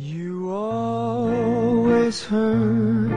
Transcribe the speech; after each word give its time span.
You 0.00 0.52
always 0.52 2.22
hurt 2.22 3.08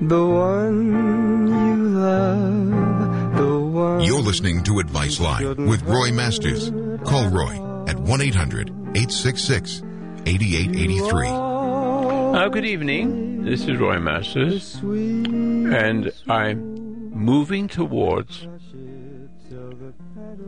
the 0.00 0.26
one 0.26 1.46
you 1.46 1.76
love, 1.90 3.36
the 3.36 3.58
one. 3.60 4.00
You're 4.00 4.20
listening 4.20 4.64
to 4.64 4.80
Advice 4.80 5.20
Line 5.20 5.68
with 5.68 5.82
Roy 5.84 6.10
Masters. 6.10 6.72
Call 7.04 7.28
Roy 7.28 7.86
at 7.86 7.96
1 7.96 8.20
800 8.20 8.70
866 8.70 9.82
8883. 10.26 11.28
Uh, 11.28 12.48
good 12.48 12.64
evening. 12.64 13.44
This 13.44 13.68
is 13.68 13.76
Roy 13.78 14.00
Masters, 14.00 14.74
and 14.82 16.12
I'm 16.28 17.14
moving 17.14 17.68
towards 17.68 18.48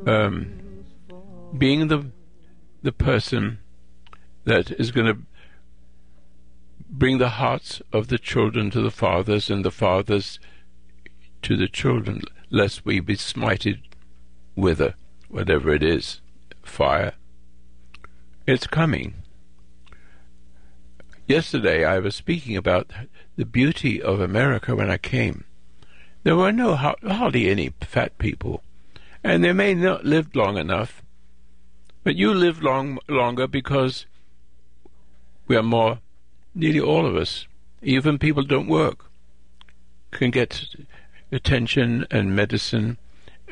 um, 0.09 0.85
being 1.57 1.87
the 1.87 2.11
the 2.83 2.91
person 2.91 3.61
that 4.43 4.73
is 4.73 4.91
going 4.91 5.07
to 5.07 5.19
bring 6.99 7.19
the 7.19 7.29
hearts 7.29 7.83
of 7.93 8.09
the 8.09 8.19
children 8.19 8.71
to 8.71 8.81
the 8.81 8.91
fathers 8.91 9.51
and 9.51 9.65
the 9.65 9.71
fathers 9.71 10.41
to 11.43 11.57
the 11.57 11.69
children, 11.69 12.23
lest 12.51 12.87
we 12.87 13.01
be 13.01 13.17
smited 13.17 13.81
with 14.55 14.81
a 14.81 14.95
whatever 15.29 15.75
it 15.75 15.83
is, 15.83 16.23
fire. 16.63 17.13
It's 18.47 18.67
coming. 18.67 19.15
Yesterday 21.27 21.85
I 21.85 21.99
was 21.99 22.15
speaking 22.15 22.57
about 22.57 22.91
the 23.37 23.45
beauty 23.45 24.01
of 24.01 24.21
America 24.21 24.75
when 24.75 24.91
I 24.91 24.97
came. 24.97 25.45
There 26.23 26.37
were 26.37 26.53
no 26.53 26.75
hardly 26.77 27.51
any 27.51 27.75
fat 27.83 28.17
people, 28.17 28.63
and 29.23 29.45
they 29.45 29.53
may 29.53 29.75
not 29.75 30.05
live 30.05 30.35
long 30.35 30.57
enough, 30.57 31.03
but 32.05 32.17
you 32.17 32.33
live 32.33 32.63
long 32.63 32.99
longer 33.09 33.47
because 33.47 34.07
we 35.47 35.57
are 35.57 35.63
more, 35.63 35.99
nearly 36.57 36.81
all 36.81 37.07
of 37.07 37.15
us, 37.15 37.47
even 37.83 38.19
people 38.19 38.43
don't 38.43 38.67
work, 38.67 39.05
can 40.11 40.31
get 40.31 40.65
attention 41.31 42.07
and 42.11 42.35
medicine 42.35 42.97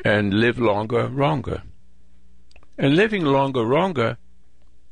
and 0.03 0.33
live 0.33 0.57
longer, 0.57 1.07
longer. 1.07 1.61
And 2.77 2.95
living 2.95 3.23
longer, 3.23 3.61
longer 3.61 4.17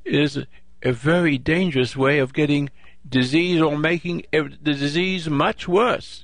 is 0.05 0.45
a 0.83 0.91
very 0.91 1.37
dangerous 1.37 1.95
way 1.95 2.19
of 2.19 2.33
getting 2.33 2.69
disease 3.07 3.59
or 3.59 3.77
making 3.77 4.25
the 4.31 4.57
disease 4.61 5.27
much 5.29 5.67
worse. 5.67 6.23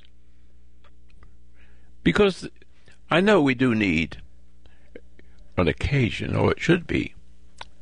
Because 2.02 2.48
I 3.10 3.20
know 3.20 3.42
we 3.42 3.54
do 3.54 3.74
need, 3.74 4.22
on 5.58 5.68
occasion, 5.68 6.34
or 6.34 6.52
it 6.52 6.60
should 6.60 6.86
be, 6.86 7.14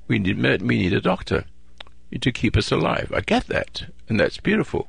we 0.08 0.18
need 0.18 0.62
we 0.62 0.78
need 0.78 0.94
a 0.94 1.00
doctor 1.00 1.44
to 2.20 2.32
keep 2.32 2.56
us 2.56 2.70
alive. 2.70 3.12
I 3.14 3.20
get 3.20 3.46
that, 3.48 3.90
and 4.08 4.18
that's 4.18 4.38
beautiful. 4.38 4.88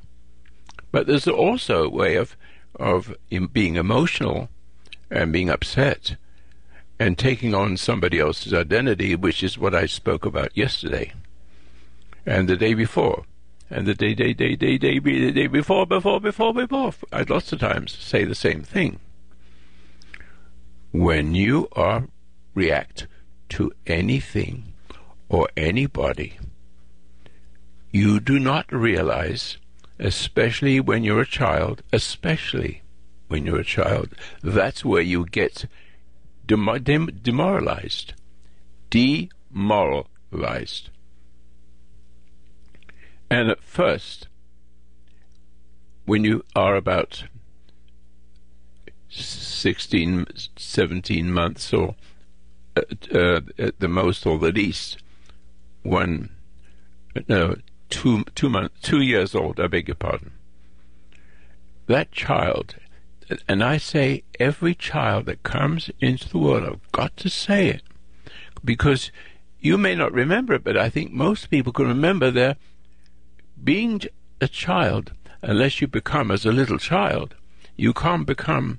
But 0.92 1.06
there's 1.06 1.28
also 1.28 1.84
a 1.84 1.88
way 1.90 2.16
of 2.16 2.36
of 2.76 3.14
being 3.52 3.76
emotional 3.76 4.48
and 5.10 5.32
being 5.32 5.50
upset 5.50 6.16
and 6.98 7.18
taking 7.18 7.54
on 7.54 7.76
somebody 7.76 8.20
else's 8.20 8.54
identity, 8.54 9.16
which 9.16 9.42
is 9.42 9.58
what 9.58 9.74
I 9.74 9.86
spoke 9.86 10.24
about 10.24 10.56
yesterday 10.56 11.12
and 12.24 12.48
the 12.48 12.56
day 12.56 12.74
before 12.74 13.24
and 13.70 13.86
the 13.86 13.94
day, 13.94 14.14
day, 14.14 14.32
day, 14.32 14.56
day, 14.56 14.76
day, 14.78 14.98
the 14.98 15.30
day 15.30 15.46
before, 15.46 15.86
before, 15.86 16.20
before, 16.20 16.52
before. 16.52 16.92
I 17.12 17.22
lots 17.22 17.52
of 17.52 17.60
times 17.60 17.92
say 17.92 18.24
the 18.24 18.34
same 18.34 18.62
thing. 18.62 18.98
When 20.92 21.34
you 21.34 21.68
are 21.72 22.08
react 22.54 23.06
to 23.50 23.72
anything 23.86 24.72
or 25.28 25.48
anybody, 25.56 26.38
you 27.92 28.20
do 28.20 28.38
not 28.38 28.70
realize, 28.72 29.58
especially 29.98 30.80
when 30.80 31.04
you're 31.04 31.22
a 31.22 31.26
child, 31.26 31.82
especially 31.92 32.82
when 33.28 33.46
you're 33.46 33.60
a 33.60 33.64
child, 33.64 34.10
that's 34.42 34.84
where 34.84 35.02
you 35.02 35.26
get 35.26 35.66
dem- 36.46 36.82
dem- 36.82 37.20
demoralized. 37.22 38.14
Demoralized. 38.90 40.90
And 43.30 43.50
at 43.50 43.62
first, 43.62 44.26
when 46.04 46.24
you 46.24 46.44
are 46.56 46.74
about 46.74 47.24
16, 49.08 50.26
17 50.56 51.32
months, 51.32 51.72
or 51.72 51.94
at, 52.76 53.14
uh, 53.14 53.40
at 53.58 53.78
the 53.78 53.88
most 53.88 54.26
or 54.26 54.38
the 54.38 54.52
least, 54.52 54.98
one, 55.82 56.30
no, 57.28 57.56
two, 57.90 58.24
two 58.34 58.48
months, 58.48 58.74
two 58.82 59.00
years 59.00 59.34
old, 59.34 59.60
I 59.60 59.66
beg 59.66 59.88
your 59.88 59.96
pardon. 59.96 60.32
That 61.86 62.12
child, 62.12 62.76
and 63.48 63.62
I 63.62 63.76
say 63.76 64.22
every 64.38 64.74
child 64.74 65.26
that 65.26 65.42
comes 65.42 65.90
into 66.00 66.28
the 66.28 66.38
world, 66.38 66.64
I've 66.64 66.92
got 66.92 67.16
to 67.18 67.28
say 67.28 67.68
it, 67.68 67.82
because 68.64 69.10
you 69.60 69.76
may 69.76 69.94
not 69.94 70.12
remember 70.12 70.54
it, 70.54 70.64
but 70.64 70.76
I 70.76 70.88
think 70.88 71.12
most 71.12 71.50
people 71.50 71.72
can 71.72 71.86
remember 71.86 72.30
their 72.30 72.56
being 73.62 74.00
a 74.40 74.48
child, 74.48 75.12
unless 75.42 75.80
you 75.80 75.86
become 75.86 76.30
as 76.30 76.46
a 76.46 76.52
little 76.52 76.78
child, 76.78 77.34
you 77.76 77.92
can't 77.92 78.26
become, 78.26 78.78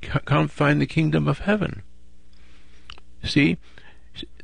can't 0.00 0.50
find 0.50 0.80
the 0.80 0.86
kingdom 0.86 1.28
of 1.28 1.40
heaven. 1.40 1.82
See, 3.22 3.58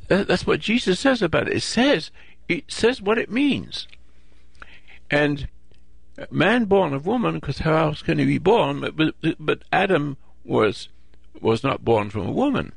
that's 0.07 0.45
what 0.45 0.59
Jesus 0.59 0.99
says 0.99 1.21
about 1.21 1.47
it. 1.47 1.57
It 1.57 1.61
says, 1.61 2.11
it 2.47 2.71
says 2.71 3.01
what 3.01 3.17
it 3.17 3.31
means. 3.31 3.87
And 5.09 5.47
man 6.29 6.65
born 6.65 6.93
of 6.93 7.05
woman, 7.05 7.35
because 7.35 7.59
how 7.59 7.75
else 7.75 8.01
can 8.01 8.19
he 8.19 8.25
be 8.25 8.37
born? 8.37 8.81
But, 8.81 8.95
but, 8.95 9.35
but 9.39 9.63
Adam 9.71 10.17
was 10.43 10.89
was 11.41 11.63
not 11.63 11.83
born 11.83 12.09
from 12.09 12.27
a 12.27 12.31
woman. 12.31 12.73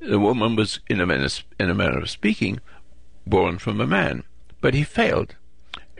The 0.00 0.18
woman 0.18 0.56
was, 0.56 0.80
in 0.88 1.00
a 1.00 1.06
manner, 1.06 1.28
in 1.58 1.70
a 1.70 1.74
manner 1.74 1.98
of 1.98 2.10
speaking, 2.10 2.60
born 3.26 3.58
from 3.58 3.80
a 3.80 3.86
man. 3.86 4.24
But 4.60 4.74
he 4.74 4.82
failed 4.84 5.34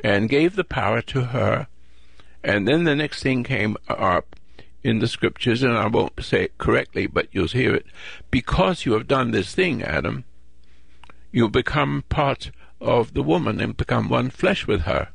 and 0.05 0.29
gave 0.29 0.55
the 0.55 0.65
power 0.65 1.01
to 1.03 1.27
her. 1.27 1.69
And 2.45 2.69
then 2.69 2.85
the 2.85 2.95
next 2.95 3.23
thing 3.23 3.43
came 3.43 3.77
up 3.89 4.37
in 4.85 5.01
the 5.01 5.09
scriptures, 5.09 5.63
and 5.63 5.77
I 5.77 5.87
won't 5.87 6.23
say 6.23 6.45
it 6.45 6.59
correctly, 6.59 7.07
but 7.07 7.29
you'll 7.33 7.49
hear 7.49 7.75
it. 7.75 7.87
Because 8.31 8.85
you 8.87 8.93
have 8.93 9.09
done 9.09 9.31
this 9.31 9.55
thing, 9.55 9.83
Adam, 9.83 10.25
you'll 11.33 11.49
become 11.49 12.05
part 12.09 12.51
of 12.81 13.15
the 13.15 13.23
woman 13.23 13.61
and 13.61 13.77
become 13.77 14.09
one 14.09 14.31
flesh 14.31 14.67
with 14.67 14.83
her. 14.83 15.09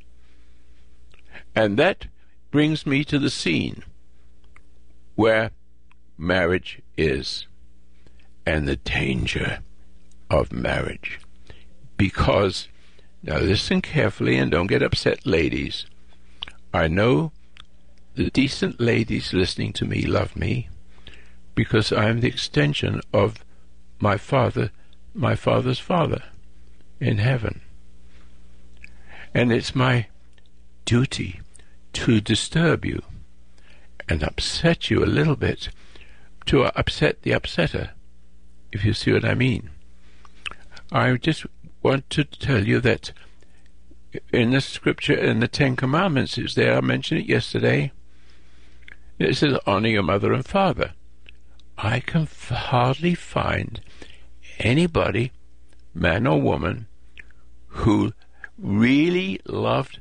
And 1.55 1.77
that 1.77 2.07
brings 2.51 2.85
me 2.85 3.03
to 3.05 3.19
the 3.19 3.29
scene 3.29 3.83
where 5.15 5.51
marriage 6.17 6.81
is 6.97 7.47
and 8.45 8.67
the 8.67 8.75
danger 8.75 9.59
of 10.29 10.51
marriage. 10.51 11.19
Because 11.97 12.67
now 13.21 13.37
listen 13.37 13.81
carefully 13.81 14.37
and 14.37 14.51
don't 14.51 14.67
get 14.67 14.81
upset, 14.81 15.25
ladies. 15.25 15.85
I 16.73 16.87
know 16.87 17.31
the 18.15 18.29
decent 18.29 18.81
ladies 18.81 19.33
listening 19.33 19.73
to 19.73 19.85
me 19.85 20.05
love 20.05 20.35
me 20.35 20.69
because 21.55 21.91
I 21.91 22.09
am 22.09 22.19
the 22.19 22.27
extension 22.27 23.01
of 23.13 23.45
my 23.99 24.17
father, 24.17 24.71
my 25.13 25.35
father's 25.35 25.79
father 25.79 26.23
in 26.99 27.17
heaven. 27.17 27.61
And 29.33 29.51
it's 29.51 29.75
my 29.75 30.07
duty 30.85 31.41
to 31.93 32.21
disturb 32.21 32.85
you 32.85 33.01
and 34.09 34.23
upset 34.23 34.89
you 34.89 35.03
a 35.03 35.05
little 35.05 35.35
bit, 35.35 35.69
to 36.45 36.65
upset 36.77 37.21
the 37.21 37.31
upsetter, 37.31 37.91
if 38.71 38.83
you 38.83 38.93
see 38.93 39.13
what 39.13 39.25
I 39.25 39.33
mean. 39.33 39.69
I 40.91 41.15
just 41.17 41.45
want 41.81 42.09
to 42.11 42.23
tell 42.23 42.67
you 42.67 42.79
that 42.81 43.11
in 44.31 44.51
the 44.51 44.61
scripture, 44.61 45.13
in 45.13 45.39
the 45.39 45.47
Ten 45.47 45.75
Commandments, 45.75 46.37
is 46.37 46.55
there. 46.55 46.77
I 46.77 46.81
mentioned 46.81 47.21
it 47.21 47.27
yesterday. 47.27 47.91
It 49.17 49.35
says, 49.37 49.57
honor 49.65 49.89
your 49.89 50.03
mother 50.03 50.33
and 50.33 50.45
father. 50.45 50.93
I 51.77 51.99
can 51.99 52.27
hardly 52.49 53.15
find 53.15 53.81
anybody, 54.59 55.31
man 55.93 56.27
or 56.27 56.41
woman, 56.41 56.87
who 57.67 58.13
really 58.57 59.39
loved 59.45 59.99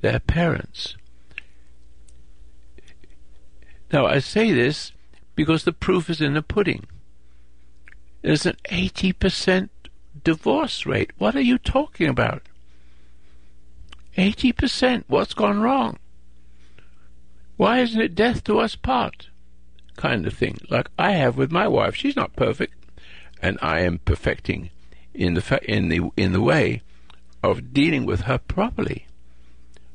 their 0.00 0.20
parents. 0.20 0.96
Now, 3.92 4.06
I 4.06 4.18
say 4.20 4.52
this 4.52 4.92
because 5.34 5.64
the 5.64 5.72
proof 5.72 6.08
is 6.08 6.20
in 6.20 6.34
the 6.34 6.42
pudding. 6.42 6.84
There's 8.22 8.46
an 8.46 8.56
80% 8.70 9.68
divorce 10.24 10.86
rate. 10.86 11.10
What 11.18 11.34
are 11.34 11.40
you 11.40 11.58
talking 11.58 12.08
about? 12.08 12.42
80%. 14.16 15.04
What's 15.08 15.34
gone 15.34 15.60
wrong? 15.60 15.98
Why 17.56 17.80
isn't 17.80 18.00
it 18.00 18.14
death 18.14 18.44
to 18.44 18.58
us 18.58 18.76
part? 18.76 19.28
Kind 19.96 20.26
of 20.26 20.34
thing. 20.34 20.58
Like 20.70 20.88
I 20.98 21.12
have 21.12 21.36
with 21.36 21.52
my 21.52 21.68
wife. 21.68 21.94
She's 21.94 22.16
not 22.16 22.34
perfect, 22.34 22.74
and 23.40 23.58
I 23.60 23.80
am 23.80 23.98
perfecting 23.98 24.70
in 25.14 25.34
the 25.34 25.60
in 25.64 25.88
the 25.88 26.10
in 26.16 26.32
the 26.32 26.40
way 26.40 26.82
of 27.42 27.72
dealing 27.72 28.06
with 28.06 28.22
her 28.22 28.38
properly, 28.38 29.06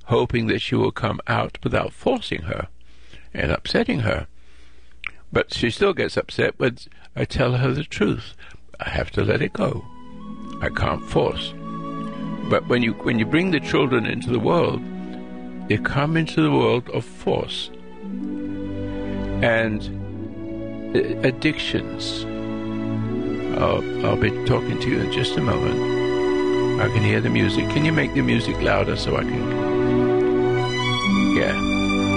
hoping 0.06 0.48
that 0.48 0.62
she 0.62 0.76
will 0.76 0.92
come 0.92 1.20
out 1.28 1.58
without 1.64 1.94
forcing 1.94 2.44
her 2.44 2.68
and 3.34 3.52
upsetting 3.52 4.00
her. 4.00 4.28
But 5.32 5.54
she 5.54 5.70
still 5.70 5.94
gets 5.94 6.18
upset 6.18 6.58
when 6.58 6.78
I 7.16 7.26
tell 7.26 7.54
her 7.54 7.72
the 7.72 7.84
truth. 7.84 8.34
I 8.80 8.90
have 8.90 9.12
to 9.12 9.24
let 9.24 9.42
it 9.42 9.54
go. 9.54 9.86
I 10.62 10.70
can't 10.70 11.04
force. 11.04 11.54
But 12.50 12.68
when 12.68 12.82
you 12.84 12.94
when 12.94 13.20
you 13.20 13.26
bring 13.26 13.52
the 13.52 13.60
children 13.60 14.06
into 14.06 14.32
the 14.32 14.40
world, 14.40 14.82
they 15.68 15.78
come 15.78 16.16
into 16.16 16.42
the 16.42 16.52
world 16.52 16.90
of 16.90 17.04
force 17.04 17.70
and 19.44 19.82
uh, 20.96 21.28
addictions. 21.28 22.26
I'll, 23.58 24.06
I'll 24.06 24.16
be 24.16 24.30
talking 24.46 24.80
to 24.80 24.90
you 24.90 25.02
in 25.02 25.12
just 25.12 25.36
a 25.38 25.42
moment. 25.42 26.82
I 26.82 26.88
can 26.90 27.04
hear 27.04 27.20
the 27.20 27.30
music. 27.30 27.68
Can 27.70 27.86
you 27.86 27.92
make 27.92 28.14
the 28.14 28.22
music 28.22 28.62
louder 28.62 28.96
so 28.96 29.18
I 29.18 29.24
can? 29.24 29.52
Yeah, 31.36 31.54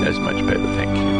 that's 0.05 0.19
much 0.19 0.37
better. 0.47 0.65
Thank 0.77 0.97
you. 0.97 1.20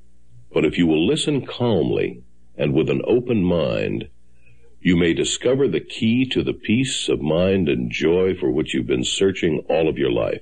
But 0.53 0.65
if 0.65 0.77
you 0.77 0.87
will 0.87 1.05
listen 1.05 1.45
calmly 1.45 2.23
and 2.55 2.73
with 2.73 2.89
an 2.89 3.01
open 3.07 3.43
mind, 3.43 4.09
you 4.81 4.97
may 4.97 5.13
discover 5.13 5.67
the 5.67 5.79
key 5.79 6.25
to 6.29 6.43
the 6.43 6.53
peace 6.53 7.07
of 7.07 7.21
mind 7.21 7.69
and 7.69 7.91
joy 7.91 8.35
for 8.35 8.51
which 8.51 8.73
you've 8.73 8.87
been 8.87 9.03
searching 9.03 9.63
all 9.69 9.87
of 9.87 9.97
your 9.97 10.11
life. 10.11 10.41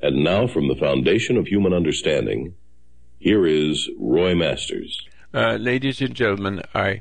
And 0.00 0.22
now, 0.22 0.46
from 0.46 0.68
the 0.68 0.76
foundation 0.76 1.36
of 1.38 1.46
human 1.46 1.72
understanding, 1.72 2.54
here 3.18 3.46
is 3.46 3.88
Roy 3.98 4.34
Masters. 4.34 5.00
Uh, 5.32 5.54
ladies 5.54 6.02
and 6.02 6.14
gentlemen, 6.14 6.62
I 6.74 7.00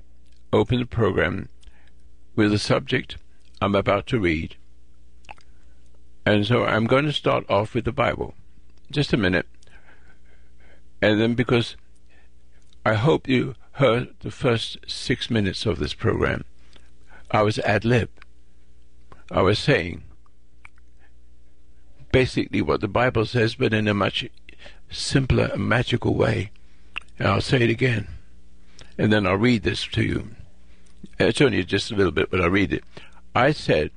open 0.54 0.80
the 0.80 0.86
program 0.86 1.50
with 2.36 2.52
the 2.52 2.58
subject 2.58 3.18
I'm 3.62 3.76
about 3.76 4.08
to 4.08 4.20
read. 4.20 4.56
And 6.26 6.46
so 6.46 6.64
I'm 6.64 6.86
going 6.86 7.06
to 7.06 7.12
start 7.12 7.46
off 7.50 7.74
with 7.74 7.84
the 7.84 7.92
Bible. 7.92 8.36
Just 8.90 9.12
a 9.12 9.18
minute. 9.18 9.48
And 11.02 11.20
then 11.20 11.34
because 11.34 11.76
I 12.86 12.96
hope 12.96 13.28
you 13.28 13.56
heard 13.74 14.14
the 14.20 14.32
first 14.32 14.78
six 14.88 15.30
minutes 15.30 15.66
of 15.66 15.80
this 15.80 15.94
program. 15.94 16.44
I 17.32 17.42
was 17.42 17.58
ad 17.60 17.86
lib. 17.86 18.10
I 19.32 19.42
was 19.42 19.58
saying 19.58 20.04
basically 22.12 22.62
what 22.62 22.82
the 22.82 22.88
Bible 22.88 23.26
says, 23.26 23.56
but 23.56 23.74
in 23.74 23.88
a 23.88 23.94
much 23.94 24.30
simpler, 24.90 25.56
magical 25.58 26.14
way. 26.14 26.52
And 27.18 27.28
I'll 27.28 27.42
say 27.42 27.64
it 27.64 27.70
again. 27.70 28.08
And 28.98 29.12
then 29.12 29.26
I'll 29.26 29.36
read 29.36 29.64
this 29.64 29.88
to 29.88 30.04
you. 30.04 30.30
It's 31.20 31.42
only 31.42 31.64
just 31.64 31.92
a 31.92 31.96
little 31.96 32.12
bit, 32.12 32.30
but 32.30 32.42
I'll 32.42 32.50
read 32.50 32.74
it. 32.74 32.84
I 33.34 33.52
said, 33.52 33.92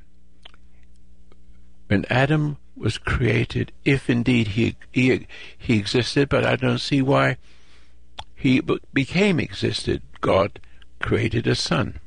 when 1.89 2.05
Adam 2.09 2.57
was 2.77 2.99
created, 2.99 3.73
if 3.85 4.09
indeed 4.09 4.49
he, 4.49 4.77
he, 4.93 5.27
he 5.59 5.79
existed, 5.79 6.29
but 6.29 6.45
I 6.45 6.57
don't 6.57 6.79
see 6.79 7.03
why 7.03 7.37
he 8.47 8.63
became 8.95 9.41
existed, 9.41 10.03
God 10.21 10.61
created 11.01 11.49
a 11.49 11.57
son. 11.57 11.99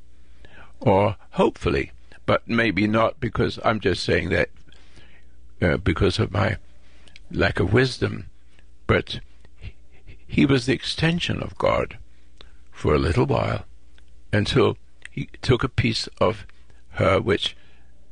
Or 0.79 1.17
hopefully, 1.31 1.91
but 2.25 2.47
maybe 2.47 2.87
not 2.87 3.19
because 3.19 3.59
I'm 3.65 3.81
just 3.81 4.03
saying 4.03 4.29
that 4.29 4.49
uh, 5.61 5.75
because 5.77 6.17
of 6.17 6.31
my 6.31 6.55
lack 7.29 7.59
of 7.59 7.73
wisdom. 7.73 8.27
But 8.87 9.19
he 10.25 10.45
was 10.45 10.65
the 10.65 10.73
extension 10.73 11.43
of 11.43 11.57
God 11.57 11.97
for 12.71 12.95
a 12.95 12.99
little 12.99 13.25
while 13.25 13.65
until 14.31 14.77
he 15.11 15.29
took 15.41 15.65
a 15.65 15.69
piece 15.69 16.07
of 16.21 16.47
her, 16.91 17.19
which 17.19 17.57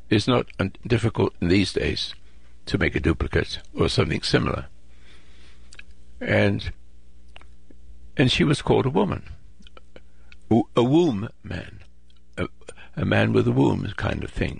is 0.09 0.27
not 0.27 0.47
difficult 0.85 1.33
in 1.39 1.47
these 1.47 1.71
days 1.71 2.13
to 2.65 2.77
make 2.77 2.95
a 2.95 2.99
duplicate 2.99 3.59
or 3.73 3.87
something 3.87 4.21
similar. 4.21 4.65
And 6.19 6.73
and 8.17 8.31
she 8.31 8.43
was 8.43 8.61
called 8.61 8.85
a 8.85 8.89
woman, 8.89 9.29
a 10.75 10.83
womb 10.83 11.29
man, 11.43 11.79
a, 12.37 12.47
a 12.95 13.05
man 13.05 13.31
with 13.31 13.47
a 13.47 13.51
womb 13.51 13.91
kind 13.95 14.23
of 14.23 14.31
thing. 14.31 14.59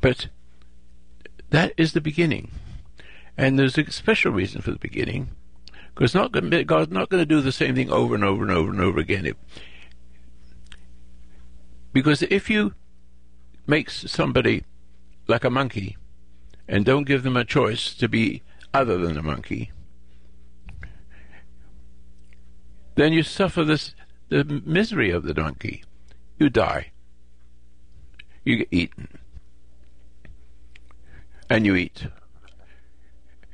But 0.00 0.28
that 1.50 1.72
is 1.76 1.92
the 1.92 2.00
beginning, 2.00 2.50
and 3.36 3.58
there's 3.58 3.78
a 3.78 3.90
special 3.90 4.32
reason 4.32 4.60
for 4.60 4.70
the 4.70 4.78
beginning, 4.78 5.30
because 5.94 6.14
not 6.14 6.32
God's 6.66 6.92
not 6.92 7.08
going 7.08 7.22
to 7.22 7.26
do 7.26 7.40
the 7.40 7.52
same 7.52 7.74
thing 7.74 7.90
over 7.90 8.14
and 8.14 8.24
over 8.24 8.42
and 8.42 8.52
over 8.52 8.70
and 8.70 8.80
over 8.80 9.00
again. 9.00 9.26
It, 9.26 9.36
because 11.92 12.22
if 12.22 12.50
you 12.50 12.74
make 13.66 13.90
somebody 13.90 14.64
like 15.28 15.44
a 15.44 15.50
monkey 15.50 15.96
and 16.66 16.84
don't 16.84 17.04
give 17.04 17.22
them 17.22 17.36
a 17.36 17.44
choice 17.44 17.94
to 17.94 18.08
be 18.08 18.42
other 18.74 18.98
than 18.98 19.16
a 19.16 19.22
monkey, 19.22 19.70
then 22.94 23.12
you 23.12 23.22
suffer 23.22 23.64
this 23.64 23.94
the 24.28 24.44
misery 24.64 25.10
of 25.10 25.24
the 25.24 25.34
donkey. 25.34 25.84
You 26.38 26.48
die. 26.48 26.92
You 28.44 28.56
get 28.56 28.68
eaten. 28.70 29.18
And 31.50 31.66
you 31.66 31.74
eat. 31.74 32.06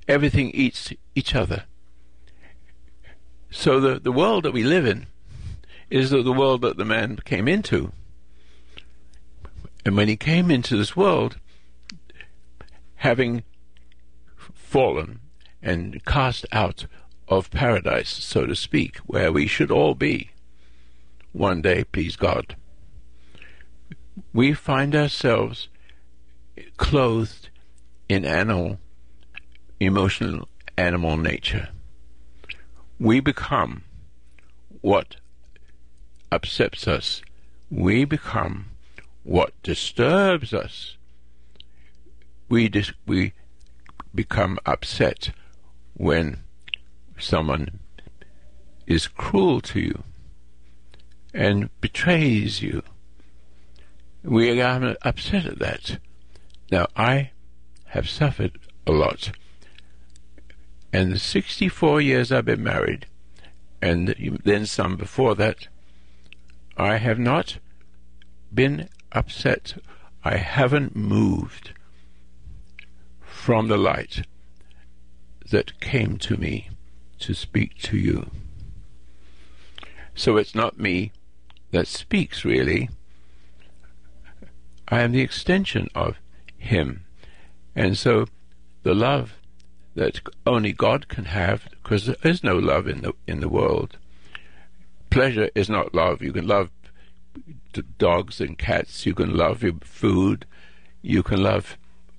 Everything 0.07 0.51
eats 0.51 0.93
each 1.15 1.35
other. 1.35 1.65
So 3.51 3.81
the, 3.81 3.99
the 3.99 4.13
world 4.13 4.45
that 4.45 4.53
we 4.53 4.63
live 4.63 4.87
in 4.87 5.07
is 5.91 6.11
the, 6.11 6.23
the 6.23 6.33
world 6.33 6.61
that 6.63 6.77
the 6.77 6.85
man 6.85 7.17
came 7.25 7.49
into. 7.49 7.93
And 9.85 9.97
when 9.97 10.09
he 10.09 10.17
came 10.17 10.51
into 10.51 10.77
this 10.77 10.95
world, 10.95 11.39
having 12.97 13.43
fallen 14.37 15.21
and 15.63 16.05
cast 16.05 16.47
out 16.53 16.87
of 17.29 17.51
paradise, 17.51 18.11
so 18.11 18.47
to 18.47 18.57
speak, 18.57 18.97
where 18.99 19.31
we 19.31 19.47
should 19.47 19.71
all 19.71 19.95
be 19.95 20.31
one 21.33 21.63
day, 21.63 21.85
please 21.85 22.17
God. 22.17 22.57
We 24.33 24.55
find 24.55 24.95
ourselves 24.95 25.69
clothed 26.77 27.51
in 28.09 28.25
animal, 28.25 28.79
emotional 29.79 30.49
animal 30.77 31.17
nature. 31.17 31.69
We 32.99 33.21
become 33.21 33.85
what 34.81 35.17
upsets 36.33 36.89
us. 36.89 37.23
We 37.71 38.05
become 38.05 38.71
what 39.23 39.53
disturbs 39.63 40.55
us. 40.55 40.97
We, 42.49 42.69
dis- 42.69 42.93
we 43.07 43.35
become 44.15 44.59
upset 44.65 45.31
when 45.95 46.39
someone 47.19 47.81
is 48.87 49.07
cruel 49.07 49.61
to 49.61 49.81
you 49.81 50.03
and 51.35 51.69
betrays 51.81 52.63
you. 52.63 52.83
We 54.23 54.61
are 54.61 54.97
upset 55.03 55.47
at 55.47 55.59
that. 55.59 55.99
Now, 56.71 56.87
I 56.97 57.31
have 57.87 58.09
suffered 58.09 58.59
a 58.87 58.93
lot. 58.93 59.33
And 60.93 61.13
the 61.13 61.19
64 61.19 62.01
years 62.01 62.33
I've 62.33 62.47
been 62.47 62.63
married, 62.63 63.07
and 63.81 64.15
then 64.45 64.67
some 64.67 64.97
before 64.97 65.35
that, 65.35 65.69
I 66.77 66.97
have 66.97 67.19
not 67.19 67.59
been 68.53 68.89
upset. 69.13 69.75
I 70.25 70.37
haven't 70.37 70.97
moved 70.97 71.73
from 73.21 73.69
the 73.69 73.77
light 73.77 74.27
that 75.51 75.81
came 75.81 76.19
to 76.19 76.37
me 76.37 76.69
to 77.21 77.35
speak 77.35 77.79
to 77.83 77.97
you. 77.97 78.31
So 80.15 80.37
it's 80.37 80.55
not 80.55 80.79
me 80.79 81.13
that 81.71 81.87
speaks, 81.87 82.45
really. 82.45 82.89
I 84.89 85.01
am 85.03 85.13
the 85.13 85.21
extension 85.21 85.89
of 85.95 86.17
Him. 86.57 87.05
And 87.77 87.97
so 87.97 88.27
the 88.83 88.95
love 88.95 89.35
that 89.95 90.21
only 90.47 90.73
God 90.73 91.09
can 91.09 91.27
have, 91.27 91.69
because 91.83 92.07
there 92.07 92.17
is 92.23 92.43
no 92.43 92.57
love 92.57 92.87
in 92.89 93.03
the 93.03 93.13
in 93.27 93.41
the 93.41 93.49
world. 93.49 93.99
Pleasure 95.11 95.51
is 95.55 95.69
not 95.69 95.95
love. 95.95 96.23
You 96.23 96.33
can 96.33 96.47
love 96.47 96.71
dogs 97.99 98.41
and 98.41 98.59
cats. 98.59 99.07
You 99.07 99.15
can 99.15 99.37
love 99.37 99.63
your 99.63 99.75
food. 99.83 100.47
You 101.03 101.23
can 101.23 101.43
love 101.43 101.77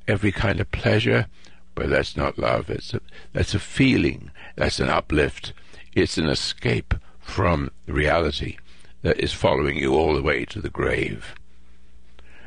every 0.07 0.31
kind 0.31 0.59
of 0.59 0.71
pleasure, 0.71 1.27
but 1.75 1.89
that's 1.89 2.17
not 2.17 2.37
love. 2.37 2.69
It's 2.69 2.93
a, 2.93 3.01
that's 3.33 3.53
a 3.53 3.59
feeling. 3.59 4.31
That's 4.59 4.81
an 4.81 4.89
uplift. 4.89 5.53
It's 5.93 6.17
an 6.17 6.27
escape 6.27 6.93
from 7.17 7.71
reality 7.87 8.57
that 9.03 9.17
is 9.17 9.31
following 9.31 9.77
you 9.77 9.95
all 9.95 10.13
the 10.13 10.21
way 10.21 10.43
to 10.43 10.59
the 10.59 10.69
grave. 10.69 11.33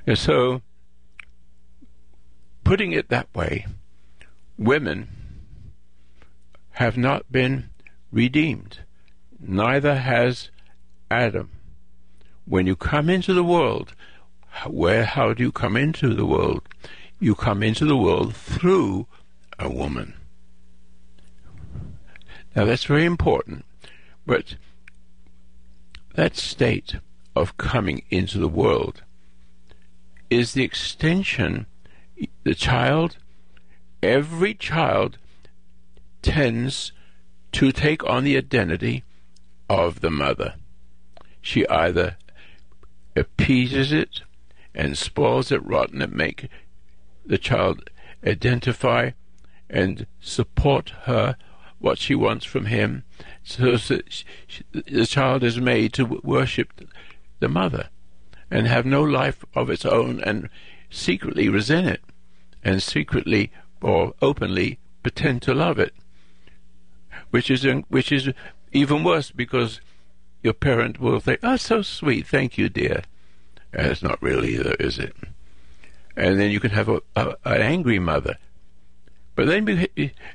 And 0.06 0.18
so, 0.18 0.60
putting 2.64 2.92
it 2.92 3.08
that 3.08 3.34
way, 3.34 3.64
women 4.58 5.08
have 6.72 6.98
not 6.98 7.32
been 7.32 7.70
redeemed. 8.10 8.80
Neither 9.40 9.94
has 9.94 10.50
Adam. 11.10 11.48
When 12.44 12.66
you 12.66 12.76
come 12.76 13.08
into 13.08 13.32
the 13.32 13.42
world, 13.42 13.94
where 14.66 15.06
how 15.06 15.32
do 15.32 15.44
you 15.44 15.50
come 15.50 15.78
into 15.78 16.12
the 16.12 16.26
world? 16.26 16.68
You 17.18 17.34
come 17.34 17.62
into 17.62 17.86
the 17.86 17.96
world 17.96 18.36
through 18.36 19.06
a 19.58 19.70
woman. 19.70 20.12
Now 22.54 22.64
that's 22.64 22.84
very 22.84 23.04
important, 23.04 23.64
but 24.26 24.56
that 26.14 26.36
state 26.36 26.96
of 27.34 27.56
coming 27.56 28.02
into 28.10 28.38
the 28.38 28.48
world 28.48 29.02
is 30.28 30.52
the 30.52 30.62
extension, 30.62 31.66
the 32.44 32.54
child, 32.54 33.16
every 34.02 34.54
child 34.54 35.18
tends 36.20 36.92
to 37.52 37.72
take 37.72 38.04
on 38.04 38.24
the 38.24 38.36
identity 38.36 39.04
of 39.68 40.00
the 40.00 40.10
mother. 40.10 40.54
She 41.40 41.66
either 41.68 42.16
appeases 43.16 43.92
it 43.92 44.22
and 44.74 44.96
spoils 44.96 45.50
it 45.50 45.64
rotten 45.64 46.02
and 46.02 46.14
make 46.14 46.48
the 47.24 47.38
child 47.38 47.90
identify 48.24 49.10
and 49.68 50.06
support 50.20 50.90
her 51.04 51.36
what 51.82 51.98
she 51.98 52.14
wants 52.14 52.46
from 52.46 52.66
him 52.66 53.04
so 53.44 53.76
that 53.76 54.24
she, 54.46 54.64
the 54.72 55.06
child 55.06 55.42
is 55.42 55.60
made 55.60 55.92
to 55.92 56.04
worship 56.22 56.88
the 57.40 57.48
mother 57.48 57.88
and 58.50 58.66
have 58.66 58.86
no 58.86 59.02
life 59.02 59.44
of 59.54 59.68
its 59.68 59.84
own 59.84 60.20
and 60.20 60.48
secretly 60.90 61.48
resent 61.48 61.86
it 61.86 62.02
and 62.64 62.82
secretly 62.82 63.52
or 63.82 64.14
openly 64.22 64.78
pretend 65.02 65.42
to 65.42 65.52
love 65.52 65.78
it 65.78 65.94
which 67.30 67.50
is 67.50 67.66
which 67.88 68.12
is 68.12 68.30
even 68.72 69.04
worse 69.04 69.30
because 69.30 69.80
your 70.42 70.52
parent 70.52 71.00
will 71.00 71.20
say, 71.20 71.38
"Oh, 71.42 71.56
so 71.56 71.82
sweet, 71.82 72.26
thank 72.26 72.58
you, 72.58 72.68
dear." 72.68 73.02
And 73.72 73.86
it's 73.86 74.02
not 74.02 74.20
really 74.22 74.54
either, 74.54 74.74
is 74.74 74.98
it? 74.98 75.14
And 76.16 76.38
then 76.38 76.50
you 76.50 76.60
can 76.60 76.72
have 76.72 76.88
a, 76.88 77.00
a, 77.16 77.36
an 77.44 77.62
angry 77.62 77.98
mother, 77.98 78.36
but 79.34 79.46
then 79.46 79.88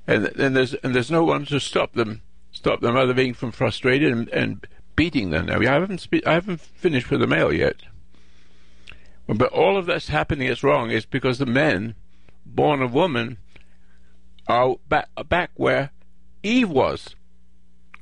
and 0.08 0.26
then 0.26 0.54
there's 0.54 0.74
and 0.76 0.96
there's 0.96 1.12
no 1.12 1.24
one 1.24 1.46
to 1.46 1.60
stop 1.60 1.94
them, 1.94 2.22
stop 2.52 2.82
the 2.82 2.92
mother 2.92 3.14
being 3.14 3.34
from 3.34 3.52
frustrated 3.52 4.12
and, 4.12 4.30
and 4.30 4.68
beating 4.96 5.30
them. 5.30 5.46
Now 5.46 5.60
I 5.60 5.66
haven't 5.66 6.00
spe- 6.00 6.26
I 6.26 6.34
haven't 6.34 6.62
finished 6.62 7.10
with 7.12 7.20
the 7.20 7.28
male 7.28 7.54
yet, 7.54 7.76
but 9.28 9.52
all 9.52 9.78
of 9.78 9.86
that's 9.86 10.08
happening. 10.08 10.48
is 10.48 10.64
wrong. 10.64 10.90
It's 10.90 11.06
because 11.06 11.38
the 11.38 11.46
men 11.46 11.96
born 12.46 12.82
of 12.82 12.94
woman 12.94 13.38
are 14.48 14.78
back 14.90 15.10
back 15.30 15.52
where 15.56 15.92
Eve 16.44 16.70
was. 16.70 17.16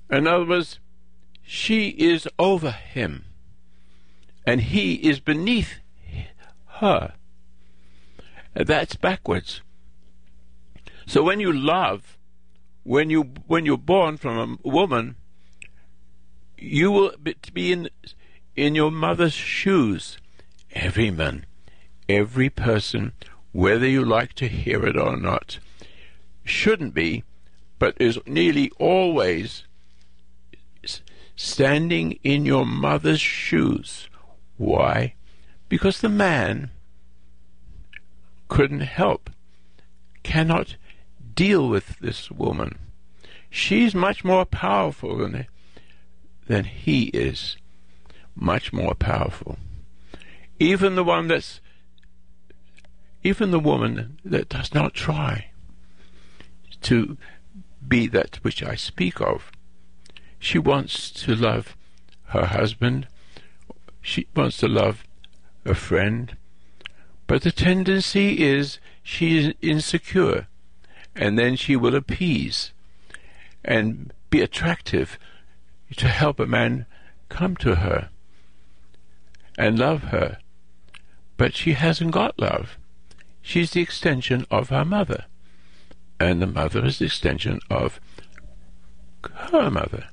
In 0.09 0.27
other 0.27 0.45
words, 0.45 0.79
she 1.41 1.89
is 1.89 2.27
over 2.39 2.71
him, 2.71 3.25
and 4.45 4.61
he 4.61 4.95
is 4.95 5.19
beneath 5.19 5.79
her. 6.79 7.13
That's 8.53 8.95
backwards. 8.95 9.61
So 11.05 11.23
when 11.23 11.39
you 11.39 11.51
love, 11.51 12.17
when 12.83 13.09
you 13.09 13.23
when 13.47 13.65
you're 13.65 13.77
born 13.77 14.17
from 14.17 14.59
a 14.63 14.67
woman, 14.67 15.15
you 16.57 16.91
will 16.91 17.13
be 17.53 17.71
in 17.71 17.89
in 18.55 18.75
your 18.75 18.91
mother's 18.91 19.33
shoes. 19.33 20.17
Every 20.71 21.11
man, 21.11 21.45
every 22.09 22.49
person, 22.49 23.13
whether 23.51 23.87
you 23.87 24.03
like 24.03 24.33
to 24.33 24.47
hear 24.47 24.85
it 24.85 24.97
or 24.97 25.15
not, 25.15 25.59
shouldn't 26.43 26.93
be 26.93 27.23
but 27.79 27.95
is 27.99 28.19
nearly 28.25 28.71
always 28.79 29.63
standing 31.35 32.13
in 32.23 32.45
your 32.45 32.65
mother's 32.65 33.19
shoes. 33.19 34.09
Why? 34.57 35.15
Because 35.67 35.99
the 35.99 36.09
man 36.09 36.71
couldn't 38.47 38.81
help, 38.81 39.29
cannot 40.23 40.77
deal 41.35 41.67
with 41.67 41.99
this 41.99 42.31
woman. 42.31 42.79
She's 43.49 43.93
much 43.93 44.23
more 44.23 44.45
powerful 44.45 45.17
than, 45.17 45.47
than 46.47 46.65
he 46.65 47.05
is, 47.05 47.57
much 48.35 48.73
more 48.73 48.95
powerful. 48.95 49.57
Even 50.59 50.95
the 50.95 51.03
one 51.03 51.27
that's, 51.27 51.61
even 53.23 53.51
the 53.51 53.59
woman 53.59 54.19
that 54.23 54.49
does 54.49 54.73
not 54.73 54.93
try 54.93 55.51
to 56.81 57.17
be 57.87 58.07
that 58.07 58.37
which 58.43 58.63
I 58.63 58.75
speak 58.75 59.21
of. 59.21 59.51
She 60.39 60.59
wants 60.59 61.09
to 61.11 61.35
love 61.35 61.75
her 62.25 62.45
husband, 62.45 63.07
she 64.01 64.27
wants 64.35 64.57
to 64.57 64.67
love 64.67 65.03
a 65.65 65.73
friend, 65.73 66.37
but 67.27 67.41
the 67.41 67.51
tendency 67.51 68.43
is 68.43 68.79
she 69.01 69.37
is 69.37 69.53
insecure, 69.61 70.47
and 71.15 71.37
then 71.37 71.55
she 71.55 71.75
will 71.75 71.95
appease 71.95 72.71
and 73.63 74.13
be 74.29 74.41
attractive 74.41 75.17
to 75.95 76.07
help 76.07 76.39
a 76.39 76.45
man 76.45 76.85
come 77.29 77.55
to 77.57 77.75
her 77.75 78.09
and 79.57 79.79
love 79.79 80.03
her. 80.03 80.37
But 81.37 81.55
she 81.55 81.73
hasn't 81.73 82.11
got 82.11 82.39
love. 82.39 82.77
She's 83.41 83.71
the 83.71 83.81
extension 83.81 84.45
of 84.49 84.69
her 84.69 84.85
mother 84.85 85.25
and 86.19 86.41
the 86.41 86.47
mother 86.47 86.85
is 86.85 86.99
the 86.99 87.05
extension 87.05 87.59
of 87.69 87.99
her 89.33 89.69
mother. 89.69 90.05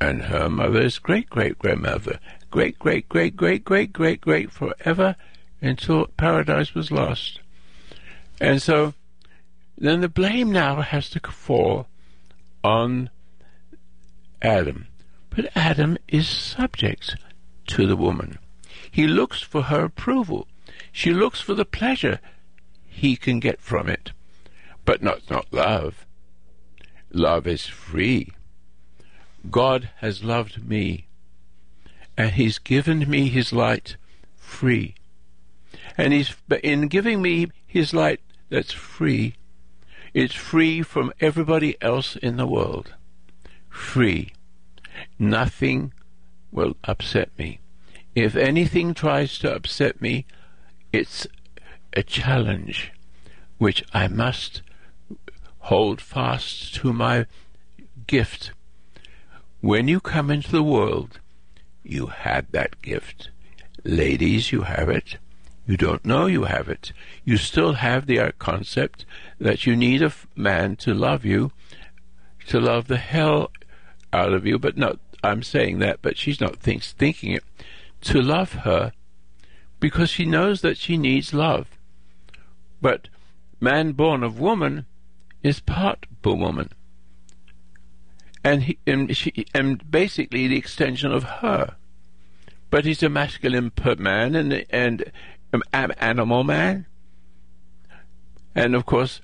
And 0.00 0.22
her 0.22 0.48
mother's 0.48 0.98
great 0.98 1.30
great 1.30 1.58
grandmother, 1.58 2.18
great 2.50 2.78
great 2.78 3.08
great 3.08 3.36
great 3.36 3.64
great 3.64 3.92
great 3.92 4.20
great 4.20 4.50
forever 4.50 5.16
until 5.60 6.06
paradise 6.06 6.74
was 6.74 6.90
lost. 6.90 7.40
And 8.40 8.60
so 8.60 8.94
then 9.76 10.00
the 10.00 10.08
blame 10.08 10.52
now 10.52 10.80
has 10.80 11.10
to 11.10 11.20
fall 11.20 11.86
on 12.62 13.10
Adam. 14.40 14.86
But 15.30 15.50
Adam 15.56 15.98
is 16.08 16.28
subject 16.28 17.16
to 17.68 17.86
the 17.86 17.96
woman. 17.96 18.38
He 18.90 19.06
looks 19.06 19.42
for 19.42 19.62
her 19.62 19.84
approval. 19.84 20.46
She 20.92 21.12
looks 21.12 21.40
for 21.40 21.54
the 21.54 21.64
pleasure 21.64 22.20
he 22.86 23.16
can 23.16 23.40
get 23.40 23.60
from 23.60 23.88
it 23.88 24.12
but 24.84 25.02
not, 25.02 25.28
not 25.30 25.46
love. 25.52 26.06
Love 27.12 27.46
is 27.46 27.66
free. 27.66 28.32
God 29.50 29.90
has 29.96 30.24
loved 30.24 30.68
me, 30.68 31.06
and 32.16 32.32
He's 32.32 32.58
given 32.58 33.08
me 33.08 33.28
His 33.28 33.52
light 33.52 33.96
free. 34.36 34.94
And 35.96 36.12
He's 36.12 36.34
in 36.62 36.88
giving 36.88 37.22
me 37.22 37.48
His 37.66 37.94
light 37.94 38.20
that's 38.50 38.72
free, 38.72 39.34
it's 40.14 40.34
free 40.34 40.80
from 40.80 41.12
everybody 41.20 41.76
else 41.82 42.14
in 42.14 42.36
the 42.36 42.46
world. 42.46 42.94
Free. 43.68 44.32
Nothing 45.18 45.92
will 46.52 46.76
upset 46.84 47.36
me. 47.36 47.58
If 48.14 48.36
anything 48.36 48.94
tries 48.94 49.38
to 49.40 49.52
upset 49.52 50.00
me, 50.00 50.24
it's 50.92 51.26
a 51.92 52.04
challenge 52.04 52.92
which 53.58 53.84
I 53.92 54.06
must 54.06 54.62
hold 55.58 56.00
fast 56.00 56.74
to 56.76 56.92
my 56.92 57.26
gift. 58.06 58.52
When 59.60 59.88
you 59.88 59.98
come 59.98 60.30
into 60.30 60.52
the 60.52 60.62
world, 60.62 61.18
you 61.82 62.06
had 62.06 62.52
that 62.52 62.80
gift. 62.82 63.30
Ladies, 63.82 64.52
you 64.52 64.62
have 64.62 64.88
it. 64.88 65.16
You 65.66 65.76
don't 65.76 66.04
know 66.04 66.26
you 66.26 66.44
have 66.44 66.68
it. 66.68 66.92
You 67.24 67.36
still 67.36 67.74
have 67.74 68.06
the 68.06 68.32
concept 68.38 69.04
that 69.38 69.66
you 69.66 69.74
need 69.74 70.02
a 70.02 70.12
man 70.36 70.76
to 70.76 70.92
love 70.92 71.24
you, 71.24 71.52
to 72.48 72.60
love 72.60 72.88
the 72.88 72.98
hell 72.98 73.50
out 74.12 74.32
of 74.32 74.46
you, 74.46 74.58
but 74.58 74.76
not, 74.76 74.98
I'm 75.22 75.42
saying 75.42 75.78
that, 75.78 76.00
but 76.02 76.18
she's 76.18 76.40
not 76.40 76.56
thinks, 76.56 76.92
thinking 76.92 77.32
it, 77.32 77.44
to 78.02 78.20
love 78.20 78.52
her 78.52 78.92
because 79.80 80.10
she 80.10 80.24
knows 80.24 80.60
that 80.60 80.76
she 80.76 80.96
needs 80.96 81.34
love. 81.34 81.68
But 82.80 83.08
man 83.60 83.92
born 83.92 84.22
of 84.22 84.38
woman 84.38 84.86
is 85.42 85.60
part 85.60 86.06
woman. 86.34 86.70
And, 88.42 88.64
he, 88.64 88.78
and, 88.86 89.16
she, 89.16 89.46
and 89.54 89.90
basically 89.90 90.46
the 90.46 90.56
extension 90.56 91.12
of 91.12 91.24
her. 91.24 91.76
But 92.70 92.84
he's 92.84 93.02
a 93.02 93.08
masculine 93.08 93.70
man 93.98 94.34
and, 94.34 94.66
and 94.68 95.00
an 95.02 95.12
animal 95.72 96.44
man. 96.44 96.86
And 98.54 98.74
of 98.74 98.86
course, 98.86 99.20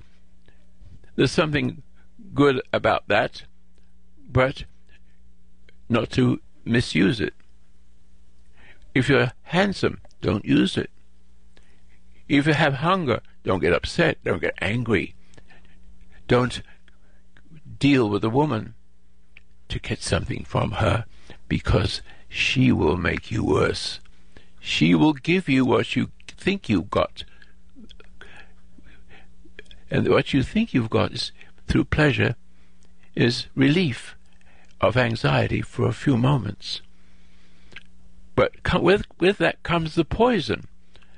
there's 1.15 1.31
something 1.31 1.83
good 2.33 2.61
about 2.73 3.07
that, 3.07 3.43
but 4.29 4.65
not 5.89 6.09
to 6.11 6.41
misuse 6.65 7.19
it. 7.19 7.33
If 8.93 9.09
you're 9.09 9.31
handsome, 9.43 10.01
don't 10.21 10.45
use 10.45 10.77
it. 10.77 10.89
If 12.27 12.47
you 12.47 12.53
have 12.53 12.75
hunger, 12.75 13.21
don't 13.43 13.59
get 13.59 13.73
upset, 13.73 14.17
don't 14.23 14.41
get 14.41 14.53
angry. 14.61 15.15
Don't 16.27 16.61
deal 17.79 18.09
with 18.09 18.23
a 18.23 18.29
woman 18.29 18.75
to 19.69 19.79
get 19.79 20.01
something 20.01 20.43
from 20.45 20.71
her 20.71 21.05
because 21.47 22.01
she 22.29 22.71
will 22.71 22.97
make 22.97 23.31
you 23.31 23.43
worse. 23.43 23.99
She 24.59 24.95
will 24.95 25.13
give 25.13 25.49
you 25.49 25.65
what 25.65 25.95
you 25.95 26.11
think 26.41 26.67
you've 26.69 26.89
got. 26.89 27.23
And 29.89 30.07
what 30.07 30.33
you 30.33 30.41
think 30.41 30.73
you've 30.73 30.89
got 30.89 31.11
is 31.11 31.31
through 31.67 31.85
pleasure 31.85 32.35
is 33.15 33.47
relief 33.55 34.15
of 34.79 34.97
anxiety 34.97 35.61
for 35.61 35.87
a 35.87 35.93
few 35.93 36.17
moments. 36.17 36.81
But 38.35 38.53
with, 38.81 39.05
with 39.19 39.37
that 39.37 39.61
comes 39.63 39.95
the 39.95 40.05
poison 40.05 40.67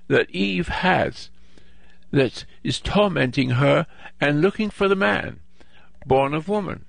that 0.08 0.30
Eve 0.32 0.68
has 0.68 1.30
that 2.12 2.46
is 2.64 2.80
tormenting 2.80 3.52
her 3.52 3.88
and 4.20 4.42
looking 4.42 4.70
for 4.70 4.88
the 4.88 4.96
man 4.96 5.40
born 6.06 6.34
of 6.34 6.50
woman. 6.50 6.86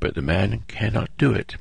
But 0.00 0.14
the 0.14 0.22
man 0.22 0.64
cannot 0.66 1.10
do 1.16 1.32
it. 1.32 1.56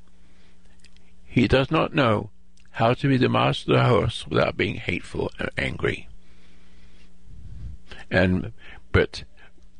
He 1.23 1.47
does 1.47 1.69
not 1.69 1.93
know 1.93 2.31
how 2.75 2.93
to 2.93 3.07
be 3.07 3.15
the 3.15 3.29
master 3.29 3.71
of 3.71 3.77
the 3.77 3.83
house 3.83 4.27
without 4.27 4.57
being 4.57 4.75
hateful 4.75 5.31
and 5.39 5.49
angry. 5.57 6.09
And 8.11 8.51
but 8.91 9.23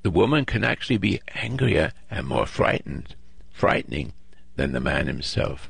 the 0.02 0.10
woman 0.10 0.46
can 0.46 0.64
actually 0.64 0.98
be 0.98 1.20
angrier 1.34 1.92
and 2.10 2.26
more 2.26 2.46
frightened, 2.46 3.16
frightening 3.52 4.14
than 4.56 4.72
the 4.72 4.80
man 4.80 5.08
himself, 5.08 5.70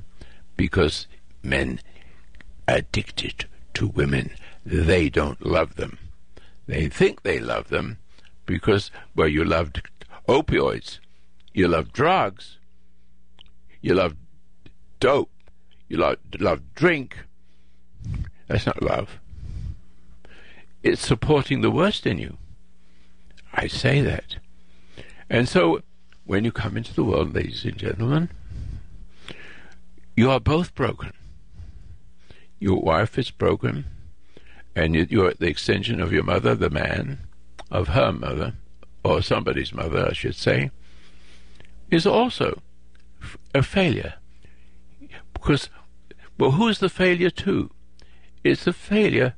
because 0.56 1.08
men 1.42 1.80
addicted 2.68 3.46
to 3.74 3.88
women, 3.88 4.30
they 4.64 5.10
don't 5.10 5.44
love 5.44 5.78
them. 5.78 5.98
They 6.68 6.88
think 6.90 7.24
they 7.24 7.40
love 7.40 7.70
them 7.70 7.98
because 8.46 8.92
well 9.16 9.28
you 9.28 9.44
loved 9.44 9.82
opioids, 10.30 11.00
you 11.56 11.68
love 11.68 11.92
drugs, 11.92 12.60
you 13.82 13.96
love 13.96 14.16
dope, 15.00 15.32
you 15.88 15.98
love, 15.98 16.18
love 16.40 16.62
drink. 16.76 17.18
That's 18.48 18.66
not 18.66 18.82
love. 18.82 19.20
It's 20.84 21.06
supporting 21.06 21.62
the 21.62 21.72
worst 21.72 22.06
in 22.06 22.20
you. 22.20 22.38
I 23.54 23.68
say 23.68 24.02
that. 24.02 24.38
And 25.30 25.50
so, 25.50 25.82
when 26.26 26.44
you 26.44 26.52
come 26.52 26.78
into 26.78 26.94
the 26.94 27.04
world, 27.04 27.34
ladies 27.34 27.66
and 27.66 27.78
gentlemen, 27.78 28.30
you 30.16 30.30
are 30.30 30.40
both 30.40 30.76
broken. 30.76 31.12
Your 32.60 32.80
wife 32.80 33.18
is 33.18 33.32
broken, 33.32 33.86
and 34.76 34.96
you're 34.96 35.34
the 35.34 35.48
extension 35.48 36.02
of 36.02 36.14
your 36.14 36.24
mother, 36.24 36.56
the 36.56 36.70
man, 36.70 37.20
of 37.72 37.90
her 37.90 38.12
mother, 38.12 38.54
or 39.04 39.22
somebody's 39.22 39.74
mother, 39.74 40.08
I 40.10 40.14
should 40.14 40.36
say, 40.36 40.72
is 41.90 42.06
also 42.06 42.62
a 43.54 43.62
failure. 43.64 44.16
Because, 45.34 45.70
well, 46.38 46.52
who's 46.52 46.80
the 46.80 46.90
failure 46.90 47.30
to? 47.30 47.72
It's 48.44 48.66
the 48.66 48.74
failure 48.74 49.36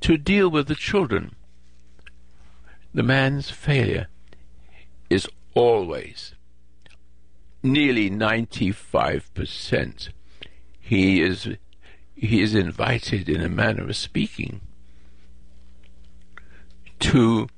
to 0.00 0.16
deal 0.16 0.48
with 0.48 0.68
the 0.68 0.74
children. 0.74 1.34
The 2.94 3.02
man's 3.02 3.50
failure 3.50 4.08
is 5.10 5.28
always, 5.54 6.34
nearly 7.62 8.10
95%, 8.10 10.08
he 10.80 11.20
is, 11.20 11.48
he 12.14 12.40
is 12.40 12.54
invited 12.54 13.28
in 13.28 13.42
a 13.42 13.48
manner 13.48 13.84
of 13.84 13.96
speaking 13.96 14.62
to 17.00 17.48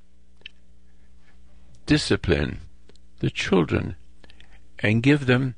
discipline 1.87 2.61
the 3.21 3.31
children 3.31 3.97
and 4.81 5.03
give 5.03 5.27
them 5.27 5.55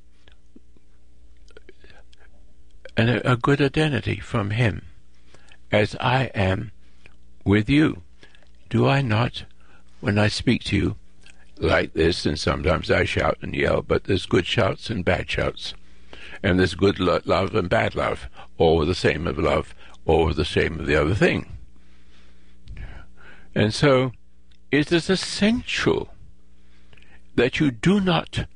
an, 2.96 3.08
a 3.24 3.36
good 3.36 3.60
identity 3.60 4.20
from 4.20 4.50
Him, 4.50 4.82
as 5.70 5.96
I 6.00 6.24
am 6.34 6.72
with 7.44 7.68
you. 7.68 8.02
Do 8.68 8.88
I 8.88 9.02
not, 9.02 9.44
when 10.00 10.18
I 10.18 10.28
speak 10.28 10.64
to 10.64 10.76
you, 10.76 10.96
like 11.58 11.92
this, 11.92 12.26
and 12.26 12.38
sometimes 12.38 12.90
I 12.90 13.04
shout 13.04 13.38
and 13.40 13.54
yell, 13.54 13.82
but 13.82 14.04
there's 14.04 14.26
good 14.26 14.46
shouts 14.46 14.90
and 14.90 15.04
bad 15.04 15.30
shouts, 15.30 15.74
and 16.42 16.58
there's 16.58 16.74
good 16.74 16.98
lo- 16.98 17.20
love 17.24 17.54
and 17.54 17.68
bad 17.68 17.94
love, 17.94 18.28
all 18.58 18.84
the 18.84 18.94
same 18.94 19.26
of 19.26 19.38
love, 19.38 19.74
all 20.04 20.32
the 20.32 20.44
same 20.44 20.80
of 20.80 20.86
the 20.86 21.00
other 21.00 21.14
thing. 21.14 21.56
And 23.54 23.72
so, 23.72 24.12
it 24.70 24.90
is 24.90 25.10
essential 25.10 26.08
that 27.34 27.60
you 27.60 27.70
do 27.70 28.00
not 28.00 28.46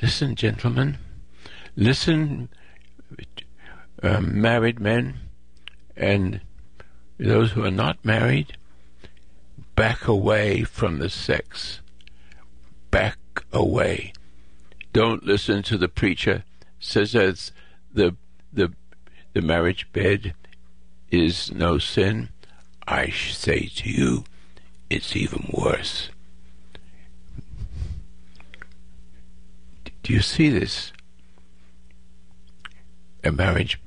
listen, 0.00 0.34
gentlemen, 0.34 0.98
listen, 1.76 2.48
um, 4.02 4.40
married 4.40 4.80
men, 4.80 5.14
and 5.96 6.40
those 7.18 7.52
who 7.52 7.64
are 7.64 7.70
not 7.70 8.04
married, 8.04 8.56
back 9.74 10.06
away 10.06 10.62
from 10.62 10.98
the 10.98 11.10
sex. 11.10 11.80
Back 12.90 13.18
away. 13.52 14.12
Don't 14.92 15.24
listen 15.24 15.62
to 15.64 15.76
the 15.76 15.88
preacher 15.88 16.44
says 16.80 17.12
that 17.12 17.50
the 17.92 18.16
the 18.52 18.72
the 19.32 19.42
marriage 19.42 19.90
bed 19.92 20.34
is 21.10 21.52
no 21.52 21.78
sin. 21.78 22.30
I 22.86 23.10
say 23.10 23.68
to 23.76 23.90
you, 23.90 24.24
it's 24.88 25.14
even 25.14 25.50
worse. 25.52 26.10
Do 30.02 30.12
you 30.14 30.20
see 30.20 30.48
this? 30.48 30.92
A 33.28 33.32
marriage 33.32 33.78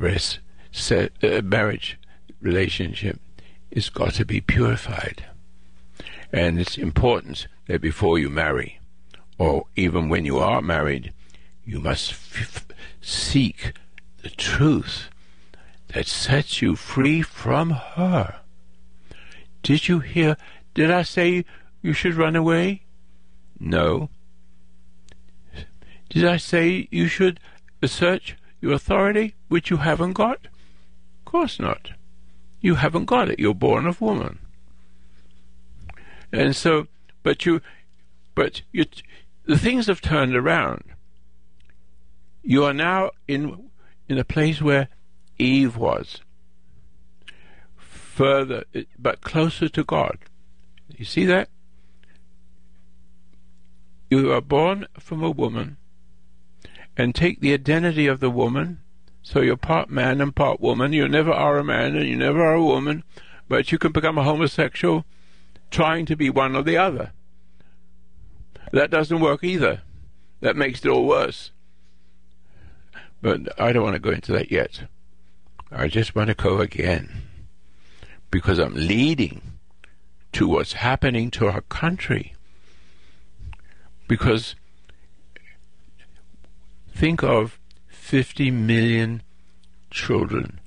a 1.23 1.41
marriage 1.41 1.97
relationship 2.41 3.19
is 3.71 3.89
got 3.89 4.13
to 4.13 4.23
be 4.23 4.39
purified. 4.39 5.25
And 6.31 6.59
it's 6.59 6.77
important 6.77 7.47
that 7.65 7.81
before 7.81 8.19
you 8.19 8.29
marry, 8.29 8.79
or 9.39 9.65
even 9.75 10.09
when 10.09 10.25
you 10.25 10.37
are 10.37 10.61
married, 10.61 11.11
you 11.65 11.79
must 11.79 12.11
f- 12.11 12.67
seek 13.01 13.73
the 14.21 14.29
truth 14.29 15.09
that 15.87 16.05
sets 16.05 16.61
you 16.61 16.75
free 16.75 17.23
from 17.23 17.71
her. 17.71 18.41
Did 19.63 19.87
you 19.87 20.01
hear? 20.01 20.37
Did 20.75 20.91
I 20.91 21.01
say 21.01 21.45
you 21.81 21.93
should 21.93 22.13
run 22.13 22.35
away? 22.35 22.83
No. 23.59 24.11
Did 26.09 26.25
I 26.25 26.37
say 26.37 26.87
you 26.91 27.07
should 27.07 27.39
assert 27.81 28.35
your 28.61 28.73
authority, 28.73 29.35
which 29.49 29.69
you 29.69 29.77
haven't 29.77 30.13
got? 30.13 30.45
Of 30.45 31.25
course 31.25 31.59
not. 31.59 31.91
You 32.61 32.75
haven't 32.75 33.05
got 33.05 33.29
it. 33.29 33.39
You're 33.39 33.55
born 33.55 33.87
of 33.87 33.99
woman. 33.99 34.39
And 36.31 36.55
so, 36.55 36.87
but 37.23 37.45
you, 37.45 37.61
but 38.35 38.61
you, 38.71 38.85
the 39.45 39.57
things 39.57 39.87
have 39.87 39.99
turned 39.99 40.35
around. 40.35 40.83
You 42.43 42.63
are 42.65 42.73
now 42.73 43.11
in 43.27 43.69
in 44.07 44.17
a 44.17 44.23
place 44.23 44.61
where 44.61 44.89
Eve 45.37 45.77
was, 45.77 46.21
further, 47.77 48.65
but 48.97 49.21
closer 49.21 49.69
to 49.69 49.83
God. 49.83 50.17
You 50.97 51.05
see 51.05 51.25
that? 51.25 51.49
You 54.09 54.33
are 54.33 54.41
born 54.41 54.87
from 54.99 55.23
a 55.23 55.31
woman 55.31 55.77
and 57.01 57.15
take 57.15 57.39
the 57.39 57.51
identity 57.51 58.05
of 58.05 58.19
the 58.19 58.29
woman, 58.29 58.79
So 59.23 59.41
you're 59.41 59.57
part 59.57 59.89
man 59.89 60.21
and 60.21 60.35
part 60.35 60.61
woman. 60.61 60.93
You 60.93 61.07
never 61.07 61.31
are 61.31 61.57
a 61.57 61.63
man 61.63 61.95
and 61.95 62.07
you 62.07 62.15
never 62.15 62.43
are 62.43 62.53
a 62.53 62.63
woman, 62.63 63.03
but 63.47 63.71
you 63.71 63.79
can 63.79 63.91
become 63.91 64.17
a 64.17 64.23
homosexual 64.23 65.05
trying 65.71 66.05
to 66.07 66.15
be 66.15 66.29
one 66.29 66.55
or 66.55 66.63
the 66.63 66.77
other. 66.77 67.11
That 68.71 68.91
doesn't 68.91 69.19
work 69.19 69.43
either. 69.43 69.81
That 70.41 70.55
makes 70.55 70.85
it 70.85 70.89
all 70.89 71.05
worse. 71.05 71.51
But 73.21 73.59
I 73.59 73.73
don't 73.73 73.83
want 73.83 73.95
to 73.95 73.99
go 73.99 74.11
into 74.11 74.31
that 74.33 74.51
yet. 74.51 74.83
I 75.71 75.87
just 75.87 76.15
want 76.15 76.29
to 76.29 76.35
go 76.35 76.59
again 76.59 77.23
because 78.29 78.59
I'm 78.59 78.75
leading 78.75 79.41
to 80.33 80.47
what's 80.47 80.73
happening 80.73 81.31
to 81.31 81.47
our 81.47 81.61
country. 81.61 82.33
Because 84.07 84.55
think 86.93 87.23
of 87.23 87.59
50 87.87 88.51
million 88.51 89.23
children 89.89 90.59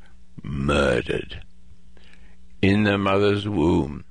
murdered 0.43 1.43
in 2.61 2.85
their 2.85 2.99
mother's 2.99 3.49
womb 3.49 4.05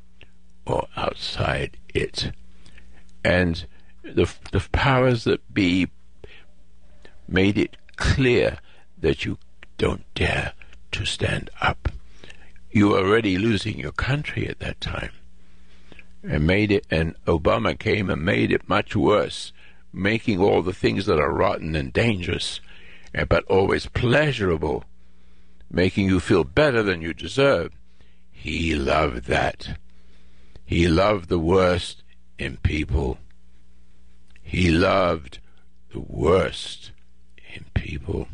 or 0.66 0.88
outside 0.96 1.78
it. 1.94 2.32
And 3.24 3.66
the, 4.04 4.32
the 4.52 4.68
powers 4.72 5.24
that 5.24 5.54
be 5.54 5.88
made 7.28 7.58
it 7.58 7.78
clear 7.96 8.60
that 9.00 9.26
you 9.26 9.38
don't 9.78 10.04
dare 10.14 10.54
to 10.92 11.06
stand 11.06 11.50
up. 11.62 11.90
You 12.72 12.90
were 12.90 13.00
already 13.00 13.38
losing 13.38 13.80
your 13.80 13.92
country 13.92 14.48
at 14.48 14.60
that 14.60 14.82
time. 14.82 15.12
And 16.24 16.48
made 16.48 16.72
it, 16.72 16.86
and 16.90 17.16
Obama 17.26 17.78
came 17.78 18.10
and 18.10 18.24
made 18.24 18.52
it 18.52 18.70
much 18.70 18.96
worse, 18.96 19.52
making 19.94 20.40
all 20.40 20.62
the 20.62 20.74
things 20.74 21.06
that 21.06 21.20
are 21.20 21.32
rotten 21.32 21.76
and 21.76 21.94
dangerous, 21.94 22.60
eh, 23.14 23.24
but 23.24 23.46
always 23.46 23.86
pleasurable, 23.86 24.84
making 25.72 26.08
you 26.08 26.20
feel 26.20 26.44
better 26.44 26.82
than 26.82 27.02
you 27.02 27.14
deserve. 27.14 27.72
He 28.32 28.76
loved 28.76 29.26
that. 29.26 29.78
He 30.66 30.88
loved 30.88 31.30
the 31.30 31.40
worst 31.40 32.04
in 32.40 32.58
people. 32.58 33.20
He 34.42 34.72
loved 34.72 35.40
the 35.92 36.00
worst 36.00 36.92
in 37.54 37.66
people. 37.74 38.28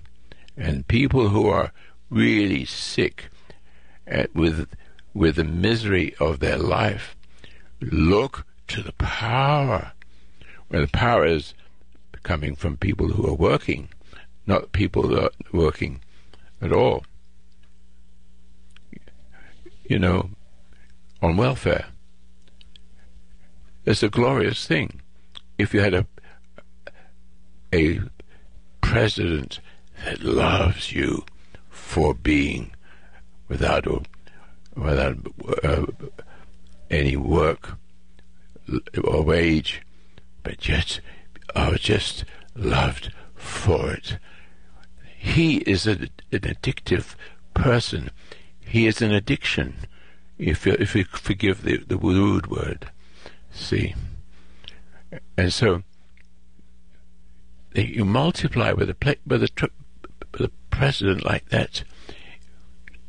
And 0.58 0.88
people 0.88 1.30
who 1.30 1.48
are 1.48 1.72
really 2.10 2.66
sick 2.66 3.30
at, 4.08 4.34
with, 4.34 4.68
with 5.14 5.36
the 5.36 5.44
misery 5.44 6.16
of 6.20 6.40
their 6.40 6.58
life 6.58 7.16
look 7.82 8.46
to 8.68 8.82
the 8.82 8.94
power. 8.94 9.92
Where 10.70 10.82
the 10.82 10.88
power 10.88 11.26
is 11.26 11.54
coming 12.24 12.56
from 12.56 12.78
people 12.78 13.10
who 13.10 13.28
are 13.28 13.34
working, 13.34 13.90
not 14.46 14.72
people 14.72 15.08
that 15.10 15.24
are 15.24 15.32
working 15.52 16.02
at 16.62 16.72
all. 16.72 17.04
You 19.86 20.00
know, 20.00 20.30
on 21.22 21.38
welfare. 21.38 21.88
It's 23.86 24.04
a 24.04 24.10
glorious 24.10 24.68
thing. 24.68 25.02
If 25.58 25.74
you 25.74 25.82
had 25.82 25.94
a 25.94 26.06
a 27.74 28.02
president 28.82 29.60
that 30.04 30.22
loves 30.22 30.92
you 30.92 31.24
for 31.70 32.14
being 32.14 32.72
without 33.48 33.86
without 34.76 35.18
uh, 35.64 35.86
any 36.90 37.16
work 37.16 37.78
or 39.04 39.24
wage, 39.24 39.82
but 40.50 41.00
are 41.56 41.76
just 41.76 42.26
loved 42.56 43.14
for 43.36 43.92
it. 43.92 44.18
He 45.16 45.58
is 45.58 45.86
a, 45.86 45.92
an 45.92 46.10
addictive 46.32 47.14
person. 47.54 48.10
He 48.60 48.88
is 48.88 49.00
an 49.02 49.12
addiction. 49.12 49.76
If 50.40 50.66
you, 50.66 50.76
if 50.80 50.96
you 50.96 51.04
forgive 51.04 51.64
the 51.64 51.78
the 51.78 51.98
rude 51.98 52.48
word, 52.48 52.90
see, 53.52 53.94
and 55.38 55.54
so 55.54 55.84
you 57.76 58.06
multiply 58.06 58.72
with 58.72 58.90
a 58.90 59.18
with 59.28 59.44
a, 59.44 59.70
with 60.32 60.42
a 60.42 60.52
president 60.72 61.26
like 61.26 61.50
that, 61.50 61.84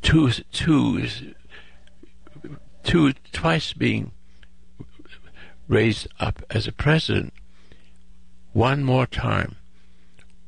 two 0.03 0.31
two 0.53 1.07
two 2.83 3.13
twice 3.33 3.73
being 3.73 4.13
raised 5.71 6.09
up 6.19 6.43
as 6.51 6.67
a 6.67 6.73
president, 6.73 7.33
one 8.53 8.83
more 8.83 9.07
time, 9.07 9.57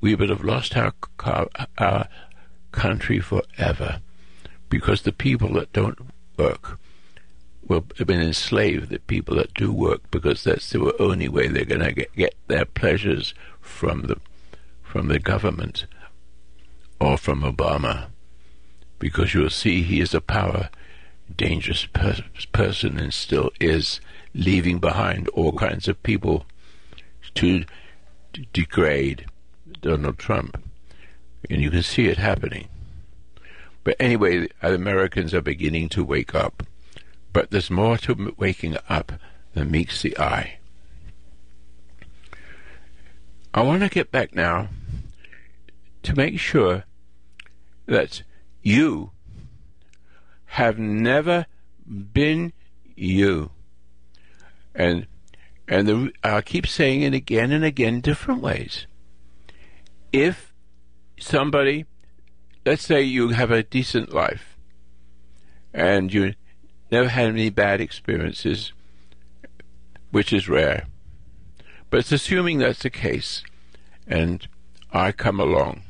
we 0.01 0.15
would 0.17 0.29
have 0.29 0.45
lost 0.45 0.77
our 0.77 0.93
our 1.79 2.09
country 2.73 3.21
forever, 3.21 4.01
because 4.69 5.03
the 5.03 5.13
people 5.13 5.53
that 5.53 5.73
don't 5.73 5.99
work 6.37 6.79
will 7.69 7.85
have 7.99 8.07
been 8.09 8.21
enslaved 8.21 8.89
the 8.89 8.99
people 8.99 9.37
that 9.37 9.55
do 9.55 9.73
work 9.73 10.11
because 10.11 10.43
that's 10.43 10.71
the 10.71 11.01
only 11.01 11.29
way 11.29 11.47
they're 11.47 11.65
going 11.65 11.95
to 11.95 12.07
get, 12.17 12.35
their 12.49 12.65
pleasures 12.65 13.33
from 13.61 14.03
the 14.03 14.17
from 14.83 15.07
the 15.07 15.21
government 15.21 15.87
or 17.01 17.17
from 17.17 17.43
Obama, 17.43 18.07
because 18.99 19.35
you'll 19.35 19.51
see 19.51 19.83
he 19.83 20.01
is 20.01 20.15
a 20.15 20.21
power 20.21 20.69
dangerous 21.37 21.87
per- 21.87 22.25
person 22.53 22.99
and 22.99 23.13
still 23.13 23.51
is 23.61 24.01
leaving 24.35 24.79
behind 24.79 25.29
all 25.29 25.53
kinds 25.53 25.89
of 25.89 26.03
people 26.03 26.47
to 27.35 27.65
d- 28.33 28.49
degrade 28.53 29.27
Donald 29.81 30.19
Trump, 30.19 30.63
and 31.51 31.61
you 31.61 31.71
can 31.71 31.83
see 31.83 32.07
it 32.07 32.19
happening. 32.19 32.69
But 33.85 33.97
anyway, 33.99 34.49
Americans 34.63 35.35
are 35.35 35.41
beginning 35.41 35.89
to 35.91 36.05
wake 36.05 36.35
up. 36.35 36.63
But 37.33 37.51
there's 37.51 37.71
more 37.71 37.97
to 37.99 38.35
waking 38.37 38.77
up 38.89 39.13
than 39.55 39.71
meets 39.71 40.03
the 40.03 40.17
eye. 40.19 40.59
I 43.55 43.63
want 43.63 43.83
to 43.83 43.89
get 43.89 44.11
back 44.11 44.35
now 44.35 44.69
to 46.03 46.15
make 46.15 46.39
sure 46.39 46.85
that 47.87 48.23
you 48.63 49.11
have 50.53 50.79
never 50.79 51.47
been 51.87 52.53
you. 52.95 53.51
And 54.75 55.07
and 55.67 55.89
the, 55.89 56.13
I 56.23 56.43
keep 56.43 56.67
saying 56.67 57.01
it 57.03 57.15
again 57.15 57.53
and 57.53 57.65
again, 57.65 58.03
different 58.03 58.43
ways. 58.43 58.87
If 60.13 60.53
somebody, 61.19 61.87
let's 62.67 62.85
say 62.85 63.01
you 63.01 63.31
have 63.31 63.51
a 63.51 63.63
decent 63.63 64.13
life, 64.13 64.59
and 65.73 66.13
you 66.13 66.35
never 66.91 67.09
had 67.09 67.29
any 67.29 67.49
bad 67.49 67.81
experiences, 67.81 68.73
which 70.11 70.35
is 70.35 70.51
rare, 70.51 70.85
but 71.89 72.01
it's 72.01 72.13
assuming 72.13 72.59
that's 72.59 72.83
the 72.83 72.91
case, 72.91 73.43
and 74.07 74.47
I 74.93 75.13
come 75.13 75.41
along 75.41 75.83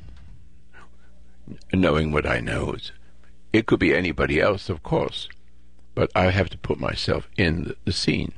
knowing 1.72 2.12
what 2.12 2.26
I 2.26 2.38
know. 2.38 2.76
It 3.52 3.66
could 3.66 3.80
be 3.80 3.94
anybody 3.94 4.40
else, 4.40 4.68
of 4.68 4.82
course, 4.82 5.28
but 5.94 6.10
I 6.14 6.30
have 6.30 6.48
to 6.50 6.58
put 6.58 6.80
myself 6.80 7.28
in 7.36 7.74
the 7.84 7.92
scene 7.92 8.32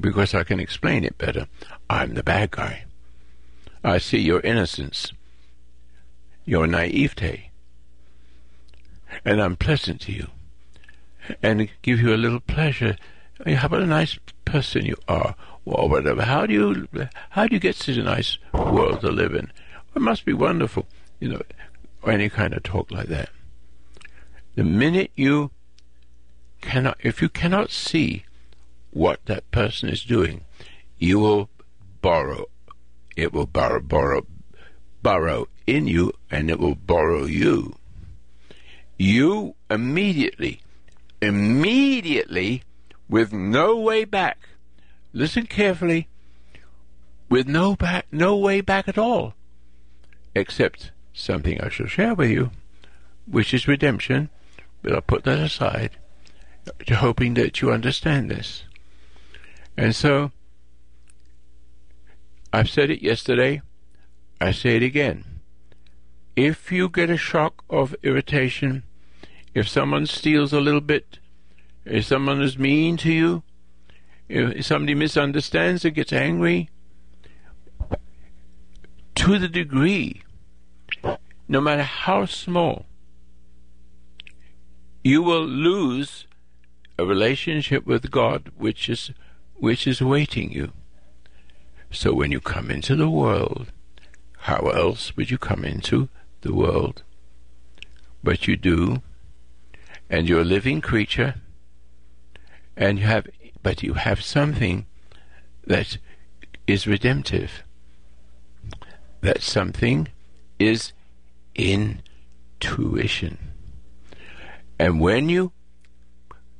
because 0.00 0.34
I 0.34 0.44
can 0.44 0.60
explain 0.60 1.04
it 1.04 1.18
better. 1.18 1.48
I'm 1.90 2.14
the 2.14 2.22
bad 2.22 2.52
guy. 2.52 2.84
I 3.82 3.98
see 3.98 4.18
your 4.18 4.40
innocence, 4.40 5.12
your 6.44 6.66
naivete, 6.66 7.50
and 9.24 9.40
I'm 9.40 9.56
pleasant 9.56 10.00
to 10.02 10.12
you, 10.12 10.28
and 11.42 11.68
give 11.82 12.00
you 12.00 12.14
a 12.14 12.16
little 12.16 12.40
pleasure. 12.40 12.96
How 13.44 13.66
about 13.66 13.82
a 13.82 13.86
nice 13.86 14.18
person 14.44 14.84
you 14.84 14.96
are? 15.08 15.34
or 15.68 15.88
whatever. 15.88 16.22
How 16.22 16.46
do 16.46 16.52
you 16.52 16.88
how 17.30 17.46
do 17.46 17.54
you 17.54 17.60
get 17.60 17.76
such 17.76 17.96
a 17.96 18.02
nice 18.02 18.38
world 18.52 19.00
to 19.02 19.10
live 19.10 19.34
in? 19.34 19.50
It 19.94 20.02
must 20.02 20.24
be 20.24 20.32
wonderful, 20.32 20.86
you 21.20 21.28
know, 21.28 21.42
or 22.02 22.12
any 22.12 22.28
kind 22.28 22.54
of 22.54 22.62
talk 22.62 22.90
like 22.90 23.08
that. 23.08 23.30
The 24.58 24.64
minute 24.64 25.12
you 25.14 25.52
cannot, 26.60 26.96
if 26.98 27.22
you 27.22 27.28
cannot 27.28 27.70
see 27.70 28.24
what 28.90 29.24
that 29.26 29.48
person 29.52 29.88
is 29.88 30.02
doing, 30.02 30.40
you 30.98 31.20
will 31.20 31.48
borrow. 32.02 32.46
It 33.16 33.32
will 33.32 33.46
borrow, 33.46 33.78
borrow, 33.78 34.26
borrow 35.00 35.46
in 35.68 35.86
you, 35.86 36.12
and 36.28 36.50
it 36.50 36.58
will 36.58 36.74
borrow 36.74 37.24
you. 37.24 37.76
You 38.96 39.54
immediately, 39.70 40.60
immediately, 41.22 42.64
with 43.08 43.32
no 43.32 43.76
way 43.76 44.04
back, 44.04 44.48
listen 45.12 45.46
carefully, 45.46 46.08
with 47.28 47.46
no 47.46 47.76
back, 47.76 48.06
no 48.10 48.36
way 48.36 48.60
back 48.60 48.88
at 48.88 48.98
all, 48.98 49.34
except 50.34 50.90
something 51.12 51.60
I 51.60 51.68
shall 51.68 51.86
share 51.86 52.16
with 52.16 52.30
you, 52.30 52.50
which 53.24 53.54
is 53.54 53.68
redemption. 53.68 54.30
But 54.82 54.92
I'll 54.94 55.00
put 55.00 55.24
that 55.24 55.38
aside, 55.38 55.92
hoping 56.88 57.34
that 57.34 57.60
you 57.60 57.72
understand 57.72 58.30
this. 58.30 58.64
And 59.76 59.94
so, 59.94 60.32
I've 62.52 62.70
said 62.70 62.90
it 62.90 63.02
yesterday. 63.02 63.62
I 64.40 64.52
say 64.52 64.76
it 64.76 64.82
again. 64.82 65.24
if 66.38 66.70
you 66.70 66.88
get 66.88 67.10
a 67.10 67.16
shock 67.16 67.64
of 67.68 67.96
irritation, 68.04 68.84
if 69.54 69.68
someone 69.68 70.06
steals 70.06 70.52
a 70.52 70.60
little 70.60 70.80
bit, 70.80 71.18
if 71.84 72.04
someone 72.04 72.40
is 72.40 72.56
mean 72.56 72.96
to 72.98 73.12
you, 73.12 73.42
if 74.28 74.64
somebody 74.64 74.94
misunderstands 74.94 75.84
and 75.84 75.96
gets 75.96 76.12
angry, 76.12 76.70
to 79.16 79.38
the 79.38 79.48
degree, 79.48 80.22
no 81.48 81.60
matter 81.60 81.82
how 81.82 82.24
small, 82.24 82.86
you 85.08 85.22
will 85.22 85.46
lose 85.46 86.26
a 86.98 87.04
relationship 87.06 87.86
with 87.86 88.10
God 88.10 88.50
which 88.58 88.90
is 88.90 89.10
which 89.56 89.86
is 89.86 90.02
awaiting 90.02 90.52
you. 90.52 90.72
So 91.90 92.12
when 92.12 92.30
you 92.30 92.40
come 92.40 92.70
into 92.70 92.94
the 92.94 93.08
world, 93.08 93.72
how 94.40 94.68
else 94.68 95.16
would 95.16 95.30
you 95.30 95.38
come 95.38 95.64
into 95.64 96.10
the 96.42 96.54
world? 96.54 97.02
But 98.22 98.46
you 98.46 98.56
do, 98.56 99.00
and 100.10 100.28
you're 100.28 100.42
a 100.42 100.54
living 100.56 100.82
creature, 100.82 101.36
and 102.76 102.98
you 102.98 103.06
have 103.06 103.28
but 103.62 103.82
you 103.82 103.94
have 103.94 104.22
something 104.22 104.84
that 105.66 105.96
is 106.66 106.86
redemptive. 106.86 107.62
That 109.22 109.40
something 109.40 110.08
is 110.58 110.92
intuition. 111.54 113.47
And 114.78 115.00
when 115.00 115.28
you, 115.28 115.52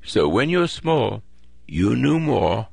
so 0.02 0.28
when 0.28 0.50
you're 0.50 0.68
small, 0.68 1.22
you 1.66 1.94
knew 1.94 2.18
more, 2.18 2.68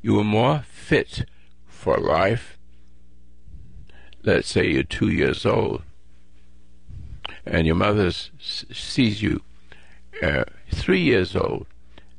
you 0.00 0.14
were 0.14 0.24
more 0.24 0.64
fit 0.68 1.26
for 1.66 1.98
life. 1.98 2.58
Let's 4.22 4.48
say 4.48 4.66
you're 4.68 4.82
two 4.82 5.08
years 5.08 5.44
old, 5.44 5.82
and 7.44 7.66
your 7.66 7.76
mother 7.76 8.10
sees 8.10 9.22
you 9.22 9.42
uh, 10.22 10.44
three 10.72 11.00
years 11.00 11.36
old, 11.36 11.66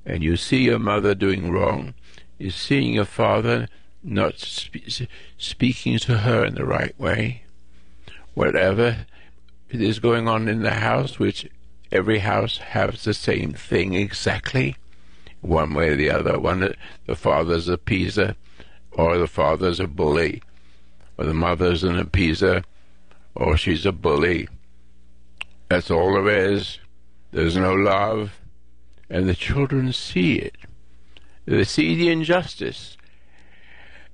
and 0.06 0.24
you 0.24 0.38
see 0.38 0.64
your 0.64 0.80
mother 0.80 1.16
doing 1.16 1.52
wrong, 1.52 1.96
you're 2.38 2.52
seeing 2.52 2.94
your 2.94 3.06
father 3.06 3.68
not 4.04 4.40
spe- 4.40 5.08
speaking 5.38 5.98
to 6.00 6.20
her 6.20 6.46
in 6.46 6.56
the 6.56 6.66
right 6.66 6.98
way, 7.00 7.44
whatever 8.36 9.06
is 9.70 10.00
going 10.00 10.28
on 10.28 10.48
in 10.48 10.62
the 10.62 10.76
house, 10.76 11.20
which 11.20 11.50
every 11.92 12.20
house 12.20 12.58
has 12.58 13.04
the 13.04 13.14
same 13.14 13.54
thing 13.54 13.94
exactly, 13.94 14.76
one 15.42 15.74
way 15.74 15.90
or 15.90 15.96
the 15.96 16.10
other. 16.10 16.40
One, 16.40 16.74
the 17.06 17.16
father's 17.16 17.70
a 17.70 17.78
appeaser, 17.78 18.36
or 18.92 19.18
the 19.18 19.28
father's 19.28 19.80
a 19.80 19.88
bully, 19.88 20.42
or 21.18 21.26
the 21.26 21.34
mother's 21.34 21.84
an 21.84 21.98
appeaser, 21.98 22.64
or 23.36 23.58
she's 23.58 23.86
a 23.86 23.92
bully. 23.92 24.48
That's 25.70 25.92
all 25.92 26.14
there 26.14 26.54
is. 26.54 26.80
There's 27.32 27.58
no 27.58 27.74
love 27.74 28.32
and 29.10 29.28
the 29.28 29.36
children 29.36 29.94
see 29.94 30.36
it. 30.36 30.56
They 31.46 31.64
see 31.64 31.96
the 31.96 32.10
injustice. 32.10 32.98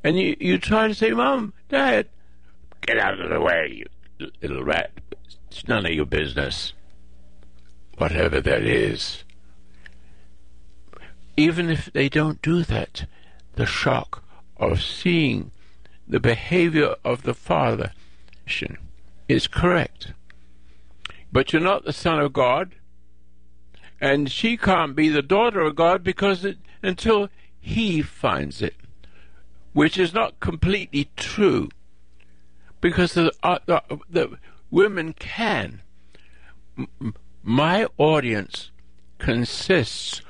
And 0.03 0.19
you, 0.19 0.35
you 0.39 0.57
try 0.57 0.87
to 0.87 0.93
say, 0.93 1.11
Mom, 1.11 1.53
Dad, 1.69 2.07
get 2.81 2.99
out 2.99 3.19
of 3.19 3.29
the 3.29 3.41
way, 3.41 3.85
you 4.19 4.29
little 4.41 4.63
rat. 4.63 4.91
It's 5.49 5.67
none 5.67 5.85
of 5.85 5.91
your 5.93 6.05
business. 6.05 6.73
Whatever 7.97 8.41
that 8.41 8.63
is. 8.63 9.23
Even 11.35 11.69
if 11.69 11.91
they 11.93 12.09
don't 12.09 12.41
do 12.41 12.63
that, 12.63 13.05
the 13.55 13.65
shock 13.65 14.23
of 14.57 14.81
seeing 14.81 15.51
the 16.07 16.19
behavior 16.19 16.95
of 17.03 17.23
the 17.23 17.33
father 17.33 17.91
is 19.27 19.47
correct. 19.47 20.13
But 21.31 21.53
you're 21.53 21.61
not 21.61 21.85
the 21.85 21.93
son 21.93 22.19
of 22.19 22.33
God 22.33 22.75
and 24.03 24.29
she 24.29 24.57
can't 24.57 24.97
be 24.97 25.07
the 25.07 25.21
daughter 25.21 25.61
of 25.61 25.77
God 25.77 26.03
because 26.03 26.43
it, 26.43 26.57
until 26.81 27.29
he 27.57 28.01
finds 28.01 28.61
it, 28.61 28.75
which 29.71 29.97
is 29.97 30.13
not 30.13 30.41
completely 30.41 31.09
true, 31.15 31.69
because 32.81 33.13
the, 33.13 33.31
uh, 33.41 33.59
the, 33.65 33.81
the 34.09 34.37
women 34.69 35.13
can. 35.13 35.81
My 37.45 37.87
audience 37.97 38.71
consists 39.17 40.21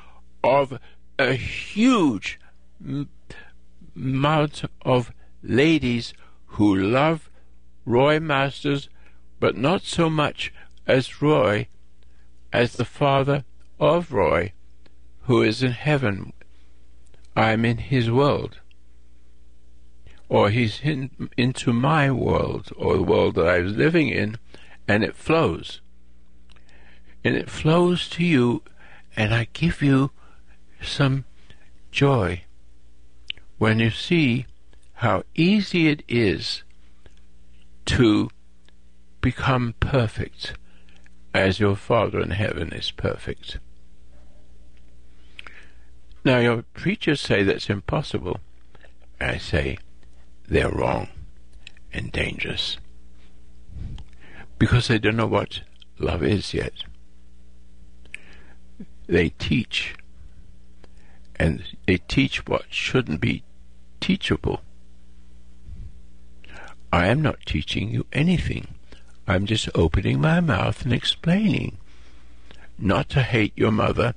of 0.43 0.79
a 1.19 1.33
huge 1.33 2.39
amount 3.95 4.63
of 4.81 5.13
ladies 5.43 6.15
who 6.47 6.75
love 6.75 7.29
Roy 7.85 8.19
Masters, 8.19 8.89
but 9.39 9.55
not 9.55 9.83
so 9.83 10.09
much 10.09 10.51
as 10.87 11.21
Roy 11.21 11.67
as 12.51 12.73
the 12.73 12.85
father 12.85 13.45
of 13.79 14.11
Roy, 14.11 14.53
who 15.25 15.43
is 15.43 15.61
in 15.61 15.73
heaven. 15.73 16.33
I'm 17.35 17.63
in 17.63 17.77
his 17.77 18.09
world. 18.09 18.57
Or 20.29 20.49
he's 20.49 20.79
in, 20.81 21.29
into 21.37 21.73
my 21.73 22.09
world, 22.09 22.71
or 22.75 22.95
the 22.97 23.03
world 23.03 23.35
that 23.35 23.47
I 23.47 23.59
was 23.59 23.73
living 23.75 24.09
in, 24.09 24.39
and 24.87 25.03
it 25.03 25.15
flows. 25.15 25.79
And 27.23 27.35
it 27.35 27.49
flows 27.49 28.09
to 28.09 28.23
you, 28.23 28.63
and 29.15 29.33
I 29.33 29.47
give 29.53 29.81
you 29.81 30.11
some 30.81 31.25
joy 31.91 32.43
when 33.57 33.79
you 33.79 33.91
see 33.91 34.45
how 34.95 35.23
easy 35.35 35.87
it 35.87 36.03
is 36.07 36.63
to 37.85 38.29
become 39.21 39.73
perfect 39.79 40.53
as 41.33 41.59
your 41.59 41.75
Father 41.75 42.19
in 42.19 42.31
heaven 42.31 42.73
is 42.73 42.91
perfect. 42.91 43.57
Now, 46.25 46.39
your 46.39 46.63
preachers 46.73 47.19
say 47.19 47.43
that's 47.43 47.69
impossible. 47.69 48.39
I 49.19 49.37
say 49.37 49.77
they're 50.47 50.69
wrong 50.69 51.09
and 51.91 52.11
dangerous 52.11 52.77
because 54.57 54.87
they 54.87 54.99
don't 54.99 55.17
know 55.17 55.27
what 55.27 55.61
love 55.99 56.23
is 56.23 56.53
yet. 56.53 56.73
They 59.07 59.29
teach, 59.29 59.95
and 61.35 61.63
they 61.87 61.97
teach 61.97 62.45
what 62.47 62.65
shouldn't 62.69 63.21
be 63.21 63.43
teachable. 63.99 64.61
I 66.91 67.07
am 67.07 67.21
not 67.21 67.45
teaching 67.45 67.89
you 67.89 68.05
anything. 68.13 68.67
I'm 69.27 69.45
just 69.45 69.69
opening 69.73 70.21
my 70.21 70.39
mouth 70.39 70.83
and 70.83 70.93
explaining. 70.93 71.77
Not 72.77 73.09
to 73.09 73.23
hate 73.23 73.53
your 73.55 73.71
mother, 73.71 74.15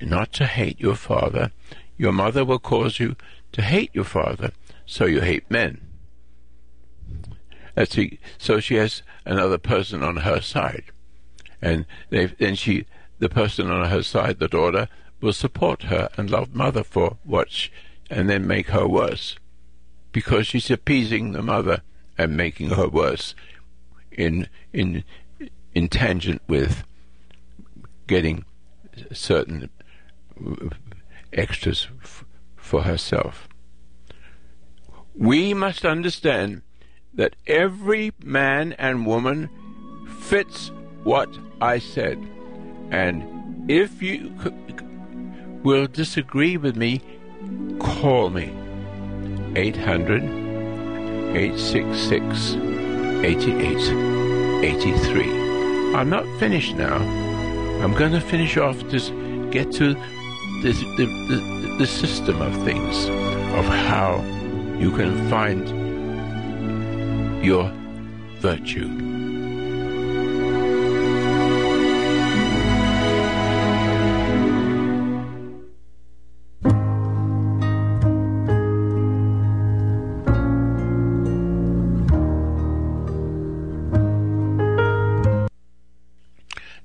not 0.00 0.32
to 0.34 0.46
hate 0.46 0.80
your 0.80 0.96
father. 0.96 1.52
Your 1.96 2.12
mother 2.12 2.44
will 2.44 2.58
cause 2.58 2.98
you 2.98 3.16
to 3.52 3.62
hate 3.62 3.90
your 3.92 4.04
father, 4.04 4.52
so 4.86 5.04
you 5.04 5.20
hate 5.20 5.50
men. 5.50 5.80
A, 7.76 7.86
so 8.38 8.60
she 8.60 8.74
has 8.74 9.02
another 9.24 9.58
person 9.58 10.02
on 10.02 10.18
her 10.18 10.40
side, 10.40 10.84
and 11.62 11.86
then 12.10 12.54
she, 12.54 12.86
the 13.20 13.28
person 13.28 13.70
on 13.70 13.88
her 13.88 14.02
side, 14.02 14.38
the 14.38 14.48
daughter, 14.48 14.88
will 15.20 15.32
support 15.32 15.84
her 15.84 16.08
and 16.16 16.28
love 16.30 16.54
mother 16.54 16.82
for 16.82 17.18
what, 17.22 17.50
she, 17.50 17.70
and 18.10 18.28
then 18.28 18.46
make 18.46 18.70
her 18.70 18.88
worse, 18.88 19.36
because 20.10 20.46
she's 20.46 20.70
appeasing 20.70 21.32
the 21.32 21.42
mother 21.42 21.82
and 22.18 22.36
making 22.36 22.70
her 22.70 22.88
worse, 22.88 23.34
in 24.10 24.48
in 24.72 25.04
in 25.74 25.88
tangent 25.88 26.42
with 26.48 26.82
getting 28.06 28.44
certain 29.12 29.70
extras 31.32 31.86
f- 32.02 32.24
for 32.56 32.82
herself. 32.82 33.48
We 35.14 35.54
must 35.54 35.84
understand 35.84 36.62
that 37.14 37.36
every 37.46 38.12
man 38.24 38.72
and 38.72 39.06
woman 39.06 39.48
fits 40.20 40.70
what 41.04 41.28
I 41.60 41.78
said. 41.78 42.18
And 42.90 43.70
if 43.70 44.02
you 44.02 44.34
will 45.62 45.86
disagree 45.86 46.56
with 46.56 46.74
me, 46.76 47.00
call 47.78 48.30
me. 48.30 48.52
800 49.56 50.22
866 51.36 52.54
8883. 53.24 55.94
I'm 55.94 56.08
not 56.08 56.24
finished 56.38 56.76
now. 56.76 56.96
I'm 57.82 57.92
going 57.94 58.12
to 58.12 58.20
finish 58.20 58.56
off 58.56 58.78
this, 58.90 59.08
get 59.50 59.72
to 59.72 59.94
the, 60.62 60.72
the, 60.96 61.06
the, 61.28 61.76
the 61.78 61.86
system 61.86 62.40
of 62.42 62.54
things, 62.64 63.08
of 63.54 63.64
how 63.64 64.22
you 64.78 64.92
can 64.92 65.28
find 65.28 65.68
your 67.44 67.72
virtue. 68.40 69.09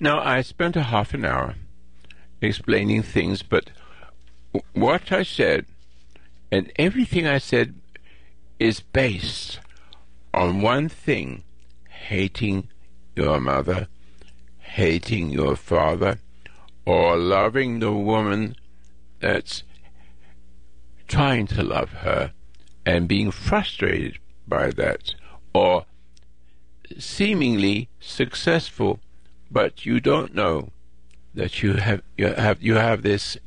Now 0.06 0.20
I 0.20 0.42
spent 0.42 0.76
a 0.76 0.84
half 0.84 1.16
an 1.16 1.26
hour 1.26 1.56
explaining 2.40 3.02
things, 3.02 3.42
but 3.42 3.72
what 4.74 5.12
I 5.12 5.24
said 5.24 5.66
and 6.52 6.72
everything 6.76 7.26
I 7.26 7.40
said 7.40 7.74
is 8.60 8.82
based 8.82 9.60
on 10.32 10.62
one 10.62 10.90
thing 10.90 11.44
hating 11.90 12.70
your 13.16 13.40
mother, 13.40 13.88
hating 14.60 15.32
your 15.32 15.56
father, 15.56 16.20
or 16.86 17.18
loving 17.18 17.80
the 17.80 17.92
woman 17.92 18.56
that's 19.22 19.64
trying 21.08 21.48
to 21.48 21.64
love 21.64 21.90
her 21.90 22.32
and 22.86 23.08
being 23.08 23.32
frustrated 23.32 24.20
by 24.48 24.70
that, 24.70 25.16
or 25.52 25.88
seemingly 27.00 27.90
successful, 28.00 29.00
but 29.56 29.86
you 29.86 30.02
don't 30.02 30.36
know 30.36 30.70
that 31.34 31.64
you 31.64 31.76
have 31.76 32.02
you 32.18 32.28
have 32.28 32.62
you 32.62 32.76
have 32.76 33.04
this 33.04 33.38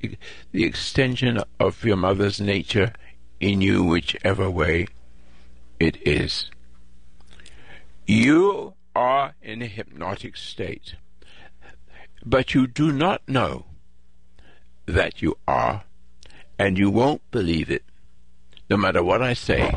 the 0.53 0.65
extension 0.65 1.39
of 1.61 1.85
your 1.85 1.99
mother's 1.99 2.41
nature 2.41 2.95
in 3.41 3.61
you, 3.61 3.85
whichever 3.85 4.49
way 4.49 4.87
it 5.79 5.99
is. 6.09 6.51
You 8.07 8.73
are 8.97 9.35
in 9.43 9.61
a 9.61 9.67
hypnotic 9.67 10.39
state, 10.39 10.95
but 12.25 12.55
you 12.55 12.67
do 12.67 12.91
not 12.91 13.21
know 13.29 13.67
that 14.87 15.21
you 15.21 15.37
are, 15.47 15.85
and 16.59 16.79
you 16.79 16.89
won't 16.89 17.31
believe 17.31 17.71
it, 17.71 17.85
no 18.71 18.79
matter 18.79 19.03
what 19.03 19.21
I 19.21 19.35
say. 19.35 19.75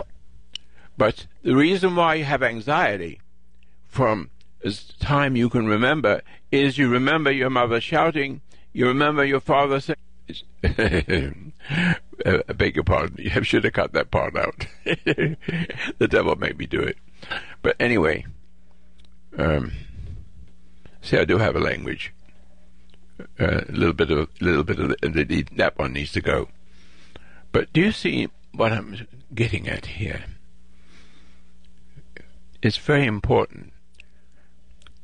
But 0.98 1.28
the 1.44 1.58
reason 1.58 1.94
why 1.94 2.15
you 2.15 2.24
have 2.24 2.41
anxiety 2.41 3.20
from 3.86 4.31
time 5.00 5.36
you 5.36 5.50
can 5.50 5.67
remember 5.67 6.21
is 6.52 6.78
you 6.78 6.89
remember 6.89 7.32
your 7.32 7.50
mother 7.50 7.82
shouting, 7.82 8.41
you 8.74 8.88
remember 8.88 9.24
your 9.26 9.39
father 9.39 9.80
saying, 9.80 9.97
I 12.26 12.54
beg 12.56 12.76
your 12.76 12.84
pardon. 12.84 13.28
I 13.36 13.41
should 13.41 13.63
have 13.63 13.74
cut 13.74 13.93
that 13.93 14.12
part 14.12 14.36
out. 14.36 14.67
the 14.86 16.08
devil 16.10 16.36
made 16.36 16.58
me 16.58 16.65
do 16.65 16.80
it. 16.80 16.97
But 17.62 17.76
anyway, 17.80 18.26
um, 19.38 19.71
see, 21.02 21.17
I 21.17 21.26
do 21.26 21.38
have 21.38 21.56
a 21.56 21.60
language. 21.60 22.13
Uh, 23.39 23.62
a 23.69 23.71
little 23.71 23.93
bit 23.93 24.10
of 24.10 24.17
a 24.17 24.43
little 24.43 24.63
bit 24.63 24.80
of 24.80 24.95
the, 25.02 25.45
that 25.56 25.78
one 25.78 25.93
needs 25.93 26.12
to 26.13 26.21
go. 26.21 26.47
But 27.52 27.71
do 27.71 27.82
you 27.82 27.91
see 27.91 28.30
what 28.54 28.71
I'm 28.71 29.08
getting 29.36 29.67
at 29.67 29.86
here? 29.86 30.24
It's 32.63 32.78
very 32.78 33.06
important 33.06 33.70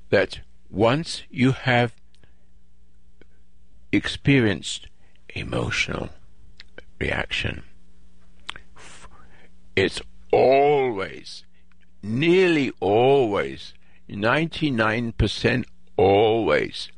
that 0.09 0.39
once 0.69 1.23
you 1.29 1.51
have 1.51 1.93
experienced 3.91 4.87
emotional 5.33 6.09
reaction, 6.99 7.63
it's 9.75 10.01
always, 10.31 11.43
nearly 12.01 12.71
always, 12.79 13.73
99% 14.09 15.65
always 15.97 16.89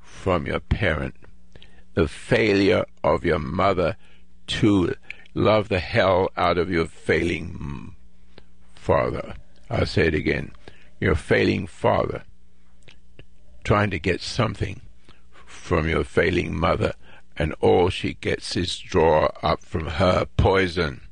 from 0.00 0.46
your 0.46 0.60
parent. 0.60 1.16
The 1.94 2.08
failure 2.08 2.84
of 3.04 3.24
your 3.24 3.38
mother 3.38 3.96
to 4.46 4.94
love 5.34 5.68
the 5.68 5.80
hell 5.80 6.30
out 6.36 6.58
of 6.58 6.70
your 6.70 6.86
failing 6.86 7.96
father. 8.74 9.34
I'll 9.68 9.86
say 9.86 10.06
it 10.06 10.14
again. 10.14 10.52
Your 11.00 11.14
failing 11.14 11.66
father 11.66 12.22
trying 13.64 13.90
to 13.90 13.98
get 13.98 14.20
something 14.20 14.80
from 15.46 15.88
your 15.88 16.04
failing 16.04 16.54
mother, 16.54 16.94
and 17.36 17.54
all 17.60 17.88
she 17.88 18.14
gets 18.14 18.56
is 18.56 18.78
draw 18.78 19.30
up 19.42 19.64
from 19.64 19.86
her 19.86 20.26
poison. 20.36 21.02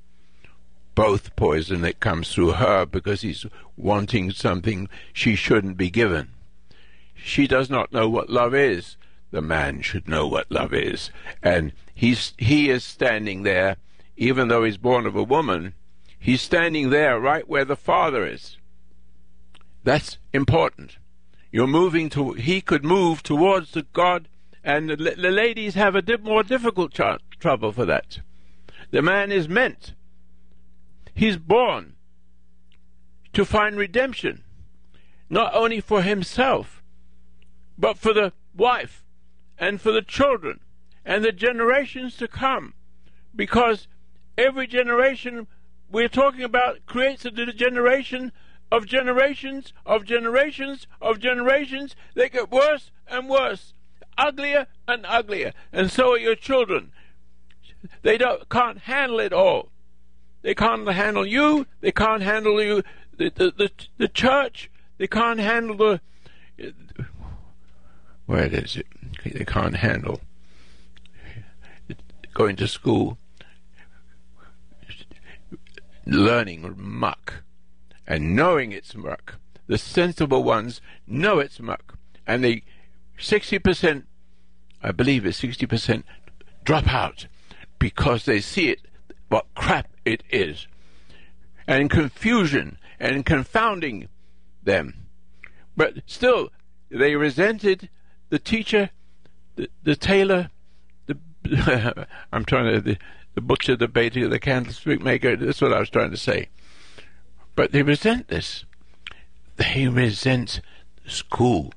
Both 0.94 1.34
poison 1.36 1.82
that 1.82 2.00
comes 2.00 2.32
through 2.32 2.52
her 2.52 2.84
because 2.84 3.22
he's 3.22 3.46
wanting 3.76 4.32
something 4.32 4.88
she 5.12 5.34
shouldn't 5.34 5.76
be 5.76 5.90
given. 5.90 6.30
She 7.14 7.46
does 7.46 7.70
not 7.70 7.92
know 7.92 8.08
what 8.08 8.28
love 8.30 8.54
is. 8.54 8.96
The 9.30 9.40
man 9.40 9.82
should 9.82 10.08
know 10.08 10.26
what 10.26 10.50
love 10.50 10.74
is. 10.74 11.10
And 11.42 11.72
he's, 11.94 12.34
he 12.36 12.70
is 12.70 12.82
standing 12.82 13.44
there, 13.44 13.76
even 14.16 14.48
though 14.48 14.64
he's 14.64 14.76
born 14.76 15.06
of 15.06 15.16
a 15.16 15.22
woman, 15.22 15.74
he's 16.18 16.42
standing 16.42 16.90
there 16.90 17.18
right 17.20 17.48
where 17.48 17.64
the 17.64 17.76
father 17.76 18.26
is. 18.26 18.56
That's 19.84 20.18
important. 20.32 20.98
You're 21.52 21.66
moving 21.66 22.08
to, 22.10 22.32
he 22.32 22.60
could 22.60 22.84
move 22.84 23.22
towards 23.22 23.72
the 23.72 23.82
God, 23.92 24.28
and 24.62 24.90
the, 24.90 24.96
the 24.96 25.30
ladies 25.30 25.74
have 25.74 25.94
a 25.94 26.02
dip, 26.02 26.22
more 26.22 26.42
difficult 26.42 26.96
trouble 27.40 27.72
for 27.72 27.84
that. 27.84 28.20
The 28.90 29.02
man 29.02 29.32
is 29.32 29.48
meant, 29.48 29.94
he's 31.14 31.36
born 31.36 31.94
to 33.32 33.44
find 33.44 33.76
redemption, 33.76 34.44
not 35.28 35.54
only 35.54 35.80
for 35.80 36.02
himself, 36.02 36.82
but 37.78 37.98
for 37.98 38.12
the 38.12 38.32
wife 38.56 39.04
and 39.58 39.80
for 39.80 39.92
the 39.92 40.02
children 40.02 40.60
and 41.04 41.24
the 41.24 41.32
generations 41.32 42.16
to 42.16 42.28
come. 42.28 42.74
Because 43.34 43.86
every 44.36 44.66
generation 44.66 45.46
we're 45.90 46.08
talking 46.08 46.42
about 46.42 46.86
creates 46.86 47.24
a 47.24 47.30
generation 47.30 48.32
of 48.70 48.86
generations 48.86 49.72
of 49.84 50.04
generations 50.04 50.86
of 51.00 51.18
generations. 51.18 51.96
They 52.14 52.28
get 52.28 52.50
worse 52.50 52.90
and 53.08 53.28
worse, 53.28 53.74
uglier 54.16 54.66
and 54.86 55.04
uglier, 55.06 55.52
and 55.72 55.90
so 55.90 56.12
are 56.12 56.18
your 56.18 56.36
children. 56.36 56.92
They 58.02 58.18
don't 58.18 58.48
can't 58.48 58.78
handle 58.78 59.20
it 59.20 59.32
all. 59.32 59.70
They 60.42 60.54
can't 60.54 60.86
handle 60.88 61.26
you. 61.26 61.66
They 61.80 61.92
can't 61.92 62.22
handle 62.22 62.62
you. 62.62 62.82
The 63.16 63.30
the 63.30 63.50
the, 63.56 63.70
the 63.98 64.08
church. 64.08 64.70
They 64.98 65.06
can't 65.06 65.40
handle 65.40 65.76
the. 65.76 66.00
Where 68.26 68.46
is 68.46 68.76
it? 68.76 68.86
They 69.24 69.44
can't 69.44 69.76
handle 69.76 70.20
going 72.32 72.56
to 72.56 72.68
school, 72.68 73.18
learning 76.06 76.74
muck 76.76 77.42
and 78.10 78.34
knowing 78.34 78.72
it's 78.72 78.96
muck. 78.96 79.36
The 79.68 79.78
sensible 79.78 80.42
ones 80.42 80.80
know 81.06 81.38
it's 81.38 81.60
muck, 81.60 81.96
and 82.26 82.42
the 82.42 82.64
60%, 83.16 84.02
I 84.82 84.90
believe 84.90 85.24
it's 85.24 85.40
60%, 85.40 86.02
drop 86.64 86.92
out 86.92 87.28
because 87.78 88.24
they 88.24 88.40
see 88.40 88.70
it, 88.70 88.80
what 89.28 89.46
crap 89.54 89.92
it 90.04 90.24
is, 90.28 90.66
and 91.68 91.88
confusion 91.88 92.78
and 92.98 93.24
confounding 93.24 94.08
them. 94.60 95.06
But 95.76 95.98
still, 96.04 96.50
they 96.90 97.14
resented 97.14 97.90
the 98.28 98.40
teacher, 98.40 98.90
the, 99.54 99.70
the 99.84 99.94
tailor, 99.94 100.50
the 101.06 101.16
I'm 102.32 102.44
trying 102.44 102.72
to 102.72 102.80
the, 102.80 102.98
the 103.36 103.40
butcher, 103.40 103.76
the 103.76 103.86
baker, 103.86 104.26
the 104.28 104.40
candlestick 104.40 105.00
maker. 105.00 105.36
That's 105.36 105.62
what 105.62 105.72
I 105.72 105.78
was 105.78 105.90
trying 105.90 106.10
to 106.10 106.16
say. 106.16 106.48
But 107.54 107.72
they 107.72 107.82
resent 107.82 108.28
this. 108.28 108.64
They 109.56 109.88
resent 109.88 110.60
school. 111.06 111.72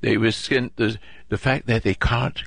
They 0.00 0.16
resent 0.16 0.76
the, 0.76 0.98
the 1.28 1.38
fact 1.38 1.66
that 1.66 1.82
they 1.82 1.94
can't, 1.94 2.42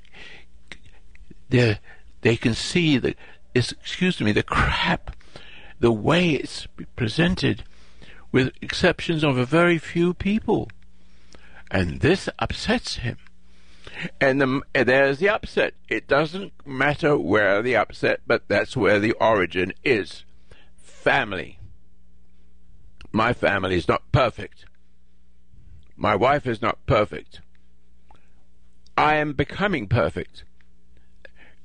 they 1.50 1.80
they 2.22 2.38
can 2.38 2.54
see 2.54 2.98
the, 2.98 3.16
excuse 3.54 4.22
me, 4.22 4.32
the 4.32 4.44
crap, 4.44 5.16
the 5.80 5.92
way 5.92 6.32
it's 6.32 6.68
presented, 6.96 7.64
with 8.32 8.54
exceptions 8.62 9.24
of 9.24 9.38
a 9.38 9.46
very 9.46 9.78
few 9.78 10.14
people. 10.14 10.70
And 11.70 12.02
this 12.02 12.30
upsets 12.40 12.98
him. 12.98 13.18
And, 14.20 14.42
the, 14.42 14.62
there's 14.74 15.20
the 15.20 15.30
upset. 15.30 15.74
It 15.90 16.08
doesn't 16.08 16.54
matter 16.66 17.18
where 17.18 17.62
the 17.62 17.76
upset, 17.76 18.22
but 18.26 18.48
that's 18.48 18.78
where 18.78 19.00
the 19.00 19.14
origin 19.14 19.74
is. 19.84 20.24
Family. 20.78 21.58
My 23.12 23.34
family 23.34 23.76
is 23.76 23.88
not 23.88 24.10
perfect. 24.12 24.66
My 25.98 26.16
wife 26.16 26.48
is 26.48 26.62
not 26.62 26.86
perfect. 26.86 27.42
I 28.98 29.16
am 29.16 29.34
becoming 29.34 29.88
perfect. 29.88 30.44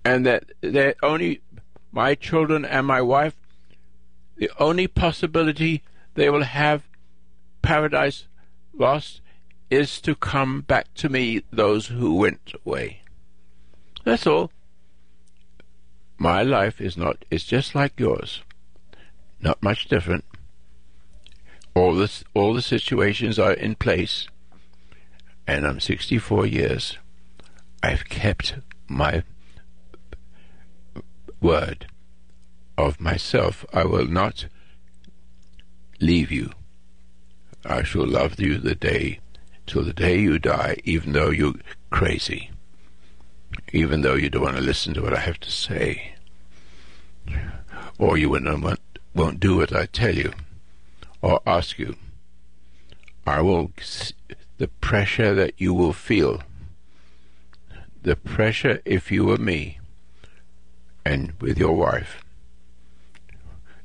And 0.05 0.27
that 0.27 0.45
that 0.61 0.97
only 1.03 1.41
my 1.93 2.15
children 2.15 2.65
and 2.65 2.87
my 2.87 3.01
wife, 3.01 3.37
the 4.37 4.51
only 4.59 4.87
possibility 4.87 5.83
they 6.15 6.31
will 6.31 6.45
have 6.45 6.83
paradise 7.63 8.27
lost 8.75 9.21
is 9.71 10.01
to 10.01 10.15
come 10.15 10.61
back 10.61 10.93
to 10.95 11.09
me, 11.09 11.43
those 11.51 11.87
who 11.89 12.15
went 12.15 12.53
away. 12.65 13.01
That's 14.05 14.27
all. 14.27 14.51
My 16.19 16.43
life 16.43 16.81
is 16.81 16.97
not, 16.97 17.25
it's 17.31 17.45
just 17.45 17.75
like 17.75 17.99
yours. 17.99 18.43
Not 19.41 19.63
much 19.63 19.89
different 19.89 20.25
all 21.77 21.95
this 21.95 22.25
all 22.33 22.55
the 22.55 22.63
situations 22.63 23.39
are 23.39 23.53
in 23.53 23.75
place 23.75 24.29
and 25.47 25.67
I'm 25.67 25.79
64 25.79 26.47
years. 26.47 26.97
I've 27.83 28.09
kept 28.09 28.57
my 28.89 29.23
word 31.41 31.87
of 32.79 32.99
myself. 32.99 33.65
I 33.75 33.85
will 33.85 34.07
not 34.07 34.47
leave 36.01 36.33
you. 36.33 36.51
I 37.65 37.83
shall 37.83 38.07
love 38.07 38.41
you 38.41 38.57
the 38.59 38.75
day 38.75 39.21
till 39.67 39.85
the 39.85 39.93
day 39.93 40.19
you 40.19 40.39
die, 40.39 40.79
even 40.85 41.13
though 41.13 41.31
you're 41.31 41.55
crazy, 41.91 42.51
even 43.73 44.01
though 44.01 44.15
you 44.15 44.31
don't 44.31 44.43
want 44.43 44.57
to 44.57 44.63
listen 44.63 44.95
to 44.95 45.03
what 45.03 45.15
I 45.15 45.21
have 45.21 45.41
to 45.41 45.51
say, 45.51 46.15
or 47.99 48.17
you 48.17 48.31
won't, 48.31 48.81
won't 49.15 49.41
do 49.41 49.59
what 49.59 49.77
I 49.77 49.87
tell 49.87 50.15
you 50.15 50.33
or 51.27 51.41
ask 51.45 51.77
you. 51.77 51.97
I 53.27 53.41
will, 53.41 53.73
the 54.59 54.69
pressure 54.69 55.35
that 55.35 55.55
you 55.59 55.75
will 55.75 55.93
feel, 55.93 56.43
the 58.01 58.15
pressure 58.15 58.81
if 58.85 59.11
you 59.11 59.25
were 59.25 59.37
me 59.37 59.81
and 61.05 61.33
with 61.41 61.59
your 61.59 61.75
wife, 61.75 62.25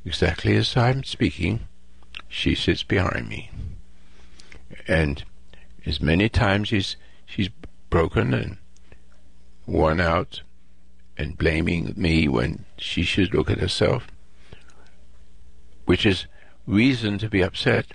exactly 0.05 0.55
as 0.55 0.77
I'm 0.77 1.03
speaking, 1.03 1.61
she 2.27 2.53
sits 2.53 2.83
behind 2.83 3.27
me. 3.27 3.49
And 4.87 5.23
as 5.83 5.99
many 5.99 6.29
times 6.29 6.67
she's, 6.67 6.95
she's 7.25 7.49
broken 7.89 8.35
and 8.35 8.57
worn 9.65 9.99
out 9.99 10.43
and 11.17 11.39
blaming 11.39 11.95
me 11.97 12.27
when 12.27 12.65
she 12.77 13.01
should 13.01 13.33
look 13.33 13.49
at 13.49 13.59
herself, 13.59 14.05
which 15.85 16.05
is 16.05 16.27
reason 16.65 17.17
to 17.17 17.29
be 17.29 17.41
upset. 17.41 17.87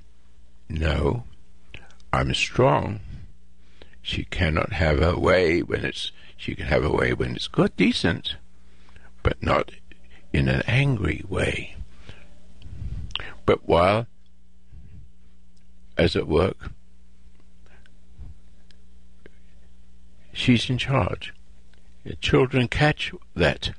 No, 0.69 1.25
I'm 2.13 2.35
strong. 2.35 3.01
She 4.03 4.25
cannot 4.25 4.73
have 4.73 5.01
her 5.01 5.17
way 5.17 5.63
when 5.63 5.85
it's 5.85 6.13
she 6.37 6.55
can 6.55 6.67
have 6.67 6.83
her 6.83 6.91
way 6.91 7.13
when 7.13 7.35
it's 7.35 7.49
good, 7.49 7.75
decent, 7.77 8.37
but 9.23 9.43
not 9.43 9.73
in 10.33 10.49
an 10.49 10.63
angry 10.67 11.25
way. 11.29 11.77
But 13.47 13.67
while 13.67 14.07
as 15.97 16.15
at 16.15 16.29
work, 16.29 16.71
she's 20.33 20.69
in 20.69 20.79
charge. 20.79 21.33
Children 22.21 22.69
catch 22.69 23.13
that 23.35 23.73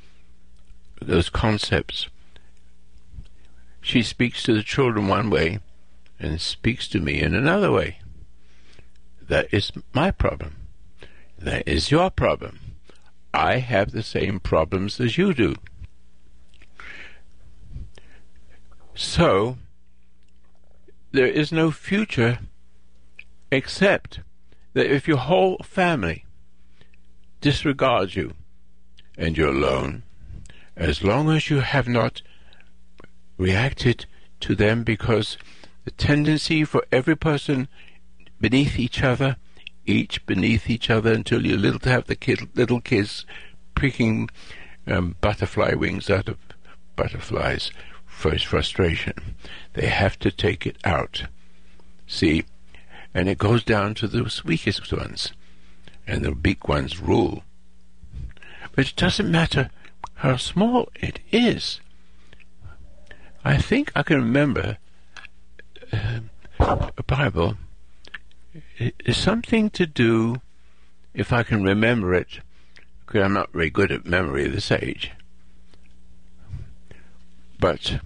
those 1.02 1.30
concepts. 1.30 2.08
She 3.88 4.04
speaks 4.04 4.44
to 4.44 4.54
the 4.54 4.64
children 4.64 5.08
one 5.08 5.30
way 5.30 5.60
and 6.20 6.42
speaks 6.42 6.90
to 6.90 7.00
me 7.00 7.22
in 7.22 7.34
another 7.34 7.72
way. 7.72 8.00
That 9.22 9.48
is 9.54 9.72
my 9.94 10.12
problem. 10.12 10.58
That 11.40 11.66
is 11.66 11.90
your 11.90 12.10
problem. 12.10 12.60
I 13.34 13.60
have 13.60 13.94
the 13.94 14.04
same 14.04 14.42
problems 14.42 15.00
as 15.00 15.18
you 15.18 15.34
do. 15.34 15.56
So, 18.94 19.58
there 21.14 21.26
is 21.26 21.54
no 21.54 21.72
future 21.72 22.40
except 23.50 24.20
that 24.74 24.94
if 24.94 25.08
your 25.08 25.16
whole 25.16 25.60
family 25.64 26.26
disregards 27.40 28.18
you 28.18 28.34
and 29.18 29.38
you're 29.38 29.56
alone, 29.56 30.04
as 30.76 31.06
long 31.06 31.30
as 31.30 31.50
you 31.50 31.62
have 31.62 31.88
not 31.88 32.22
reacted 33.38 34.06
to 34.42 34.56
them 34.56 34.84
because 34.84 35.38
the 35.86 35.92
tendency 35.92 36.64
for 36.64 36.86
every 36.92 37.16
person 37.16 37.68
beneath 38.40 38.78
each 38.78 39.02
other, 39.02 39.38
each 39.86 40.26
beneath 40.26 40.70
each 40.70 40.90
other 40.90 41.14
until 41.14 41.46
you're 41.46 41.58
little 41.58 41.80
to 41.80 41.90
have 41.90 42.06
the 42.06 42.16
kid, 42.16 42.50
little 42.56 42.82
kids 42.82 43.26
pricking 43.76 44.30
um, 44.86 45.16
butterfly 45.22 45.74
wings 45.74 46.10
out 46.10 46.28
of 46.28 46.38
butterflies 46.96 47.72
for 48.06 48.32
his 48.32 48.44
frustration. 48.44 49.14
They 49.74 49.88
have 49.88 50.18
to 50.20 50.32
take 50.32 50.66
it 50.66 50.78
out. 50.84 51.24
See, 52.08 52.46
and 53.14 53.30
it 53.30 53.38
goes 53.38 53.64
down 53.64 53.94
to 53.96 54.08
the 54.08 54.42
weakest 54.44 54.92
ones, 54.92 55.34
and 56.06 56.24
the 56.24 56.32
big 56.32 56.68
ones 56.68 57.00
rule. 57.00 57.44
But 58.74 58.90
it 58.90 58.96
doesn't 58.96 59.32
matter 59.32 59.70
how 60.16 60.38
small 60.38 60.90
it 60.96 61.20
is. 61.32 61.80
I 63.44 63.58
think 63.58 63.92
I 63.96 64.04
can 64.04 64.18
remember 64.18 64.78
uh, 65.92 66.20
a 66.60 67.04
Bible 67.04 67.58
It's 68.80 69.18
something 69.18 69.70
to 69.72 69.86
do, 69.86 70.42
if 71.14 71.32
I 71.32 71.44
can 71.44 71.64
remember 71.64 72.14
it, 72.14 72.40
because 73.06 73.24
I'm 73.24 73.34
not 73.34 73.52
very 73.52 73.70
good 73.70 73.92
at 73.92 74.06
memory 74.06 74.48
this 74.48 74.72
age. 74.72 75.12
But 77.60 78.00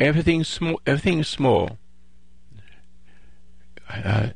everything 0.00 0.44
small, 0.44 0.80
everything 0.86 1.22
small. 1.22 1.78
Uh, 3.88 4.30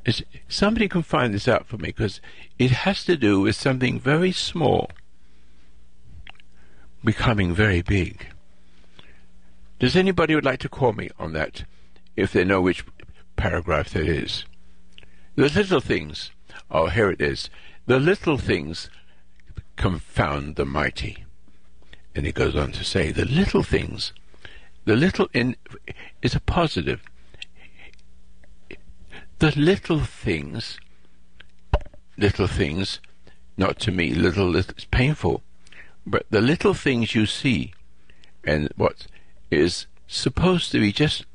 somebody 0.49 0.89
can 0.89 1.03
find 1.03 1.35
this 1.35 1.47
out 1.47 1.67
for 1.67 1.77
me 1.77 1.89
because 1.89 2.21
it 2.59 2.71
has 2.71 3.05
to 3.05 3.17
do 3.17 3.41
with 3.41 3.55
something 3.55 4.01
very 4.01 4.33
small 4.33 4.91
becoming 7.05 7.55
very 7.55 7.83
big. 7.83 8.32
Does 9.83 9.97
anybody 9.97 10.37
would 10.37 10.45
like 10.45 10.61
to 10.61 10.69
call 10.69 10.93
me 10.93 11.11
on 11.19 11.33
that 11.33 11.65
if 12.15 12.33
they 12.33 12.45
know 12.45 12.61
which 12.61 12.85
paragraph 13.35 13.91
that 13.91 14.07
is? 14.07 14.45
The 15.35 15.49
little 15.49 15.81
things. 15.81 16.31
Oh, 16.71 16.87
here 16.87 17.11
it 17.11 17.21
is. 17.21 17.51
The 17.87 17.99
little 17.99 18.39
things 18.39 18.91
confound 19.75 20.55
the 20.55 20.65
mighty. 20.65 21.25
And 22.15 22.29
it 22.29 22.37
goes 22.37 22.55
on 22.55 22.71
to 22.71 22.85
say, 22.85 23.11
the 23.11 23.25
little 23.25 23.65
things, 23.65 24.13
the 24.85 24.95
little 24.95 25.29
in 25.33 25.57
is 26.23 26.37
a 26.37 26.41
positive. 26.41 27.03
The 29.41 29.51
little 29.59 29.99
things, 29.99 30.79
little 32.17 32.47
things, 32.47 33.01
not 33.57 33.81
to 33.81 33.91
me, 33.91 34.15
little, 34.15 34.47
little, 34.47 34.75
it's 34.77 34.85
painful, 34.85 35.43
but 36.07 36.25
the 36.31 36.41
little 36.41 36.73
things 36.73 37.17
you 37.17 37.27
see, 37.27 37.75
and 38.45 38.73
what 38.77 39.09
is 39.53 39.87
supposed 40.07 40.73
to 40.73 40.81
be 40.81 40.93
just, 40.93 41.27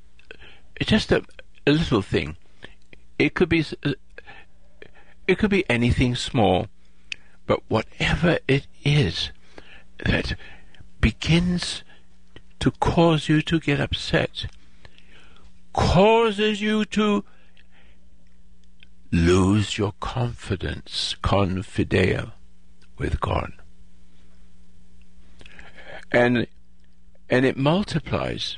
just 0.82 1.12
a, 1.12 1.24
a 1.66 1.72
little 1.72 2.02
thing, 2.02 2.38
it 3.20 3.34
could 3.34 3.50
be 3.50 3.66
uh, 3.84 3.94
it 5.28 5.38
could 5.38 5.50
be 5.50 5.70
anything 5.70 6.16
small, 6.16 6.68
but 7.46 7.62
whatever 7.68 8.40
it 8.48 8.66
is 8.84 9.32
that 10.06 10.36
begins 11.02 11.84
to 12.60 12.72
cause 12.72 13.28
you 13.28 13.42
to 13.42 13.60
get 13.60 13.80
upset, 13.80 14.48
causes 15.74 16.62
you 16.62 16.86
to 16.86 17.26
lose 19.12 19.78
your 19.78 19.94
confidence, 20.00 21.16
confidea 21.22 22.32
with 22.98 23.20
God. 23.20 23.52
And 26.12 26.48
and 27.30 27.46
it 27.46 27.58
multiplies. 27.58 28.58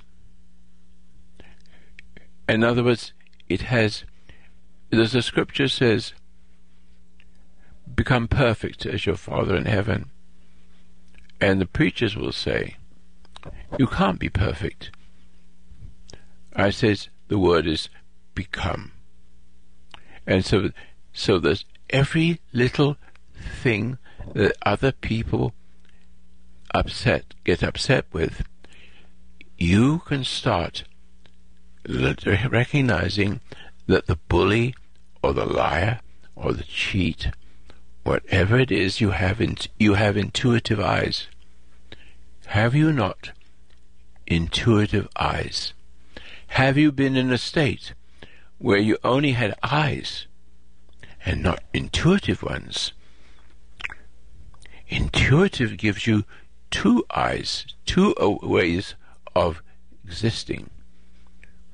In 2.48 2.64
other 2.64 2.84
words, 2.84 3.14
it 3.48 3.62
has 3.62 4.04
as 4.92 5.12
the 5.12 5.22
scripture 5.22 5.68
says, 5.68 6.14
become 7.94 8.28
perfect 8.28 8.86
as 8.86 9.06
your 9.06 9.16
Father 9.16 9.56
in 9.56 9.66
heaven. 9.66 10.10
And 11.40 11.62
the 11.62 11.66
preachers 11.66 12.16
will 12.16 12.32
say, 12.32 12.76
you 13.78 13.88
can't 13.88 14.20
be 14.20 14.30
perfect. 14.30 14.92
I 16.56 16.72
says 16.72 17.10
the 17.28 17.40
word 17.40 17.68
is 17.68 17.90
become. 18.36 18.92
And 20.26 20.44
so, 20.44 20.72
so 21.14 21.40
there's 21.40 21.66
every 21.90 22.42
little 22.52 22.98
thing 23.62 23.98
that 24.34 24.56
other 24.64 24.92
people 24.92 25.54
upset, 26.74 27.34
get 27.44 27.64
upset 27.64 28.06
with, 28.12 28.44
you 29.60 30.00
can 30.06 30.24
start 30.24 30.86
recognizing 31.86 33.42
that 33.88 34.08
the 34.08 34.16
bully 34.16 34.74
or 35.22 35.34
the 35.34 35.46
liar 35.46 36.00
or 36.36 36.54
the 36.54 36.64
cheat, 36.64 37.28
whatever 38.04 38.58
it 38.58 38.72
is 38.72 39.02
you 39.02 39.12
have, 39.12 39.42
in, 39.42 39.58
you 39.78 39.96
have 39.96 40.16
intuitive 40.16 40.80
eyes. 40.80 41.28
Have 42.48 42.74
you 42.74 42.94
not 42.94 43.32
intuitive 44.26 45.10
eyes? 45.18 45.74
Have 46.48 46.78
you 46.78 46.92
been 46.92 47.18
in 47.18 47.32
a 47.32 47.38
state 47.38 47.94
where 48.60 48.80
you 48.80 48.98
only 49.04 49.34
had 49.34 49.54
eyes 49.62 50.26
and 51.26 51.44
not 51.44 51.62
intuitive 51.74 52.42
ones? 52.42 52.94
Intuitive 54.88 55.78
gives 55.78 56.08
you 56.08 56.24
two 56.72 57.06
eyes, 57.14 57.66
two 57.86 58.16
ways 58.42 58.96
of 59.36 59.62
existing. 60.06 60.70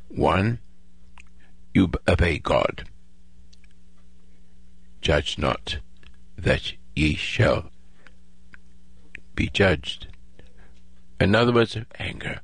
One 0.10 0.60
you 1.74 1.91
obey 2.08 2.39
God. 2.39 2.88
judge 5.01 5.38
not, 5.38 5.78
that 6.36 6.74
ye 6.95 7.14
shall 7.14 7.70
be 9.36 9.47
judged. 9.49 10.08
In 11.20 11.36
other 11.36 11.53
words, 11.53 11.78
anger. 11.99 12.41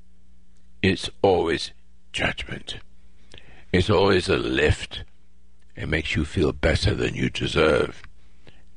It's 0.83 1.09
always 1.23 1.71
judgment. 2.13 2.77
It's 3.73 3.89
always 3.89 4.29
a 4.29 4.37
lift. 4.37 5.03
It 5.75 5.89
makes 5.89 6.15
you 6.15 6.23
feel 6.23 6.51
better 6.51 6.93
than 6.93 7.15
you 7.15 7.31
deserve. 7.31 8.03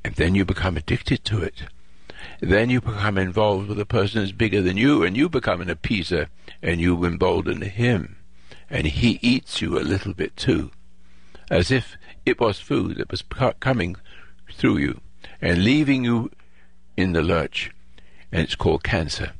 And 0.03 0.15
then 0.15 0.33
you 0.33 0.45
become 0.45 0.77
addicted 0.77 1.23
to 1.25 1.43
it. 1.43 1.63
Then 2.41 2.69
you 2.69 2.81
become 2.81 3.17
involved 3.17 3.69
with 3.69 3.79
a 3.79 3.85
person 3.85 4.21
who's 4.21 4.31
bigger 4.31 4.61
than 4.61 4.77
you, 4.77 5.03
and 5.03 5.15
you 5.15 5.29
become 5.29 5.61
an 5.61 5.69
appeaser, 5.69 6.27
and 6.61 6.81
you 6.81 7.03
embolden 7.05 7.61
him. 7.61 8.17
And 8.69 8.87
he 8.87 9.19
eats 9.21 9.61
you 9.61 9.77
a 9.77 9.81
little 9.81 10.13
bit 10.13 10.35
too, 10.35 10.71
as 11.49 11.71
if 11.71 11.97
it 12.25 12.39
was 12.39 12.59
food 12.59 12.97
that 12.97 13.11
was 13.11 13.23
coming 13.59 13.95
through 14.51 14.77
you 14.77 15.01
and 15.41 15.63
leaving 15.63 16.03
you 16.03 16.31
in 16.97 17.13
the 17.13 17.21
lurch. 17.21 17.71
And 18.31 18.41
it's 18.41 18.55
called 18.55 18.83
cancer. 18.83 19.33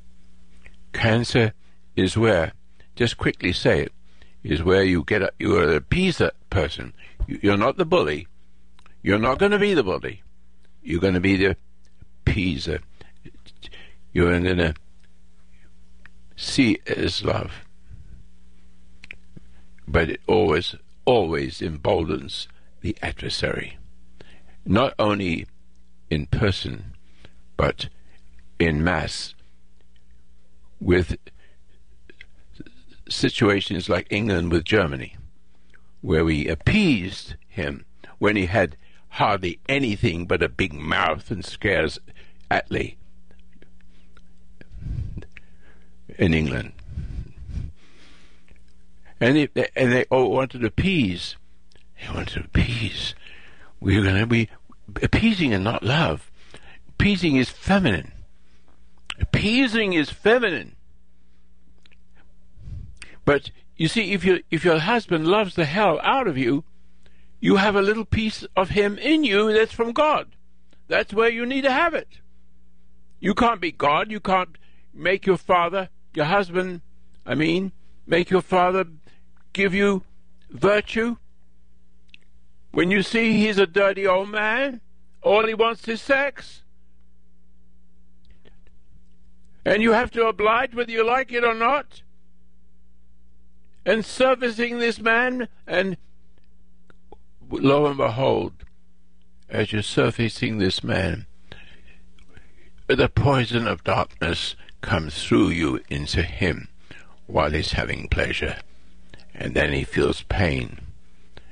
Cancer 0.94 1.54
is 1.96 2.18
where, 2.18 2.54
just 2.96 3.18
quickly 3.18 3.52
say 3.52 3.82
it, 3.82 3.92
is 4.44 4.64
where 4.64 4.84
you 4.84 5.04
get 5.04 5.34
you 5.40 5.58
are 5.58 5.76
a 5.76 5.80
appeaser 5.80 6.32
person. 6.50 6.94
You're 7.28 7.58
not 7.58 7.78
the 7.78 7.86
bully. 7.86 8.28
You're 9.02 9.20
not 9.20 9.40
going 9.40 9.52
to 9.52 9.60
be 9.60 9.74
the 9.74 9.84
bully. 9.84 10.22
You're 10.84 11.02
going 11.02 11.16
to 11.16 11.20
be 11.20 11.36
the 11.36 11.58
appeaser. 12.26 12.80
Uh, 13.26 13.30
you're 14.14 14.40
going 14.40 14.58
to 14.58 14.74
see 16.36 16.80
as 16.88 17.24
love. 17.24 17.52
But 19.88 20.10
it 20.10 20.22
always, 20.28 20.76
always 21.06 21.62
emboldens 21.62 22.48
the 22.82 22.98
adversary. 23.02 23.78
Not 24.66 24.94
only 24.98 25.46
in 26.10 26.26
person, 26.28 26.94
but 27.58 27.90
in 28.60 28.84
mass 28.84 29.34
with 30.80 31.18
situations 33.10 33.90
like 33.90 34.08
England 34.10 34.52
with 34.52 34.66
Germany, 34.66 35.16
where 36.02 36.26
we 36.26 36.48
appeased 36.48 37.36
him 37.48 37.86
when 38.18 38.36
he 38.36 38.46
had 38.48 38.78
hardly 39.16 39.60
anything 39.70 40.26
but 40.26 40.44
a 40.44 40.50
big 40.50 40.74
mouth 40.74 41.32
and 41.32 41.46
scares 41.46 42.00
Attlee 42.52 42.96
in 46.18 46.34
England. 46.34 46.74
And 49.22 49.50
they, 49.54 49.68
and 49.74 49.94
they 49.94 50.04
all 50.06 50.32
wanted 50.32 50.60
to 50.60 50.68
appease. 50.68 51.38
They 52.02 52.14
wanted 52.14 52.34
to 52.34 52.40
appease. 52.42 53.16
We 53.80 53.98
are 53.98 54.04
going 54.04 54.20
to 54.20 54.28
be 54.28 54.50
appeasing 55.02 55.54
and 55.54 55.64
not 55.64 55.82
love. 55.82 56.30
Appeasing 56.90 57.38
is 57.38 57.50
feminine. 57.50 58.12
Appeasing 59.18 59.94
is 59.94 60.10
feminine. 60.10 60.76
But 63.24 63.52
you 63.78 63.88
see, 63.88 64.12
if 64.12 64.26
your 64.26 64.40
if 64.52 64.66
your 64.66 64.80
husband 64.80 65.26
loves 65.26 65.56
the 65.56 65.66
hell 65.66 66.02
out 66.04 66.28
of 66.28 66.38
you, 66.38 66.66
you 67.40 67.58
have 67.58 67.76
a 67.76 67.82
little 67.82 68.06
piece 68.06 68.46
of 68.56 68.70
him 68.70 68.98
in 68.98 69.24
you 69.24 69.54
that's 69.54 69.74
from 69.74 69.92
God. 69.92 70.36
That's 70.88 71.14
where 71.14 71.30
you 71.30 71.46
need 71.46 71.62
to 71.62 71.72
have 71.72 71.94
it. 71.94 72.20
You 73.20 73.34
can't 73.34 73.62
be 73.62 73.72
God. 73.72 74.12
You 74.12 74.20
can't 74.20 74.58
make 74.94 75.26
your 75.26 75.38
father, 75.38 75.90
your 76.14 76.26
husband, 76.26 76.82
I 77.26 77.36
mean, 77.36 77.72
make 78.06 78.30
your 78.30 78.42
father 78.42 78.86
give 79.54 79.74
you 79.74 80.04
virtue. 80.50 81.18
When 82.72 82.92
you 82.92 83.02
see 83.02 83.34
he's 83.34 83.58
a 83.58 83.66
dirty 83.66 84.06
old 84.06 84.30
man, 84.30 84.82
all 85.22 85.48
he 85.48 85.54
wants 85.54 85.88
is 85.88 86.02
sex. 86.02 86.62
And 89.64 89.82
you 89.82 89.94
have 89.94 90.12
to 90.12 90.28
oblige 90.28 90.76
whether 90.76 90.92
you 90.92 91.06
like 91.06 91.32
it 91.32 91.44
or 91.44 91.56
not 91.56 92.04
and 93.86 94.04
servicing 94.04 94.80
this 94.80 95.00
man, 95.00 95.48
and 95.68 95.98
lo 97.50 97.86
and 97.86 97.98
behold, 97.98 98.54
as 99.50 99.72
you're 99.72 99.82
surfacing 99.82 100.58
this 100.58 100.84
man, 100.84 101.26
the 102.88 103.10
poison 103.10 103.68
of 103.68 103.84
darkness 103.84 104.56
comes 104.82 105.24
through 105.24 105.50
you 105.50 105.80
into 105.90 106.22
him 106.22 106.68
while 107.28 107.52
he's 107.52 107.72
having 107.72 108.08
pleasure. 108.08 108.58
And 109.34 109.54
then 109.54 109.74
he 109.74 109.84
feels 109.84 110.24
pain, 110.24 110.80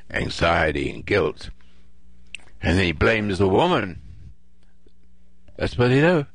anxiety, 0.09 0.89
and 0.89 1.05
guilt. 1.05 1.49
And 2.61 2.77
then 2.77 2.85
he 2.85 2.91
blames 2.91 3.39
the 3.39 3.49
woman. 3.49 3.99
That's 5.57 5.77
what 5.77 5.91
he 5.91 5.99
does. 5.99 6.25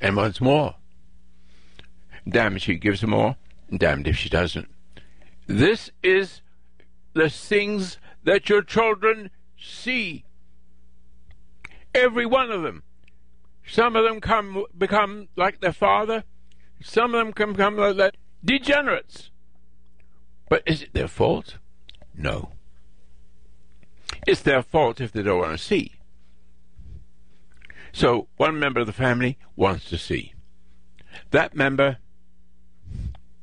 And 0.00 0.16
wants 0.16 0.40
more. 0.40 0.74
Damn 2.28 2.56
if 2.56 2.62
she 2.62 2.74
gives 2.76 3.02
more, 3.04 3.36
damned 3.74 4.08
if 4.08 4.16
she 4.16 4.28
doesn't. 4.28 4.68
This 5.46 5.90
is 6.02 6.40
the 7.12 7.28
things 7.28 7.98
that 8.24 8.48
your 8.48 8.62
children 8.62 9.30
see. 9.58 10.24
Every 11.94 12.26
one 12.26 12.50
of 12.50 12.62
them. 12.62 12.82
Some 13.66 13.96
of 13.96 14.04
them 14.04 14.20
come 14.20 14.64
become 14.76 15.28
like 15.36 15.60
their 15.60 15.72
father. 15.72 16.24
Some 16.82 17.14
of 17.14 17.24
them 17.24 17.32
can 17.32 17.52
become 17.52 17.76
like 17.76 17.96
that 17.96 18.16
degenerates. 18.44 19.30
But 20.48 20.62
is 20.66 20.82
it 20.82 20.92
their 20.92 21.08
fault? 21.08 21.56
No. 22.14 22.50
It's 24.26 24.42
their 24.42 24.62
fault 24.62 25.00
if 25.00 25.12
they 25.12 25.22
don't 25.22 25.38
want 25.38 25.52
to 25.52 25.64
see. 25.64 25.92
So 27.92 28.28
one 28.36 28.58
member 28.58 28.80
of 28.80 28.86
the 28.86 28.92
family 28.92 29.38
wants 29.56 29.88
to 29.90 29.98
see. 29.98 30.34
That 31.30 31.54
member 31.54 31.98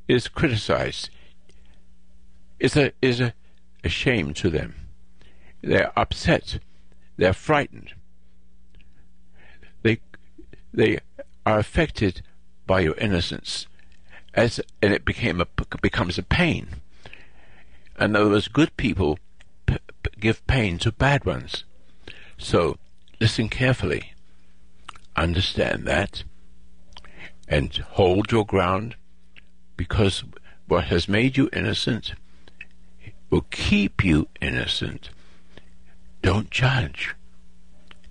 is 0.08 0.28
criticized 0.28 1.10
is 2.60 2.76
a 2.78 2.92
is 3.02 3.20
a, 3.20 3.34
a 3.84 3.90
shame 3.90 4.34
to 4.36 4.50
them. 4.50 4.76
They're 5.62 5.92
upset. 5.98 6.60
They're 7.18 7.34
frightened. 7.34 7.94
They 9.84 10.00
they 10.74 11.00
are 11.46 11.60
affected 11.60 12.22
by 12.66 12.82
your 12.82 12.96
innocence, 12.96 13.68
as 14.34 14.60
and 14.82 14.94
it 14.94 15.06
became 15.06 15.42
a 15.42 15.48
becomes 15.82 16.18
a 16.18 16.24
pain. 16.24 16.68
In 18.00 18.16
other 18.16 18.30
words, 18.30 18.48
good 18.48 18.76
people 18.78 19.20
p- 19.66 19.78
give 20.20 20.46
pain 20.48 20.78
to 20.80 20.92
bad 20.92 21.26
ones. 21.26 21.64
So 22.38 22.78
listen 23.20 23.50
carefully, 23.50 24.14
understand 25.16 25.86
that, 25.86 26.24
and 27.48 27.76
hold 27.92 28.32
your 28.32 28.46
ground, 28.46 28.96
because 29.78 30.24
what 30.68 30.86
has 30.86 31.08
made 31.08 31.38
you 31.38 31.50
innocent 31.54 32.14
will 33.32 33.46
keep 33.50 34.04
you 34.04 34.28
innocent. 34.42 35.10
Don't 36.22 36.52
judge. 36.52 37.16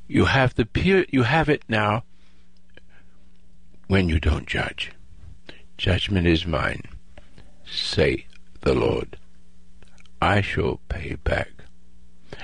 You 0.09 0.25
have 0.25 0.55
the 0.57 0.66
pure, 0.66 1.05
you 1.11 1.23
have 1.23 1.49
it 1.49 1.62
now 1.68 2.03
when 3.87 4.09
you 4.09 4.18
don't 4.18 4.47
judge. 4.47 4.91
Judgment 5.79 6.27
is 6.27 6.45
mine, 6.47 6.83
say 7.64 8.27
the 8.62 8.75
Lord. 8.75 9.16
I 10.21 10.41
shall 10.41 10.81
pay 10.89 11.14
back. 11.14 11.51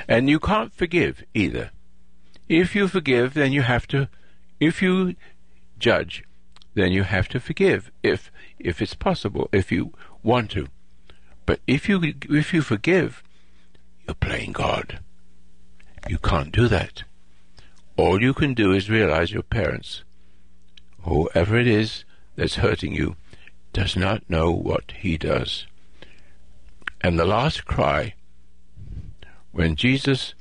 And 0.07 0.31
you 0.31 0.39
can't 0.39 0.73
forgive 0.73 1.25
either. 1.35 1.71
If 2.49 2.77
you 2.77 2.87
forgive, 2.87 3.35
then 3.35 3.53
you 3.53 3.63
have 3.63 3.89
to, 3.89 4.09
if 4.61 4.81
you 4.81 5.17
judge, 5.79 6.23
then 6.75 6.93
you 6.93 7.03
have 7.03 7.29
to 7.29 7.41
forgive, 7.41 7.91
if, 8.03 8.31
if 8.59 8.81
it's 8.81 8.95
possible, 8.95 9.49
if 9.53 9.73
you 9.73 9.93
want 10.23 10.51
to. 10.53 10.69
But 11.47 11.61
if 11.67 11.89
you 11.89 12.15
if 12.29 12.53
you 12.53 12.61
forgive, 12.61 13.23
you're 14.07 14.15
playing 14.15 14.53
God. 14.53 14.99
You 16.09 16.19
can't 16.19 16.53
do 16.53 16.69
that. 16.69 17.05
All 17.97 18.21
you 18.21 18.35
can 18.35 18.53
do 18.53 18.73
is 18.73 18.91
realize 18.91 19.33
your 19.33 19.43
parents, 19.43 20.03
whoever 21.03 21.57
it 21.57 21.67
is 21.67 22.05
that's 22.35 22.57
hurting 22.57 22.93
you, 22.93 23.17
does 23.73 23.97
not 23.97 24.29
know 24.29 24.51
what 24.51 24.93
he 24.99 25.17
does. 25.17 25.67
And 27.01 27.19
the 27.19 27.25
last 27.25 27.65
cry, 27.65 28.15
when 29.53 29.77
Jesus 29.77 30.35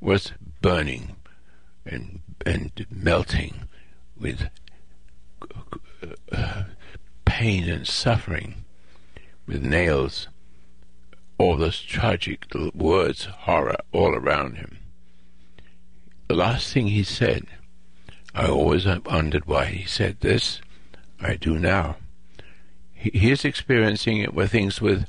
was 0.00 0.32
burning 0.60 1.16
and 1.84 2.20
and 2.44 2.86
melting 2.90 3.68
with 4.18 4.48
uh, 6.30 6.64
pain 7.24 7.68
and 7.68 7.86
suffering, 7.86 8.65
with 9.46 9.62
nails, 9.62 10.28
all 11.38 11.56
those 11.56 11.80
tragic 11.80 12.46
words, 12.74 13.24
horror 13.24 13.76
all 13.92 14.14
around 14.14 14.56
him. 14.56 14.78
The 16.28 16.34
last 16.34 16.72
thing 16.72 16.88
he 16.88 17.04
said, 17.04 17.46
I 18.34 18.48
always 18.48 18.86
wondered 18.86 19.46
why 19.46 19.66
he 19.66 19.84
said 19.86 20.20
this. 20.20 20.60
I 21.20 21.36
do 21.36 21.58
now. 21.58 21.96
He, 22.92 23.30
is 23.30 23.44
experiencing 23.44 24.18
it 24.18 24.34
where 24.34 24.48
things 24.48 24.80
with, 24.80 25.06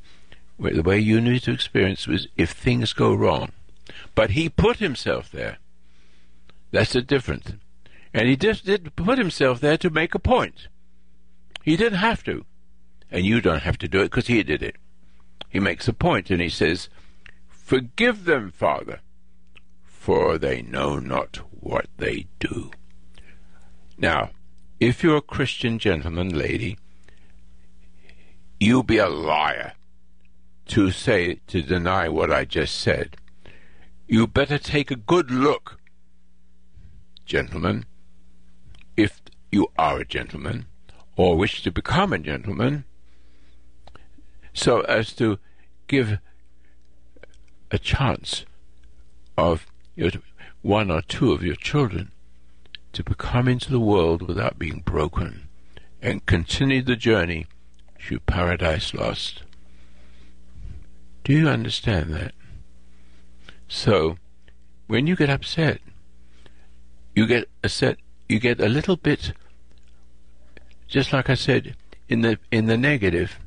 the 0.59 0.83
way 0.83 0.99
you 0.99 1.19
need 1.19 1.43
to 1.43 1.51
experience 1.51 2.07
was 2.07 2.27
if 2.37 2.51
things 2.51 2.93
go 2.93 3.13
wrong, 3.13 3.51
But 4.13 4.31
he 4.31 4.49
put 4.49 4.77
himself 4.77 5.31
there. 5.31 5.57
That's 6.71 6.93
the 6.93 7.01
difference. 7.01 7.53
And 8.13 8.27
he 8.27 8.35
just 8.35 8.65
did 8.65 8.95
put 8.95 9.17
himself 9.17 9.59
there 9.59 9.77
to 9.77 9.89
make 9.89 10.13
a 10.13 10.19
point. 10.19 10.67
He 11.63 11.75
didn't 11.75 11.99
have 11.99 12.23
to. 12.25 12.45
And 13.11 13.25
you 13.25 13.41
don't 13.41 13.63
have 13.63 13.77
to 13.79 13.87
do 13.87 14.01
it 14.01 14.05
because 14.05 14.27
he 14.27 14.43
did 14.43 14.61
it. 14.61 14.75
He 15.49 15.59
makes 15.59 15.87
a 15.87 15.93
point 15.93 16.29
and 16.29 16.41
he 16.41 16.49
says, 16.49 16.89
Forgive 17.47 18.25
them, 18.25 18.51
Father, 18.51 18.99
for 19.83 20.37
they 20.37 20.61
know 20.61 20.99
not 20.99 21.37
what 21.51 21.87
they 21.97 22.27
do. 22.39 22.71
Now, 23.97 24.31
if 24.79 25.03
you're 25.03 25.17
a 25.17 25.21
Christian 25.21 25.79
gentleman, 25.79 26.29
lady, 26.29 26.77
you'll 28.59 28.83
be 28.83 28.97
a 28.97 29.09
liar 29.09 29.73
to 30.67 30.91
say, 30.91 31.39
to 31.47 31.61
deny 31.61 32.09
what 32.09 32.31
I 32.31 32.45
just 32.45 32.79
said. 32.79 33.17
You 34.07 34.27
better 34.27 34.57
take 34.57 34.91
a 34.91 34.95
good 34.95 35.31
look, 35.31 35.79
gentlemen, 37.25 37.85
if 38.95 39.21
you 39.51 39.67
are 39.77 39.99
a 39.99 40.05
gentleman 40.05 40.65
or 41.15 41.37
wish 41.37 41.63
to 41.63 41.71
become 41.71 42.13
a 42.13 42.19
gentleman, 42.19 42.85
so 44.57 44.81
as 44.81 45.13
to 45.13 45.37
give 45.87 46.17
a 47.69 47.77
chance 47.77 48.43
of 49.37 49.67
your, 49.95 50.09
one 50.63 50.89
or 50.89 51.03
two 51.03 51.31
of 51.31 51.43
your 51.43 51.55
children 51.55 52.11
to 52.91 53.03
come 53.03 53.47
into 53.47 53.69
the 53.69 53.79
world 53.79 54.27
without 54.27 54.57
being 54.57 54.79
broken 54.79 55.47
and 56.01 56.25
continue 56.25 56.81
the 56.81 56.95
journey 56.95 57.45
to 58.07 58.19
paradise 58.21 58.95
lost. 58.95 59.43
Do 61.23 61.33
you 61.33 61.47
understand 61.47 62.11
that? 62.15 62.33
So, 63.67 64.17
when 64.87 65.05
you 65.05 65.15
get 65.15 65.29
upset, 65.29 65.81
you 67.13 67.27
get 67.27 67.47
upset, 67.63 67.97
you 68.27 68.39
get 68.39 68.59
a 68.59 68.69
little 68.69 68.95
bit, 68.95 69.33
just 70.87 71.13
like 71.13 71.29
I 71.29 71.35
said, 71.35 71.75
in 72.09 72.21
the 72.21 72.39
in 72.51 72.65
the 72.65 72.77
negative, 72.77 73.37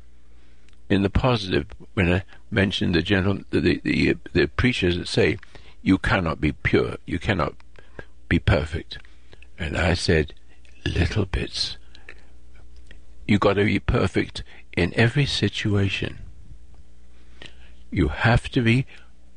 in 0.90 1.02
the 1.02 1.08
positive. 1.08 1.66
When 1.94 2.12
I 2.12 2.24
mentioned 2.50 2.94
the 2.94 3.00
gentle, 3.00 3.38
the 3.50 3.80
the, 3.82 4.16
the, 4.32 4.46
preachers 4.48 4.98
that 4.98 5.08
say, 5.08 5.38
you 5.80 5.96
cannot 5.96 6.40
be 6.40 6.52
pure, 6.52 6.96
you 7.06 7.18
cannot 7.18 7.54
be 8.28 8.38
perfect. 8.38 8.98
And 9.58 9.76
I 9.76 9.94
said, 9.94 10.34
little 10.84 11.24
bits. 11.24 11.78
You 13.26 13.38
got 13.38 13.54
to 13.54 13.64
be 13.64 13.78
perfect 13.78 14.42
in 14.76 14.92
every 14.96 15.26
situation. 15.26 16.18
You 17.90 18.08
have 18.08 18.48
to 18.50 18.60
be 18.60 18.86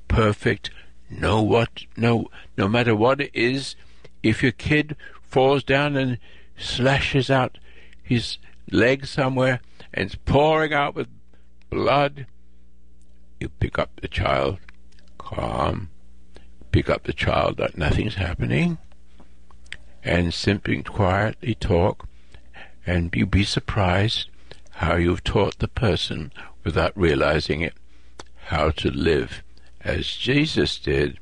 perfect. 0.07 0.71
Know 1.09 1.41
what? 1.41 1.85
No, 1.95 2.29
no 2.57 2.67
matter 2.67 2.95
what 2.95 3.21
it 3.21 3.31
is. 3.33 3.75
If 4.23 4.41
your 4.41 4.51
kid 4.51 4.95
falls 5.21 5.63
down 5.63 5.95
and 5.97 6.17
slashes 6.57 7.29
out 7.29 7.57
his 8.01 8.37
leg 8.71 9.05
somewhere 9.05 9.59
and 9.93 10.23
pouring 10.25 10.73
out 10.73 10.95
with 10.95 11.07
blood, 11.73 12.27
you 13.39 13.49
pick 13.49 13.79
up 13.79 13.89
the 13.99 14.07
child, 14.07 14.59
calm, 15.17 15.89
pick 16.71 16.87
up 16.87 17.03
the 17.03 17.13
child 17.13 17.57
that 17.57 17.77
nothing's 17.77 18.15
happening, 18.15 18.77
and 20.03 20.33
simply 20.33 20.83
quietly 20.83 21.55
talk, 21.55 22.07
and 22.85 23.13
you 23.15 23.25
be 23.25 23.43
surprised 23.43 24.29
how 24.71 24.95
you've 24.95 25.23
taught 25.23 25.57
the 25.57 25.67
person 25.67 26.31
without 26.63 26.95
realizing 26.95 27.61
it. 27.61 27.73
How 28.47 28.69
to 28.71 28.91
live 28.91 29.41
as 29.81 30.05
Jesus 30.05 30.77
did, 30.77 31.17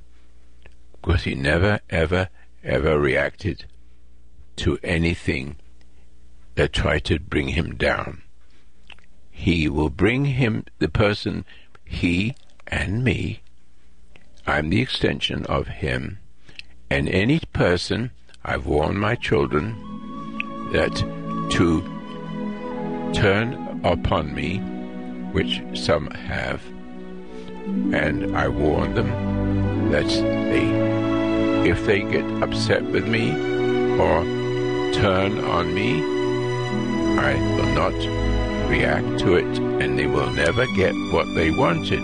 because 0.91 1.23
he 1.23 1.33
never, 1.33 1.79
ever, 1.89 2.27
ever 2.61 2.99
reacted 2.99 3.65
to 4.57 4.77
anything 4.83 5.55
that 6.55 6.73
tried 6.73 7.05
to 7.05 7.19
bring 7.19 7.49
him 7.49 7.75
down. 7.75 8.23
He 9.41 9.67
will 9.67 9.89
bring 9.89 10.25
him, 10.25 10.65
the 10.77 10.87
person, 10.87 11.45
he 11.83 12.35
and 12.67 13.03
me, 13.03 13.41
I'm 14.45 14.69
the 14.69 14.81
extension 14.81 15.47
of 15.47 15.67
Him. 15.67 16.19
And 16.91 17.09
any 17.09 17.39
person, 17.51 18.11
I've 18.45 18.67
warned 18.67 18.99
my 18.99 19.15
children 19.15 19.75
that 20.73 20.95
to 21.53 21.81
turn 23.13 23.81
upon 23.83 24.35
me, 24.35 24.59
which 25.31 25.63
some 25.73 26.11
have, 26.11 26.61
and 27.93 28.37
I 28.37 28.47
warn 28.47 28.93
them 28.93 29.09
that 29.89 30.07
they, 30.07 31.67
if 31.67 31.83
they 31.87 32.01
get 32.01 32.25
upset 32.43 32.83
with 32.83 33.07
me 33.07 33.31
or 33.99 34.23
turn 34.93 35.39
on 35.39 35.73
me, 35.73 36.03
I 37.19 37.33
will 37.55 37.73
not 37.73 38.40
react 38.71 39.19
to 39.19 39.35
it, 39.35 39.59
and 39.81 39.99
they 39.99 40.07
will 40.07 40.31
never 40.31 40.65
get 40.75 40.95
what 41.11 41.27
they 41.35 41.51
wanted 41.51 42.01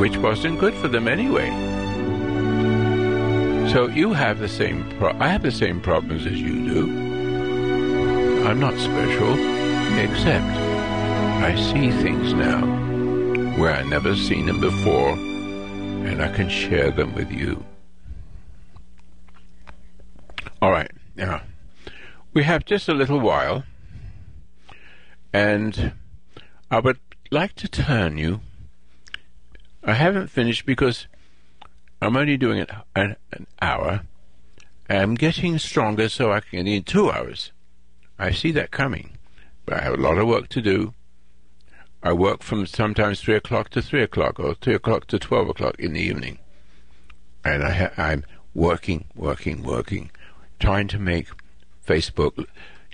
which 0.00 0.16
wasn't 0.16 0.58
good 0.58 0.72
for 0.74 0.88
them 0.88 1.06
anyway. 1.06 1.50
So 3.70 3.86
you 3.86 4.14
have 4.14 4.38
the 4.38 4.48
same 4.48 4.88
pro- 4.98 5.16
I 5.20 5.28
have 5.28 5.42
the 5.42 5.52
same 5.52 5.78
problems 5.78 6.24
as 6.26 6.40
you 6.40 6.66
do. 6.66 6.84
I'm 8.46 8.58
not 8.58 8.78
special, 8.78 9.34
except 9.98 10.46
I 11.44 11.54
see 11.54 11.90
things 11.90 12.32
now 12.32 12.64
where 13.58 13.74
I 13.74 13.82
never 13.82 14.16
seen 14.16 14.46
them 14.46 14.58
before, 14.58 15.10
and 15.10 16.22
I 16.22 16.34
can 16.34 16.48
share 16.48 16.90
them 16.90 17.14
with 17.14 17.30
you. 17.30 17.62
All 20.62 20.70
right, 20.70 20.90
now 21.14 21.42
we 22.32 22.42
have 22.44 22.64
just 22.64 22.88
a 22.88 22.94
little 22.94 23.20
while, 23.20 23.64
and 25.32 25.92
I 26.70 26.80
would 26.80 26.98
like 27.30 27.54
to 27.54 27.68
turn 27.68 28.18
you 28.18 28.40
I 29.82 29.94
haven't 29.94 30.28
finished 30.28 30.66
because 30.66 31.06
I'm 32.02 32.16
only 32.16 32.36
doing 32.36 32.58
it 32.58 32.70
an, 32.94 33.16
an 33.32 33.46
hour. 33.62 34.02
I'm 34.88 35.14
getting 35.14 35.58
stronger 35.58 36.08
so 36.08 36.32
I 36.32 36.40
can 36.40 36.66
in 36.66 36.82
two 36.82 37.10
hours. 37.10 37.52
I 38.18 38.32
see 38.32 38.50
that 38.52 38.70
coming, 38.70 39.16
but 39.64 39.78
I 39.78 39.82
have 39.82 39.94
a 39.94 40.02
lot 40.02 40.18
of 40.18 40.28
work 40.28 40.48
to 40.50 40.60
do. 40.60 40.94
I 42.02 42.12
work 42.12 42.42
from 42.42 42.66
sometimes 42.66 43.20
three 43.20 43.36
o'clock 43.36 43.70
to 43.70 43.82
three 43.82 44.02
o'clock, 44.02 44.38
or 44.38 44.54
three 44.54 44.74
o'clock 44.74 45.06
to 45.08 45.18
twelve 45.18 45.48
o'clock 45.48 45.76
in 45.78 45.94
the 45.94 46.00
evening, 46.00 46.38
and 47.44 47.62
I 47.62 47.90
I'm 47.96 48.24
working, 48.54 49.06
working, 49.14 49.62
working, 49.62 50.10
trying 50.58 50.88
to 50.88 50.98
make 50.98 51.28
Facebook 51.86 52.46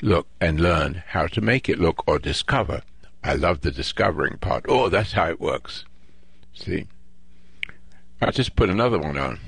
look 0.03 0.27
and 0.41 0.61
learn 0.61 1.03
how 1.09 1.27
to 1.29 1.41
make 1.41 1.69
it 1.69 1.79
look 1.79 2.07
or 2.07 2.19
discover. 2.19 2.83
I 3.25 3.35
love 3.35 3.61
the 3.61 3.71
discovering 3.71 4.39
part. 4.39 4.67
Oh, 4.69 4.89
that's 4.89 5.13
how 5.13 5.29
it 5.29 5.41
works. 5.41 5.85
See? 6.55 6.87
I 8.21 8.31
just 8.31 8.57
put 8.57 8.71
another 8.71 8.99
one 8.99 9.19
on, 9.19 9.41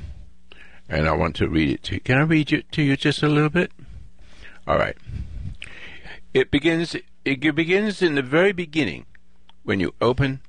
and 0.89 1.09
I 1.09 1.13
want 1.13 1.37
to 1.37 1.49
read 1.49 1.71
it 1.71 1.83
to 1.85 1.95
you. 1.95 2.01
Can 2.01 2.19
I 2.19 2.23
read 2.23 2.53
it 2.53 2.71
to 2.73 2.83
you 2.83 2.97
just 2.97 3.23
a 3.23 3.29
little 3.29 3.51
bit? 3.51 3.73
All 4.67 4.79
right. 4.79 4.97
It 6.35 6.51
begins. 6.51 6.95
It 7.25 7.55
begins 7.55 8.03
in 8.03 8.15
the 8.15 8.23
very 8.23 8.53
beginning 8.53 9.07
when 9.63 9.81
you 9.81 9.95
open 10.01 10.41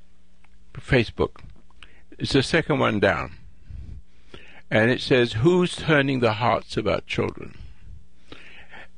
Facebook. 0.73 1.41
It's 2.17 2.33
the 2.33 2.43
second 2.43 2.79
one 2.79 2.99
down, 2.99 3.33
and 4.69 4.91
it 4.91 4.99
says, 4.99 5.33
"Who's 5.33 5.75
turning 5.75 6.19
the 6.19 6.33
hearts 6.33 6.75
of 6.75 6.87
our 6.87 7.01
children?" 7.01 7.57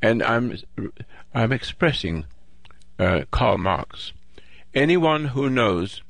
And 0.01 0.23
I'm 0.23 0.57
I'm 1.33 1.51
expressing 1.51 2.25
uh, 2.97 3.23
Karl 3.31 3.57
Marx. 3.57 4.13
Anyone 4.73 5.25
who 5.25 5.49
knows 5.49 6.01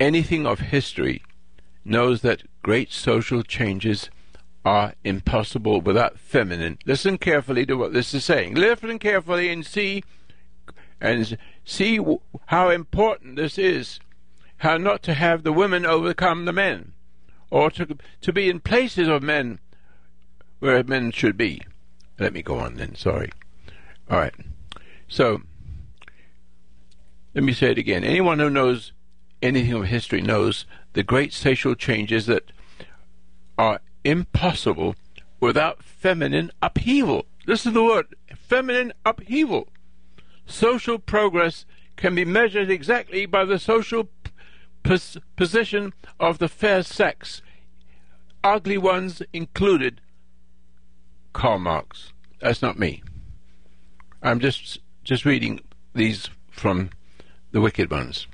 anything 0.00 0.46
of 0.46 0.60
history 0.60 1.22
knows 1.84 2.22
that 2.22 2.42
great 2.62 2.92
social 2.92 3.42
changes 3.42 4.10
are 4.64 4.94
impossible 5.04 5.80
without 5.80 6.18
feminine. 6.18 6.78
Listen 6.84 7.18
carefully 7.18 7.64
to 7.66 7.74
what 7.74 7.92
this 7.92 8.12
is 8.12 8.24
saying. 8.24 8.54
Listen 8.54 8.98
carefully 8.98 9.48
and 9.50 9.64
see 9.64 10.02
and 11.00 11.38
see 11.64 12.00
how 12.46 12.70
important 12.70 13.36
this 13.36 13.58
is. 13.58 14.00
How 14.58 14.76
not 14.76 15.02
to 15.04 15.14
have 15.14 15.44
the 15.44 15.52
women 15.52 15.86
overcome 15.86 16.44
the 16.44 16.52
men, 16.52 16.92
or 17.48 17.70
to 17.70 17.96
to 18.20 18.32
be 18.32 18.50
in 18.50 18.58
places 18.58 19.06
of 19.06 19.22
men 19.22 19.60
where 20.58 20.82
men 20.82 21.12
should 21.12 21.36
be. 21.36 21.62
Let 22.18 22.32
me 22.32 22.42
go 22.42 22.58
on 22.58 22.74
then. 22.74 22.94
Sorry. 22.94 23.30
All 24.10 24.18
right. 24.18 24.34
So 25.08 25.42
let 27.34 27.44
me 27.44 27.52
say 27.52 27.70
it 27.70 27.78
again. 27.78 28.04
Anyone 28.04 28.38
who 28.38 28.50
knows 28.50 28.92
anything 29.42 29.72
of 29.74 29.84
history 29.84 30.20
knows 30.20 30.66
the 30.94 31.02
great 31.02 31.32
social 31.32 31.74
changes 31.74 32.26
that 32.26 32.50
are 33.56 33.80
impossible 34.04 34.96
without 35.40 35.82
feminine 35.82 36.50
upheaval. 36.62 37.26
This 37.46 37.66
is 37.66 37.72
the 37.72 37.84
word 37.84 38.06
feminine 38.36 38.92
upheaval. 39.04 39.68
Social 40.46 40.98
progress 40.98 41.66
can 41.96 42.14
be 42.14 42.24
measured 42.24 42.70
exactly 42.70 43.26
by 43.26 43.44
the 43.44 43.58
social 43.58 44.08
pos- 44.82 45.18
position 45.36 45.92
of 46.18 46.38
the 46.38 46.48
fair 46.48 46.82
sex. 46.82 47.42
ugly 48.44 48.78
ones 48.78 49.20
included 49.32 50.00
Karl 51.38 51.60
Marx. 51.60 52.12
That's 52.40 52.62
not 52.62 52.80
me. 52.80 53.00
I'm 54.24 54.40
just 54.40 54.80
just 55.04 55.24
reading 55.24 55.60
these 55.94 56.30
from 56.50 56.90
the 57.52 57.60
wicked 57.60 57.92
ones. 57.92 58.26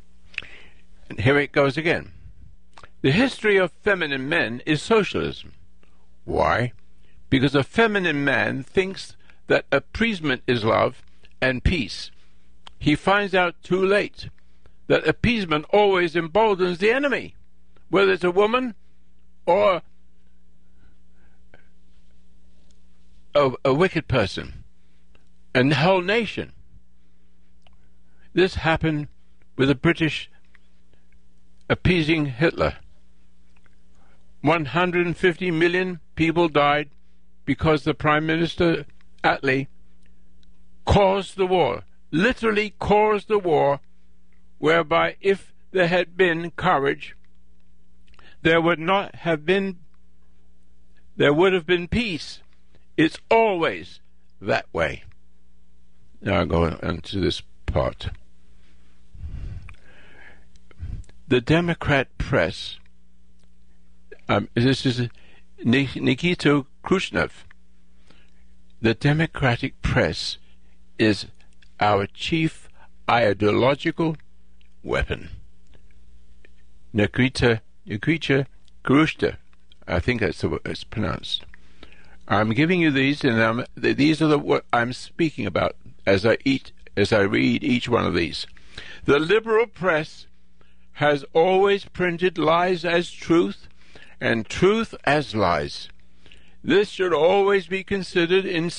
And 1.10 1.20
here 1.20 1.38
it 1.38 1.52
goes 1.52 1.76
again. 1.76 2.12
The 3.02 3.10
history 3.10 3.58
of 3.58 3.72
feminine 3.72 4.26
men 4.26 4.62
is 4.64 4.80
socialism. 4.80 5.52
Why? 6.24 6.72
Because 7.28 7.54
a 7.54 7.62
feminine 7.62 8.24
man 8.24 8.62
thinks 8.62 9.16
that 9.48 9.66
appeasement 9.70 10.42
is 10.46 10.64
love 10.64 11.02
and 11.42 11.62
peace. 11.62 12.10
He 12.78 12.94
finds 12.94 13.34
out 13.34 13.54
too 13.62 13.84
late 13.84 14.30
that 14.86 15.06
appeasement 15.06 15.66
always 15.68 16.16
emboldens 16.16 16.78
the 16.78 16.90
enemy, 16.90 17.34
whether 17.90 18.12
it's 18.12 18.24
a 18.24 18.30
woman 18.30 18.74
or 19.44 19.82
a, 23.34 23.52
a 23.64 23.74
wicked 23.74 24.08
person, 24.08 24.64
and 25.54 25.70
the 25.70 25.76
whole 25.76 26.02
nation. 26.02 26.52
This 28.32 28.56
happened 28.56 29.08
with 29.56 29.68
the 29.68 29.74
British 29.74 30.30
appeasing 31.68 32.26
Hitler. 32.26 32.76
150 34.42 35.50
million 35.50 36.00
people 36.16 36.48
died 36.48 36.90
because 37.44 37.84
the 37.84 37.94
Prime 37.94 38.26
Minister 38.26 38.84
Attlee 39.22 39.68
caused 40.84 41.36
the 41.36 41.46
war, 41.46 41.84
literally 42.10 42.74
caused 42.78 43.28
the 43.28 43.38
war, 43.38 43.80
whereby 44.58 45.16
if 45.20 45.52
there 45.70 45.88
had 45.88 46.16
been 46.16 46.50
courage, 46.52 47.16
there 48.42 48.60
would 48.60 48.78
not 48.78 49.14
have 49.16 49.46
been, 49.46 49.78
there 51.16 51.32
would 51.32 51.52
have 51.52 51.66
been 51.66 51.88
peace. 51.88 52.40
It's 52.96 53.18
always 53.30 54.00
that 54.40 54.66
way. 54.72 55.02
Now 56.20 56.42
I 56.42 56.44
go 56.44 56.64
into 56.64 57.20
this 57.20 57.42
part. 57.66 58.10
The 61.26 61.40
Democrat 61.40 62.16
press, 62.18 62.78
um, 64.28 64.48
this 64.54 64.86
is 64.86 65.08
Nikita 65.64 66.66
Khrushchev. 66.82 67.44
The 68.80 68.94
Democratic 68.94 69.80
press 69.82 70.38
is 70.98 71.26
our 71.80 72.06
chief 72.06 72.68
ideological 73.10 74.16
weapon. 74.82 75.30
Nikita, 76.92 77.62
Nikita 77.86 78.46
Khrushchev, 78.84 79.36
I 79.88 79.98
think 79.98 80.20
that's 80.20 80.42
the 80.42 80.50
way 80.50 80.58
it's 80.64 80.84
pronounced. 80.84 81.44
I'm 82.26 82.50
giving 82.50 82.80
you 82.80 82.90
these, 82.90 83.22
and 83.22 83.40
I'm, 83.40 83.64
these 83.76 84.22
are 84.22 84.28
the 84.28 84.38
what 84.38 84.64
I'm 84.72 84.92
speaking 84.92 85.46
about 85.46 85.76
as 86.06 86.24
I 86.24 86.38
eat, 86.44 86.72
as 86.96 87.12
I 87.12 87.20
read 87.20 87.62
each 87.62 87.88
one 87.88 88.06
of 88.06 88.14
these. 88.14 88.46
The 89.04 89.18
liberal 89.18 89.66
press 89.66 90.26
has 90.92 91.24
always 91.32 91.84
printed 91.84 92.38
lies 92.38 92.84
as 92.84 93.10
truth 93.10 93.68
and 94.20 94.48
truth 94.48 94.94
as 95.04 95.34
lies. 95.34 95.88
This 96.62 96.88
should 96.88 97.12
always 97.12 97.66
be 97.66 97.84
considered 97.84 98.46
in, 98.46 98.70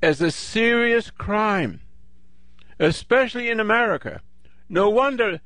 as 0.00 0.20
a 0.20 0.30
serious 0.30 1.10
crime, 1.10 1.80
especially 2.78 3.50
in 3.50 3.58
America. 3.58 4.20
No 4.68 4.88
wonder 4.90 5.40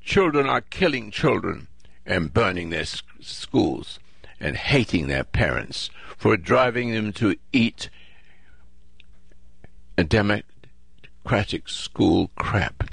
children 0.00 0.46
are 0.46 0.62
killing 0.62 1.10
children 1.10 1.68
and 2.06 2.32
burning 2.32 2.70
their 2.70 2.86
schools 3.20 3.98
and 4.44 4.56
hating 4.58 5.06
their 5.06 5.24
parents 5.24 5.88
for 6.18 6.36
driving 6.36 6.92
them 6.92 7.14
to 7.14 7.34
eat 7.50 7.88
a 9.96 10.04
democratic 10.04 11.66
school 11.66 12.30
crap. 12.36 12.84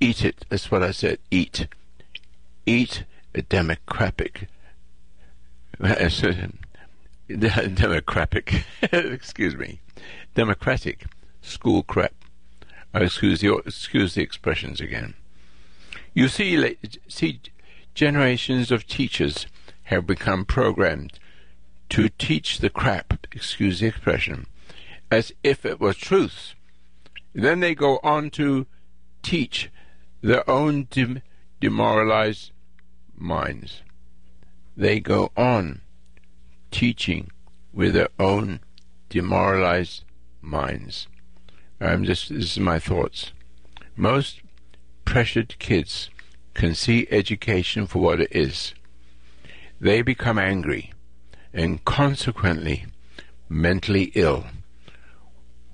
Eat 0.00 0.24
it. 0.24 0.44
That's 0.48 0.68
what 0.68 0.82
I 0.82 0.90
said. 0.90 1.20
Eat. 1.30 1.68
Eat 2.66 3.04
a 3.36 3.42
democratic. 3.42 4.48
democratic. 7.28 8.64
excuse 8.82 9.54
me. 9.54 9.80
Democratic 10.34 11.04
school 11.40 11.84
crap. 11.84 12.14
I 12.92 13.02
excuse 13.02 13.40
the 13.40 13.58
excuse 13.58 14.14
the 14.14 14.22
expressions 14.22 14.80
again. 14.80 15.14
You 16.14 16.26
see, 16.26 16.76
see, 17.06 17.40
generations 17.94 18.72
of 18.72 18.88
teachers 18.88 19.46
have 19.84 20.06
become 20.06 20.44
programmed 20.44 21.18
to 21.90 22.08
teach 22.08 22.58
the 22.58 22.70
crap. 22.70 23.26
Excuse 23.32 23.80
the 23.80 23.86
expression 23.86 24.46
as 25.10 25.32
if 25.42 25.64
it 25.64 25.80
was 25.80 25.96
truth. 25.96 26.54
Then 27.34 27.60
they 27.60 27.74
go 27.74 28.00
on 28.02 28.30
to 28.30 28.66
teach 29.22 29.70
their 30.22 30.48
own 30.48 30.88
dem- 30.90 31.22
demoralized 31.60 32.50
minds. 33.16 33.82
They 34.76 34.98
go 35.00 35.30
on 35.36 35.82
teaching 36.70 37.30
with 37.72 37.94
their 37.94 38.08
own 38.18 38.60
demoralized 39.08 40.04
minds. 40.40 41.06
Um, 41.80 41.88
I'm 41.88 42.04
just 42.04 42.28
this 42.30 42.52
is 42.52 42.58
my 42.58 42.78
thoughts. 42.78 43.32
Most 43.96 44.40
pressured 45.04 45.58
kids 45.58 46.10
can 46.54 46.74
see 46.74 47.06
education 47.10 47.86
for 47.86 48.00
what 48.00 48.20
it 48.20 48.32
is. 48.32 48.74
They 49.84 50.00
become 50.00 50.38
angry 50.38 50.94
and 51.52 51.84
consequently 51.84 52.86
mentally 53.50 54.12
ill 54.14 54.46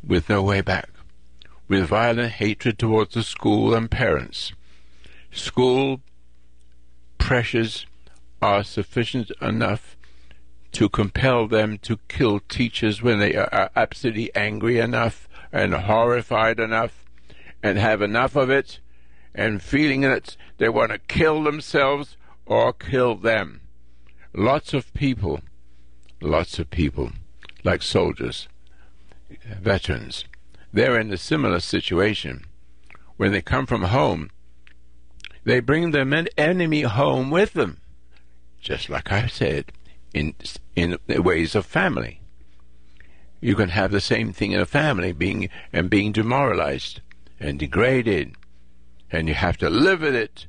with 0.05 0.29
no 0.29 0.43
way 0.43 0.63
back, 0.63 0.89
with 1.69 1.87
violent 1.87 2.33
hatred 2.33 2.77
towards 2.77 3.15
the 3.15 3.23
school 3.23 3.73
and 3.73 3.89
parents. 3.89 4.53
School 5.31 6.01
pressures 7.19 7.87
are 8.43 8.65
sufficient 8.65 9.31
enough 9.41 9.97
to 10.73 10.89
compel 10.89 11.47
them 11.47 11.79
to 11.83 12.01
kill 12.09 12.41
teachers 12.41 13.01
when 13.01 13.21
they 13.21 13.37
are 13.37 13.71
absolutely 13.77 14.35
angry 14.35 14.81
enough 14.81 15.29
and 15.53 15.73
horrified 15.73 16.59
enough 16.59 17.05
and 17.63 17.79
have 17.79 18.03
enough 18.03 18.35
of 18.35 18.51
it 18.51 18.81
and 19.37 19.63
feeling 19.63 20.01
that 20.01 20.37
they 20.59 20.69
want 20.69 20.91
to 20.91 20.99
kill 20.99 21.45
themselves 21.45 22.17
or 22.45 22.73
kill 22.73 23.15
them. 23.15 23.61
Lots 24.33 24.75
of 24.75 24.93
people, 24.95 25.41
lots 26.21 26.59
of 26.61 26.71
people, 26.71 27.11
like 27.65 27.83
soldiers, 27.83 28.49
veterans, 29.61 30.25
they're 30.73 31.01
in 31.01 31.13
a 31.13 31.17
similar 31.17 31.59
situation. 31.59 32.45
When 33.17 33.33
they 33.33 33.43
come 33.43 33.67
from 33.67 33.83
home, 33.83 34.31
they 35.45 35.61
bring 35.61 35.91
their 35.91 36.27
enemy 36.39 36.83
home 36.83 37.31
with 37.31 37.55
them, 37.55 37.81
just 38.61 38.89
like 38.89 39.11
I 39.11 39.27
said, 39.27 39.73
in 40.15 40.35
in 40.77 40.97
the 41.07 41.23
ways 41.23 41.55
of 41.55 41.67
family. 41.67 42.21
You 43.41 43.57
can 43.57 43.71
have 43.71 43.91
the 43.91 44.01
same 44.01 44.33
thing 44.33 44.53
in 44.53 44.61
a 44.61 44.67
family, 44.67 45.13
being 45.13 45.49
and 45.73 45.91
being 45.91 46.13
demoralized 46.13 47.01
and 47.41 47.59
degraded, 47.59 48.37
and 49.11 49.27
you 49.29 49.35
have 49.35 49.57
to 49.59 49.71
live 49.71 50.03
with 50.03 50.15
it, 50.15 50.47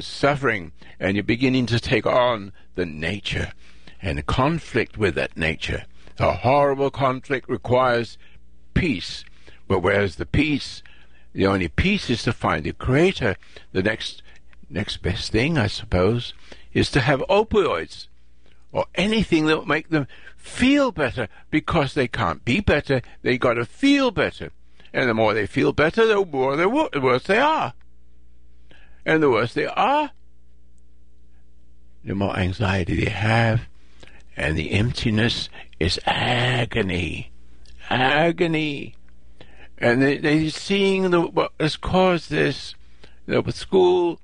suffering, 0.00 0.72
and 0.98 1.16
you're 1.16 1.24
beginning 1.24 1.66
to 1.66 1.80
take 1.80 2.06
on 2.06 2.52
the 2.74 2.86
nature 2.86 3.52
and 4.00 4.24
conflict 4.26 4.96
with 4.96 5.14
that 5.16 5.36
nature. 5.36 5.84
A 6.18 6.32
horrible 6.32 6.90
conflict 6.90 7.48
requires 7.48 8.16
peace. 8.74 9.24
But 9.68 9.80
whereas 9.80 10.16
the 10.16 10.26
peace, 10.26 10.82
the 11.32 11.46
only 11.46 11.68
peace 11.68 12.10
is 12.10 12.22
to 12.24 12.32
find 12.32 12.64
the 12.64 12.72
creator, 12.72 13.36
the 13.72 13.82
next 13.82 14.22
next 14.68 14.98
best 15.02 15.32
thing, 15.32 15.58
I 15.58 15.66
suppose, 15.66 16.32
is 16.72 16.90
to 16.92 17.00
have 17.00 17.20
opioids 17.28 18.08
or 18.72 18.86
anything 18.94 19.46
that 19.46 19.58
will 19.58 19.66
make 19.66 19.90
them 19.90 20.06
feel 20.36 20.90
better 20.92 21.28
because 21.50 21.94
they 21.94 22.08
can't 22.08 22.44
be 22.44 22.60
better. 22.60 23.02
They've 23.20 23.38
got 23.38 23.54
to 23.54 23.66
feel 23.66 24.10
better. 24.10 24.50
And 24.92 25.08
the 25.08 25.14
more 25.14 25.34
they 25.34 25.46
feel 25.46 25.72
better, 25.72 26.06
the 26.06 26.24
more 26.24 26.56
they 26.56 26.64
the 26.64 27.00
worse 27.00 27.24
they 27.24 27.38
are. 27.38 27.74
And 29.04 29.22
the 29.22 29.30
worse 29.30 29.54
they 29.54 29.66
are, 29.66 30.12
the 32.04 32.14
more 32.14 32.36
anxiety 32.36 33.04
they 33.04 33.10
have, 33.10 33.62
and 34.36 34.56
the 34.56 34.72
emptiness 34.72 35.48
is 35.80 35.98
agony, 36.06 37.32
agony, 37.90 38.96
and 39.78 40.00
they 40.00 40.18
they 40.18 40.48
seeing 40.48 41.10
the 41.10 41.20
what 41.20 41.52
has 41.58 41.76
caused 41.76 42.30
this, 42.30 42.74
the 43.26 43.42
school, 43.50 44.20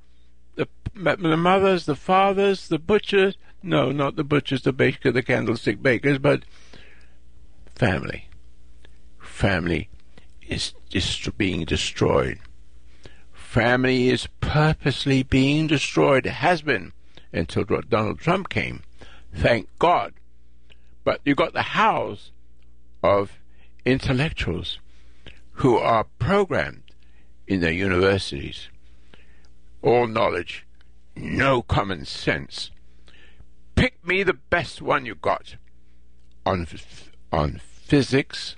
the 0.55 0.68
the 0.95 1.37
mothers, 1.37 1.87
the 1.87 1.97
fathers, 1.97 2.68
the 2.68 2.79
butchers. 2.79 3.37
No, 3.61 3.91
not 3.91 4.14
the 4.14 4.24
butchers, 4.24 4.62
the 4.62 4.72
baker, 4.72 5.11
the 5.11 5.22
candlestick 5.22 5.83
bakers, 5.83 6.18
but 6.18 6.45
family. 7.74 8.29
Family 9.18 9.89
is 10.47 10.74
dist- 10.91 11.37
being 11.37 11.64
destroyed. 11.64 12.39
Family 13.59 14.09
is 14.09 14.28
purposely 14.40 15.24
being 15.24 15.66
destroyed. 15.66 16.26
Has 16.26 16.62
been 16.62 16.92
until 17.32 17.64
Donald 17.64 18.20
Trump 18.20 18.50
came. 18.50 18.84
Thank 19.34 19.68
God. 19.80 20.14
But 21.02 21.20
you've 21.24 21.38
got 21.38 21.54
the 21.54 21.62
house 21.62 22.30
of 23.02 23.32
intellectuals 23.84 24.78
who 25.54 25.76
are 25.76 26.04
programmed 26.20 26.84
in 27.48 27.59
their 27.59 27.72
universities. 27.72 28.68
All 29.82 30.06
knowledge, 30.06 30.64
no 31.16 31.61
common 31.62 32.04
sense. 32.04 32.70
Pick 33.74 34.06
me 34.06 34.22
the 34.22 34.34
best 34.34 34.80
one 34.80 35.04
you 35.04 35.16
got. 35.16 35.56
On, 36.46 36.64
on 37.32 37.61
physics, 37.64 38.54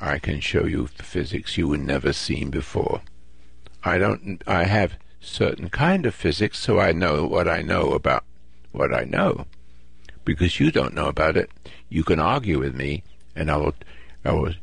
I 0.00 0.18
can 0.18 0.40
show 0.40 0.64
you 0.64 0.88
physics 0.88 1.56
you 1.56 1.70
have 1.70 1.80
never 1.80 2.12
seen 2.12 2.50
before. 2.50 3.02
I 3.84 3.98
don't. 3.98 4.42
I 4.46 4.64
have 4.64 4.94
certain 5.20 5.68
kind 5.70 6.06
of 6.06 6.14
physics, 6.14 6.58
so 6.58 6.78
I 6.78 6.92
know 6.92 7.26
what 7.26 7.48
I 7.48 7.62
know 7.62 7.92
about 7.92 8.24
what 8.72 8.94
I 8.94 9.04
know. 9.04 9.46
Because 10.24 10.60
you 10.60 10.70
don't 10.70 10.94
know 10.94 11.06
about 11.06 11.36
it, 11.36 11.50
you 11.88 12.04
can 12.04 12.20
argue 12.20 12.58
with 12.58 12.74
me, 12.74 13.02
and 13.34 13.50
I 13.50 13.56
will. 13.56 13.74
I 14.24 14.32
will. 14.32 14.54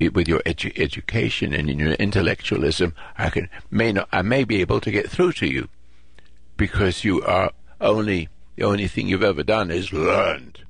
With 0.00 0.28
your 0.28 0.40
edu- 0.40 0.78
education 0.80 1.52
and 1.52 1.68
your 1.68 1.92
intellectualism, 1.92 2.94
I 3.18 3.28
can 3.28 3.50
may 3.70 3.92
not. 3.92 4.08
I 4.12 4.22
may 4.22 4.44
be 4.44 4.60
able 4.60 4.80
to 4.80 4.90
get 4.90 5.10
through 5.10 5.32
to 5.34 5.46
you, 5.46 5.68
because 6.56 7.04
you 7.04 7.22
are 7.22 7.52
only 7.80 8.28
the 8.56 8.64
only 8.64 8.88
thing 8.88 9.08
you've 9.08 9.22
ever 9.22 9.42
done 9.42 9.70
is 9.70 9.92
learned. 9.92 10.60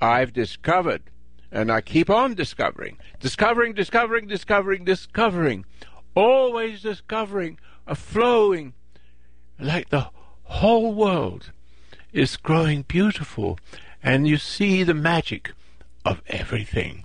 I've 0.00 0.32
discovered 0.32 1.02
and 1.50 1.70
I 1.70 1.80
keep 1.80 2.10
on 2.10 2.34
discovering, 2.34 2.98
discovering, 3.20 3.72
discovering, 3.72 4.26
discovering, 4.26 4.84
discovering, 4.84 5.64
always 6.16 6.82
discovering, 6.82 7.58
a 7.86 7.94
flowing, 7.94 8.72
like 9.60 9.90
the 9.90 10.08
whole 10.44 10.92
world 10.92 11.52
is 12.12 12.36
growing 12.36 12.82
beautiful, 12.82 13.58
and 14.02 14.26
you 14.26 14.38
see 14.38 14.82
the 14.82 14.94
magic 14.94 15.52
of 16.04 16.22
everything 16.26 17.04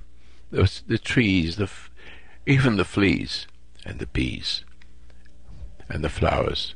the, 0.50 0.82
the 0.88 0.98
trees, 0.98 1.56
the, 1.58 1.70
even 2.46 2.78
the 2.78 2.86
fleas, 2.86 3.48
and 3.86 4.00
the 4.00 4.08
bees, 4.08 4.64
and 5.90 6.04
the 6.04 6.10
flowers, 6.10 6.76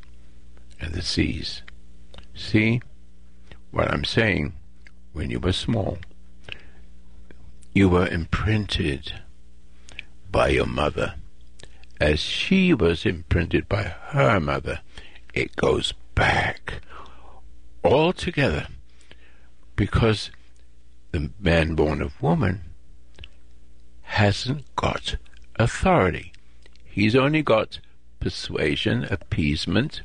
and 0.79 0.93
the 0.93 1.01
seas. 1.01 1.61
See 2.33 2.81
what 3.71 3.91
I'm 3.91 4.05
saying 4.05 4.53
when 5.13 5.29
you 5.29 5.39
were 5.39 5.51
small? 5.51 5.97
You 7.73 7.89
were 7.89 8.07
imprinted 8.07 9.13
by 10.31 10.49
your 10.49 10.65
mother 10.65 11.15
as 12.05 12.19
she 12.19 12.71
was 12.71 13.03
imprinted 13.03 13.67
by 13.67 13.81
her 13.81 14.39
mother. 14.39 14.79
It 15.33 15.55
goes 15.55 15.91
back 16.13 16.81
altogether 17.83 18.67
because 19.75 20.29
the 21.11 21.31
man 21.39 21.73
born 21.73 22.03
of 22.03 22.21
woman 22.21 22.61
hasn't 24.03 24.63
got 24.75 25.15
authority. 25.55 26.31
He's 26.83 27.15
only 27.15 27.41
got 27.41 27.79
persuasion, 28.19 29.05
appeasement, 29.09 30.03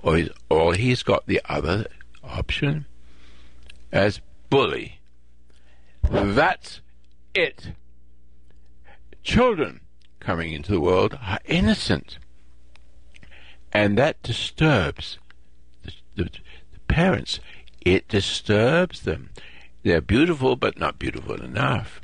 or, 0.00 0.18
he's, 0.18 0.28
or 0.50 0.74
he's 0.74 1.02
got 1.02 1.26
the 1.26 1.40
other 1.46 1.86
option 2.22 2.84
as 3.90 4.20
bully. 4.50 5.00
That's 6.02 6.82
it. 7.34 7.72
Children 9.22 9.80
coming 10.22 10.52
into 10.52 10.72
the 10.72 10.80
world 10.80 11.18
are 11.20 11.38
innocent. 11.44 12.18
And 13.72 13.98
that 13.98 14.22
disturbs 14.22 15.18
the, 15.82 15.92
the, 16.16 16.24
the 16.24 16.78
parents. 16.88 17.40
It 17.84 18.08
disturbs 18.08 19.02
them. 19.02 19.30
They're 19.82 20.00
beautiful, 20.00 20.56
but 20.56 20.78
not 20.78 20.98
beautiful 20.98 21.42
enough. 21.42 22.00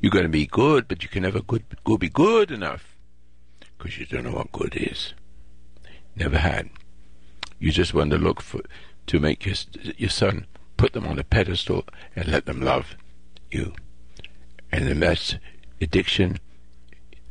You're 0.00 0.10
going 0.10 0.24
to 0.24 0.28
be 0.28 0.46
good, 0.46 0.88
but 0.88 1.02
you 1.02 1.08
can 1.08 1.22
never 1.22 1.40
good, 1.40 1.64
go 1.84 1.98
be 1.98 2.08
good 2.08 2.50
enough 2.50 2.96
because 3.76 3.98
you 3.98 4.06
don't 4.06 4.24
know 4.24 4.32
what 4.32 4.52
good 4.52 4.74
is. 4.76 5.14
Never 6.14 6.38
had. 6.38 6.70
You 7.58 7.72
just 7.72 7.94
want 7.94 8.10
to 8.10 8.18
look 8.18 8.40
for 8.40 8.60
to 9.06 9.20
make 9.20 9.46
your 9.46 9.54
your 9.96 10.10
son 10.10 10.46
put 10.76 10.92
them 10.92 11.06
on 11.06 11.18
a 11.18 11.24
pedestal 11.24 11.84
and 12.14 12.28
let 12.28 12.46
them 12.46 12.60
love 12.60 12.96
you. 13.50 13.72
And 14.72 14.86
then 14.86 15.00
that's 15.00 15.36
addiction. 15.80 16.38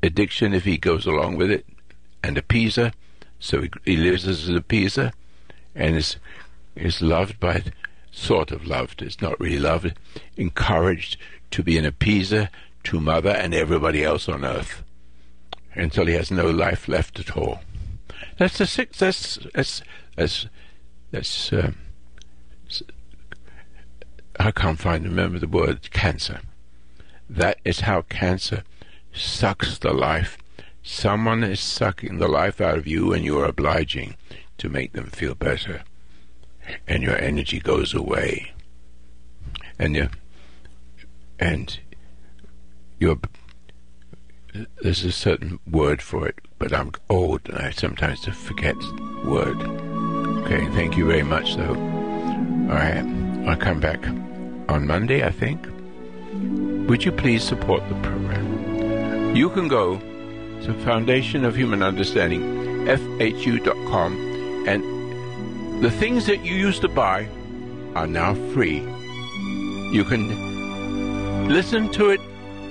Addiction, 0.04 0.54
if 0.54 0.66
he 0.66 0.78
goes 0.78 1.06
along 1.06 1.38
with 1.38 1.50
it, 1.50 1.66
and 2.24 2.38
appeaser, 2.38 2.94
so 3.40 3.62
he, 3.62 3.72
he 3.86 3.98
lives 3.98 4.28
as 4.28 4.48
an 4.48 4.60
appeaser, 4.60 5.12
and 5.74 5.96
is 5.96 6.18
is 6.76 7.02
loved 7.02 7.40
by, 7.40 7.64
sort 8.12 8.52
of 8.52 8.66
loved. 8.66 9.02
It's 9.02 9.22
not 9.22 9.40
really 9.40 9.60
loved. 9.60 9.94
Encouraged 10.36 11.18
to 11.52 11.64
be 11.64 11.78
an 11.78 11.86
appeaser 11.86 12.50
to 12.84 13.00
mother 13.00 13.30
and 13.30 13.54
everybody 13.54 14.04
else 14.04 14.28
on 14.28 14.44
earth, 14.44 14.84
until 15.74 16.06
he 16.06 16.14
has 16.14 16.32
no 16.32 16.50
life 16.50 16.88
left 16.88 17.20
at 17.20 17.38
all. 17.38 17.62
That's 18.38 18.58
the 18.58 18.68
six. 18.68 19.00
That's 19.00 19.40
that's 19.54 19.82
that's 20.16 20.48
that's. 21.12 21.54
Um, 21.54 21.78
I 24.38 24.52
can't 24.52 24.80
find 24.80 25.06
remember 25.06 25.40
the 25.40 25.48
word 25.48 25.90
cancer. 25.92 26.42
That 27.30 27.60
is 27.66 27.82
how 27.82 28.04
cancer 28.04 28.64
sucks 29.14 29.78
the 29.78 29.94
life. 29.94 30.38
Someone 30.84 31.44
is 31.44 31.60
sucking 31.60 32.18
the 32.18 32.28
life 32.28 32.62
out 32.62 32.78
of 32.78 32.88
you, 32.88 33.12
and 33.14 33.26
you're 33.26 33.46
obliging 33.46 34.16
to 34.58 34.70
make 34.70 34.94
them 34.94 35.08
feel 35.08 35.36
better, 35.36 35.84
and 36.88 37.02
your 37.02 37.18
energy 37.18 37.60
goes 37.60 37.94
away, 37.94 38.52
and 39.80 39.96
you 39.96 40.10
and 41.40 41.80
you're 43.00 43.20
there's 44.82 45.04
a 45.04 45.12
certain 45.12 45.60
word 45.70 46.02
for 46.02 46.28
it, 46.28 46.40
but 46.60 46.72
I'm 46.72 46.92
old 47.10 47.42
and 47.50 47.58
I 47.58 47.72
sometimes 47.72 48.26
forget 48.26 48.80
the 48.80 49.24
word. 49.26 49.58
Okay, 50.46 50.66
thank 50.68 50.96
you 50.96 51.06
very 51.06 51.24
much 51.24 51.56
though. 51.56 51.76
All 51.76 52.76
right, 52.76 53.04
I'll 53.48 53.58
come 53.58 53.80
back 53.80 54.08
on 54.70 54.88
Monday, 54.88 55.26
I 55.26 55.32
think. 55.32 55.68
Would 56.88 57.04
you 57.04 57.12
please 57.12 57.44
support 57.44 57.82
the 57.90 57.96
program? 57.96 59.36
You 59.36 59.50
can 59.50 59.68
go 59.68 59.98
to 59.98 60.74
Foundation 60.86 61.44
of 61.44 61.56
Human 61.56 61.82
Understanding, 61.82 62.44
FHU.com, 62.86 64.66
and 64.68 65.84
the 65.84 65.90
things 65.90 66.28
that 66.28 66.46
you 66.46 66.54
used 66.54 66.82
to 66.82 66.88
buy 66.88 67.28
are 67.96 68.06
now 68.06 68.36
free. 68.54 68.82
You 69.92 70.04
can 70.08 71.48
listen 71.48 71.92
to 71.94 72.12
it 72.12 72.22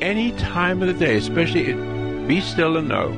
any 0.00 0.30
time 0.32 0.80
of 0.80 0.86
the 0.86 0.94
day, 0.94 1.16
especially 1.16 1.72
Be 2.28 2.40
Still 2.40 2.76
and 2.76 2.86
Know. 2.88 3.08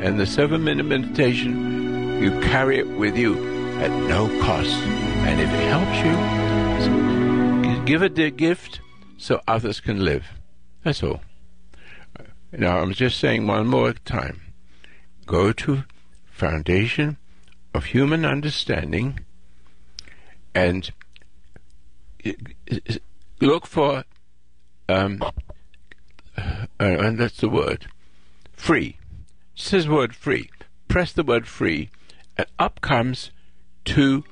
And 0.00 0.20
the 0.20 0.26
seven 0.26 0.62
minute 0.62 0.84
meditation, 0.84 2.20
you 2.20 2.38
carry 2.42 2.78
it 2.78 2.86
with 2.86 3.16
you 3.16 3.34
at 3.78 3.90
no 3.90 4.28
cost. 4.42 4.76
And 5.24 5.40
if 5.40 5.48
it 5.48 5.68
helps 5.70 5.98
you, 6.04 7.84
give 7.86 8.02
it 8.02 8.18
a 8.18 8.30
gift 8.30 8.80
so 9.24 9.40
others 9.48 9.80
can 9.80 10.04
live. 10.04 10.26
That's 10.82 11.02
all. 11.02 11.22
Now, 12.52 12.80
I'm 12.80 12.92
just 12.92 13.18
saying 13.18 13.46
one 13.46 13.66
more 13.66 13.94
time. 13.94 14.52
Go 15.24 15.50
to 15.50 15.84
Foundation 16.30 17.16
of 17.72 17.86
Human 17.86 18.26
Understanding 18.26 19.20
and 20.54 20.92
look 23.40 23.66
for 23.66 24.04
um, 24.90 25.22
uh, 26.36 26.66
and 26.78 27.18
that's 27.18 27.38
the 27.38 27.48
word, 27.48 27.86
free. 28.52 28.98
It 29.54 29.62
says 29.62 29.88
word 29.88 30.14
free. 30.14 30.50
Press 30.86 31.14
the 31.14 31.22
word 31.22 31.48
free, 31.48 31.88
and 32.36 32.46
up 32.58 32.82
comes 32.82 33.30
two 33.86 34.22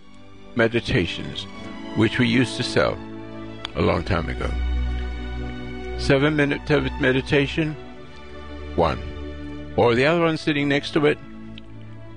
meditations, 0.54 1.44
which 1.96 2.18
we 2.18 2.28
used 2.28 2.58
to 2.58 2.62
sell 2.62 2.98
a 3.74 3.80
long 3.80 4.04
time 4.04 4.28
ago. 4.28 4.50
Seven 6.02 6.36
minute 6.36 6.68
meditation, 7.00 7.74
one. 8.76 9.00
Or 9.76 9.94
the 9.94 10.04
other 10.04 10.20
one 10.20 10.36
sitting 10.36 10.68
next 10.68 10.90
to 10.92 11.06
it 11.06 11.18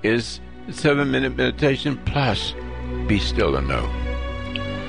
is 0.03 0.41
seven 0.69 1.11
minute 1.11 1.37
meditation 1.37 1.97
plus 2.05 2.53
be 3.07 3.19
still 3.19 3.55
and 3.55 3.67
know. 3.67 3.85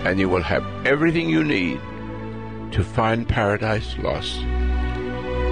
And 0.05 0.19
you 0.19 0.29
will 0.29 0.43
have 0.43 0.65
everything 0.87 1.29
you 1.29 1.45
need 1.45 1.81
to 2.73 2.83
find 2.83 3.29
paradise 3.29 3.97
lost 3.99 4.41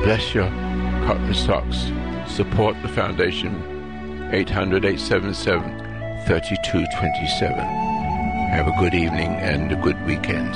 Bless 0.04 0.34
your 0.34 0.50
cotton 1.06 1.32
socks. 1.32 1.90
Support 2.30 2.76
the 2.82 2.88
foundation. 2.88 3.54
800 4.34 4.84
877 4.84 5.62
3227. 6.26 7.58
Have 8.50 8.68
a 8.68 8.76
good 8.78 8.92
evening 8.92 9.30
and 9.36 9.72
a 9.72 9.76
good 9.76 9.98
weekend. 10.04 10.54